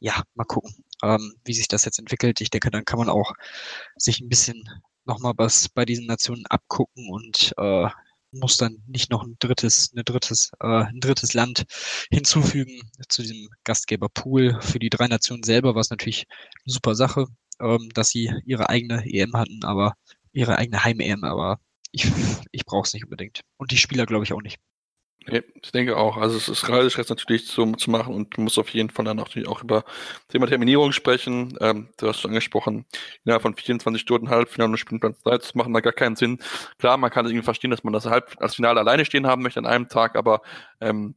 ja, 0.00 0.22
mal 0.34 0.44
gucken 0.44 0.74
ähm, 1.02 1.34
wie 1.44 1.54
sich 1.54 1.68
das 1.68 1.84
jetzt 1.84 1.98
entwickelt. 1.98 2.40
Ich 2.40 2.50
denke, 2.50 2.70
dann 2.70 2.84
kann 2.84 2.98
man 2.98 3.08
auch 3.08 3.32
sich 3.96 4.20
ein 4.20 4.28
bisschen 4.28 4.68
nochmal 5.04 5.34
was 5.36 5.68
bei 5.68 5.84
diesen 5.84 6.06
Nationen 6.06 6.46
abgucken 6.46 7.08
und 7.10 7.54
äh, 7.56 7.88
muss 8.32 8.58
dann 8.58 8.82
nicht 8.86 9.10
noch 9.10 9.24
ein 9.24 9.36
drittes, 9.38 9.90
eine 9.92 10.04
drittes, 10.04 10.50
äh, 10.60 10.84
ein 10.84 11.00
drittes 11.00 11.34
Land 11.34 11.64
hinzufügen 12.10 12.90
zu 13.08 13.22
diesem 13.22 13.48
Gastgeberpool. 13.64 14.60
Für 14.60 14.78
die 14.78 14.90
drei 14.90 15.08
Nationen 15.08 15.42
selber 15.42 15.74
war 15.74 15.80
es 15.80 15.90
natürlich 15.90 16.26
eine 16.28 16.72
super 16.72 16.94
Sache, 16.94 17.26
ähm, 17.60 17.88
dass 17.94 18.10
sie 18.10 18.32
ihre 18.44 18.68
eigene 18.68 19.04
EM 19.06 19.34
hatten, 19.34 19.64
aber 19.64 19.94
ihre 20.32 20.56
eigene 20.56 20.84
Heim-EM, 20.84 21.24
aber 21.24 21.58
ich, 21.92 22.06
ich 22.52 22.64
brauche 22.66 22.86
es 22.86 22.92
nicht 22.92 23.04
unbedingt. 23.04 23.40
Und 23.56 23.70
die 23.70 23.78
Spieler 23.78 24.06
glaube 24.06 24.24
ich 24.24 24.32
auch 24.32 24.42
nicht. 24.42 24.58
Ja, 25.30 25.40
ich 25.62 25.72
denke 25.72 25.96
auch. 25.98 26.16
Also 26.16 26.38
es 26.38 26.48
ist 26.48 26.68
Reisestress 26.70 27.10
natürlich 27.10 27.46
zu, 27.46 27.72
zu 27.72 27.90
machen 27.90 28.14
und 28.14 28.34
du 28.36 28.40
musst 28.40 28.58
auf 28.58 28.70
jeden 28.70 28.88
Fall 28.88 29.04
dann 29.04 29.18
natürlich 29.18 29.46
auch 29.46 29.62
über 29.62 29.84
Thema 30.28 30.46
Terminierung 30.46 30.92
sprechen. 30.92 31.54
Ähm, 31.60 31.90
du 31.98 32.08
hast 32.08 32.20
schon 32.20 32.30
angesprochen, 32.30 32.86
innerhalb 33.24 33.42
von 33.42 33.54
24 33.54 34.00
Stunden 34.00 34.30
Halbfinale 34.30 34.70
und 34.70 34.78
Spielplatz 34.78 35.20
3 35.24 35.38
zu 35.38 35.58
machen, 35.58 35.74
da 35.74 35.80
gar 35.80 35.92
keinen 35.92 36.16
Sinn. 36.16 36.38
Klar, 36.78 36.96
man 36.96 37.10
kann 37.10 37.26
irgendwie 37.26 37.44
verstehen, 37.44 37.70
dass 37.70 37.84
man 37.84 37.92
das 37.92 38.06
Halb 38.06 38.36
als 38.40 38.54
Finale 38.54 38.80
alleine 38.80 39.04
stehen 39.04 39.26
haben 39.26 39.42
möchte 39.42 39.60
an 39.60 39.66
einem 39.66 39.88
Tag, 39.90 40.16
aber 40.16 40.40
ähm, 40.80 41.14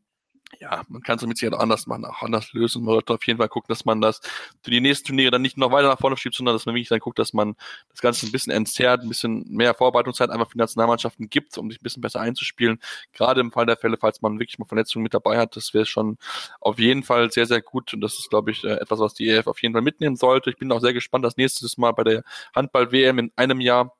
ja, 0.60 0.84
man 0.90 1.02
kann 1.02 1.18
es 1.18 1.26
mit 1.26 1.38
Sicherheit 1.38 1.60
anders 1.60 1.88
machen, 1.88 2.06
auch 2.06 2.22
anders 2.22 2.54
lösen. 2.54 2.84
Man 2.84 2.96
sollte 2.96 3.14
auf 3.14 3.26
jeden 3.26 3.38
Fall 3.38 3.50
gucken, 3.50 3.68
dass 3.70 3.86
man 3.86 4.02
das 4.02 4.22
für 4.64 4.72
die 4.72 4.82
nächsten 4.82 5.08
Turniere 5.08 5.32
dann 5.32 5.42
nicht 5.42 5.58
noch 5.58 5.72
weiter 5.72 5.88
nach 5.88 6.00
vorne 6.00 6.18
schiebt, 6.18 6.36
sondern 6.36 6.56
dass 6.56 6.66
man 6.66 6.76
wirklich 6.76 6.90
dann 6.90 7.00
guckt, 7.00 7.20
dass 7.20 7.34
man 7.34 7.56
das 7.90 8.02
Ganze 8.02 8.26
ein 8.26 8.32
bisschen 8.32 8.52
entzerrt, 8.52 9.02
ein 9.02 9.10
bisschen 9.10 9.46
mehr 9.50 9.74
Vorbereitungszeit 9.74 10.30
einfach 10.30 10.48
für 10.48 10.54
die 10.54 10.60
Nationalmannschaften 10.60 11.30
gibt, 11.30 11.58
um 11.58 11.70
sich 11.70 11.80
ein 11.80 11.84
bisschen 11.84 12.02
besser 12.02 12.20
einzuspielen. 12.20 12.80
Gerade 13.14 13.42
im 13.42 13.52
Fall 13.52 13.66
der 13.66 13.78
Fälle, 13.78 13.98
falls 14.00 14.22
man 14.22 14.40
wirklich 14.40 14.60
mal 14.60 14.66
Verletzungen 14.66 15.04
mit 15.04 15.14
dabei 15.14 15.38
hat, 15.38 15.56
das 15.56 15.74
wäre 15.74 15.86
schon 15.86 16.18
auf 16.60 16.80
jeden 16.80 17.04
Fall 17.04 17.32
sehr, 17.32 17.46
sehr 17.46 17.62
gut. 17.62 17.94
Und 17.94 18.02
das 18.02 18.18
ist, 18.20 18.30
glaube 18.30 18.52
ich, 18.52 18.64
äh, 18.64 18.74
etwas, 18.74 19.00
was 19.00 19.14
die 19.14 19.28
EF 19.30 19.48
auf 19.48 19.62
jeden 19.62 19.74
Fall 19.74 19.82
mitnehmen 19.82 20.16
sollte. 20.16 20.50
Ich 20.50 20.58
bin 20.58 20.72
auch 20.72 20.82
sehr 20.82 20.94
gespannt, 20.94 21.26
das 21.26 21.38
nächste 21.38 21.68
Mal 21.80 21.92
bei 21.92 22.04
der 22.04 22.24
Handball-WM 22.56 23.20
in 23.20 23.32
einem 23.36 23.62
Jahr 23.62 23.94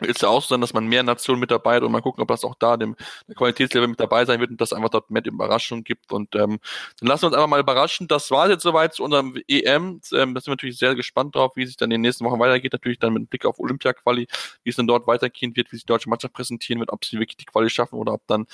ist 0.00 0.22
ja 0.22 0.28
auch 0.28 0.42
so 0.42 0.48
sein, 0.48 0.60
dass 0.60 0.72
man 0.72 0.86
mehr 0.86 1.02
Nationen 1.02 1.38
mit 1.38 1.50
dabei 1.50 1.76
hat 1.76 1.82
und 1.82 1.92
mal 1.92 2.00
gucken, 2.00 2.22
ob 2.22 2.28
das 2.28 2.44
auch 2.44 2.54
da 2.58 2.76
dem 2.76 2.96
Qualitätslevel 3.34 3.88
mit 3.88 4.00
dabei 4.00 4.24
sein 4.24 4.40
wird 4.40 4.50
und 4.50 4.60
das 4.60 4.72
einfach 4.72 4.88
dort 4.88 5.10
mehr 5.10 5.24
Überraschung 5.24 5.84
gibt. 5.84 6.12
Und 6.12 6.34
ähm, 6.34 6.58
dann 6.98 7.08
lassen 7.08 7.22
wir 7.22 7.26
uns 7.28 7.36
einfach 7.36 7.48
mal 7.48 7.60
überraschen. 7.60 8.08
Das 8.08 8.30
war 8.30 8.48
jetzt 8.48 8.62
soweit 8.62 8.94
zu 8.94 9.04
unserem 9.04 9.36
EM. 9.46 10.00
Ähm, 10.12 10.34
da 10.34 10.40
sind 10.40 10.46
wir 10.46 10.52
natürlich 10.52 10.78
sehr 10.78 10.94
gespannt 10.94 11.34
drauf, 11.34 11.52
wie 11.56 11.66
sich 11.66 11.76
dann 11.76 11.90
in 11.90 11.96
den 11.96 12.00
nächsten 12.00 12.24
Wochen 12.24 12.40
weitergeht. 12.40 12.72
Natürlich 12.72 12.98
dann 12.98 13.12
mit 13.12 13.28
Blick 13.28 13.44
auf 13.44 13.58
Olympia-Quali, 13.58 14.26
wie 14.64 14.70
es 14.70 14.76
dann 14.76 14.86
dort 14.86 15.06
weitergehen 15.06 15.54
wird, 15.56 15.70
wie 15.70 15.76
sich 15.76 15.84
die 15.84 15.92
deutsche 15.92 16.08
Mannschaft 16.08 16.34
präsentieren 16.34 16.80
wird, 16.80 16.90
ob 16.90 17.04
sie 17.04 17.18
wirklich 17.18 17.36
die 17.36 17.44
Quali 17.44 17.68
schaffen 17.68 17.96
oder 17.96 18.14
ob 18.14 18.26
dann 18.26 18.46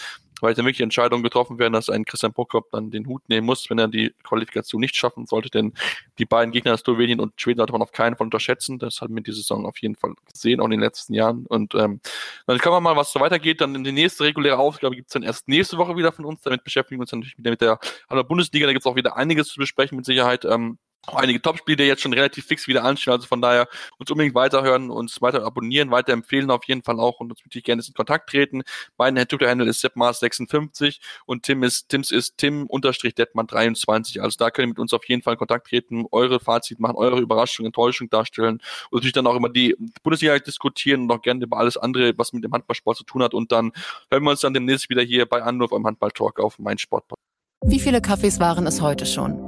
weil 0.42 0.54
dann 0.54 0.64
wirklich 0.64 0.80
Entscheidungen 0.80 1.22
getroffen 1.22 1.58
werden, 1.58 1.72
dass 1.72 1.90
ein 1.90 2.04
Christian 2.04 2.32
Prokop 2.32 2.70
dann 2.70 2.90
den 2.90 3.06
Hut 3.06 3.28
nehmen 3.28 3.46
muss, 3.46 3.68
wenn 3.70 3.78
er 3.78 3.88
die 3.88 4.14
Qualifikation 4.22 4.80
nicht 4.80 4.96
schaffen 4.96 5.26
sollte, 5.26 5.50
denn 5.50 5.72
die 6.18 6.24
beiden 6.24 6.52
Gegner, 6.52 6.76
Slowenien 6.76 7.20
und 7.20 7.40
Schweden, 7.40 7.58
sollte 7.58 7.72
man 7.72 7.82
auf 7.82 7.92
keinen 7.92 8.16
Fall 8.16 8.26
unterschätzen. 8.26 8.78
Das 8.78 9.00
hat 9.00 9.10
wir 9.10 9.22
die 9.22 9.32
Saison 9.32 9.66
auf 9.66 9.78
jeden 9.78 9.96
Fall 9.96 10.14
gesehen, 10.32 10.60
auch 10.60 10.66
in 10.66 10.72
den 10.72 10.80
letzten 10.80 11.14
Jahren. 11.14 11.46
Und 11.46 11.74
ähm, 11.74 12.00
dann 12.46 12.58
kann 12.58 12.72
man 12.72 12.82
mal, 12.82 12.96
was 12.96 13.12
so 13.12 13.20
weitergeht. 13.20 13.60
Dann 13.60 13.74
in 13.74 13.84
die 13.84 13.92
nächste 13.92 14.24
reguläre 14.24 14.58
Ausgabe 14.58 14.96
gibt 14.96 15.08
es 15.08 15.12
dann 15.12 15.22
erst 15.22 15.48
nächste 15.48 15.78
Woche 15.78 15.96
wieder 15.96 16.12
von 16.12 16.24
uns. 16.24 16.42
Damit 16.42 16.64
beschäftigen 16.64 16.98
wir 16.98 17.02
uns 17.02 17.12
natürlich 17.12 17.38
wieder 17.38 17.50
mit 17.50 17.60
der 17.60 17.78
Bundesliga. 18.24 18.66
Da 18.66 18.72
gibt 18.72 18.84
es 18.84 18.90
auch 18.90 18.96
wieder 18.96 19.16
einiges 19.16 19.48
zu 19.48 19.58
besprechen 19.58 19.96
mit 19.96 20.06
Sicherheit. 20.06 20.44
Ähm, 20.44 20.78
einige 21.06 21.40
Topspiele, 21.40 21.76
die 21.76 21.84
jetzt 21.84 22.02
schon 22.02 22.12
relativ 22.12 22.46
fix 22.46 22.66
wieder 22.66 22.84
anstehen. 22.84 23.12
Also 23.12 23.26
von 23.26 23.40
daher 23.40 23.68
uns 23.98 24.10
unbedingt 24.10 24.34
weiterhören, 24.34 24.90
uns 24.90 25.20
weiter 25.22 25.44
abonnieren, 25.44 25.90
weiter 25.90 26.12
empfehlen 26.12 26.50
auf 26.50 26.64
jeden 26.64 26.82
Fall 26.82 27.00
auch 27.00 27.20
und 27.20 27.30
uns 27.30 27.40
natürlich 27.44 27.64
gerne 27.64 27.82
in 27.86 27.94
Kontakt 27.94 28.30
treten. 28.30 28.62
Mein 28.96 29.16
Twitter-Handle 29.16 29.68
ist 29.68 29.84
seppmars56 29.84 30.98
und 31.26 31.44
Tim 31.44 31.62
ist, 31.62 31.88
Tims 31.88 32.10
ist 32.10 32.38
tim-detman23. 32.38 34.20
Also 34.20 34.36
da 34.38 34.50
könnt 34.50 34.66
ihr 34.66 34.68
mit 34.68 34.78
uns 34.78 34.92
auf 34.92 35.04
jeden 35.06 35.22
Fall 35.22 35.34
in 35.34 35.38
Kontakt 35.38 35.68
treten, 35.68 36.04
eure 36.10 36.40
Fazit 36.40 36.80
machen, 36.80 36.96
eure 36.96 37.20
Überraschung, 37.20 37.66
Enttäuschung 37.66 38.10
darstellen 38.10 38.60
und 38.90 38.98
natürlich 38.98 39.12
dann 39.12 39.26
auch 39.26 39.36
immer 39.36 39.48
die 39.48 39.76
Bundesliga 40.02 40.38
diskutieren 40.38 41.02
und 41.02 41.12
auch 41.12 41.22
gerne 41.22 41.44
über 41.44 41.58
alles 41.58 41.76
andere, 41.76 42.12
was 42.16 42.32
mit 42.32 42.44
dem 42.44 42.52
Handballsport 42.52 42.96
zu 42.96 43.04
tun 43.04 43.22
hat. 43.22 43.34
Und 43.34 43.52
dann 43.52 43.72
hören 44.10 44.24
wir 44.24 44.30
uns 44.30 44.40
dann 44.40 44.54
demnächst 44.54 44.90
wieder 44.90 45.02
hier 45.02 45.26
bei 45.26 45.42
Anruf 45.42 45.72
am 45.72 45.86
Handball-Talk 45.86 46.40
auf 46.40 46.58
mein 46.58 46.78
Sportpod. 46.78 47.18
Wie 47.64 47.80
viele 47.80 48.00
Kaffees 48.00 48.38
waren 48.38 48.66
es 48.66 48.80
heute 48.80 49.04
schon? 49.04 49.47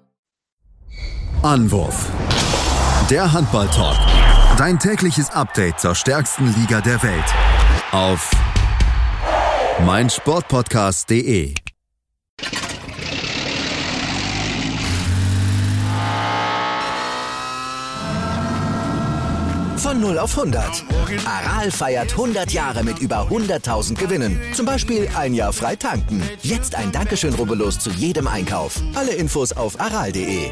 Anwurf. 1.43 2.07
Der 3.09 3.33
Handball-Talk. 3.33 3.97
Dein 4.57 4.77
tägliches 4.77 5.31
Update 5.31 5.79
zur 5.79 5.95
stärksten 5.95 6.53
Liga 6.53 6.81
der 6.81 7.01
Welt. 7.01 7.25
Auf 7.91 8.29
meinsportpodcast.de. 9.83 11.55
Von 19.77 19.99
0 19.99 20.19
auf 20.19 20.37
100. 20.37 20.83
Aral 21.25 21.71
feiert 21.71 22.11
100 22.11 22.51
Jahre 22.51 22.83
mit 22.83 22.99
über 22.99 23.27
100.000 23.31 23.95
Gewinnen. 23.95 24.39
Zum 24.53 24.67
Beispiel 24.67 25.09
ein 25.17 25.33
Jahr 25.33 25.51
frei 25.51 25.75
tanken. 25.75 26.21
Jetzt 26.43 26.75
ein 26.75 26.91
Dankeschön, 26.91 27.33
rubbellos 27.33 27.79
zu 27.79 27.89
jedem 27.89 28.27
Einkauf. 28.27 28.79
Alle 28.93 29.13
Infos 29.13 29.53
auf 29.53 29.79
aral.de. 29.81 30.51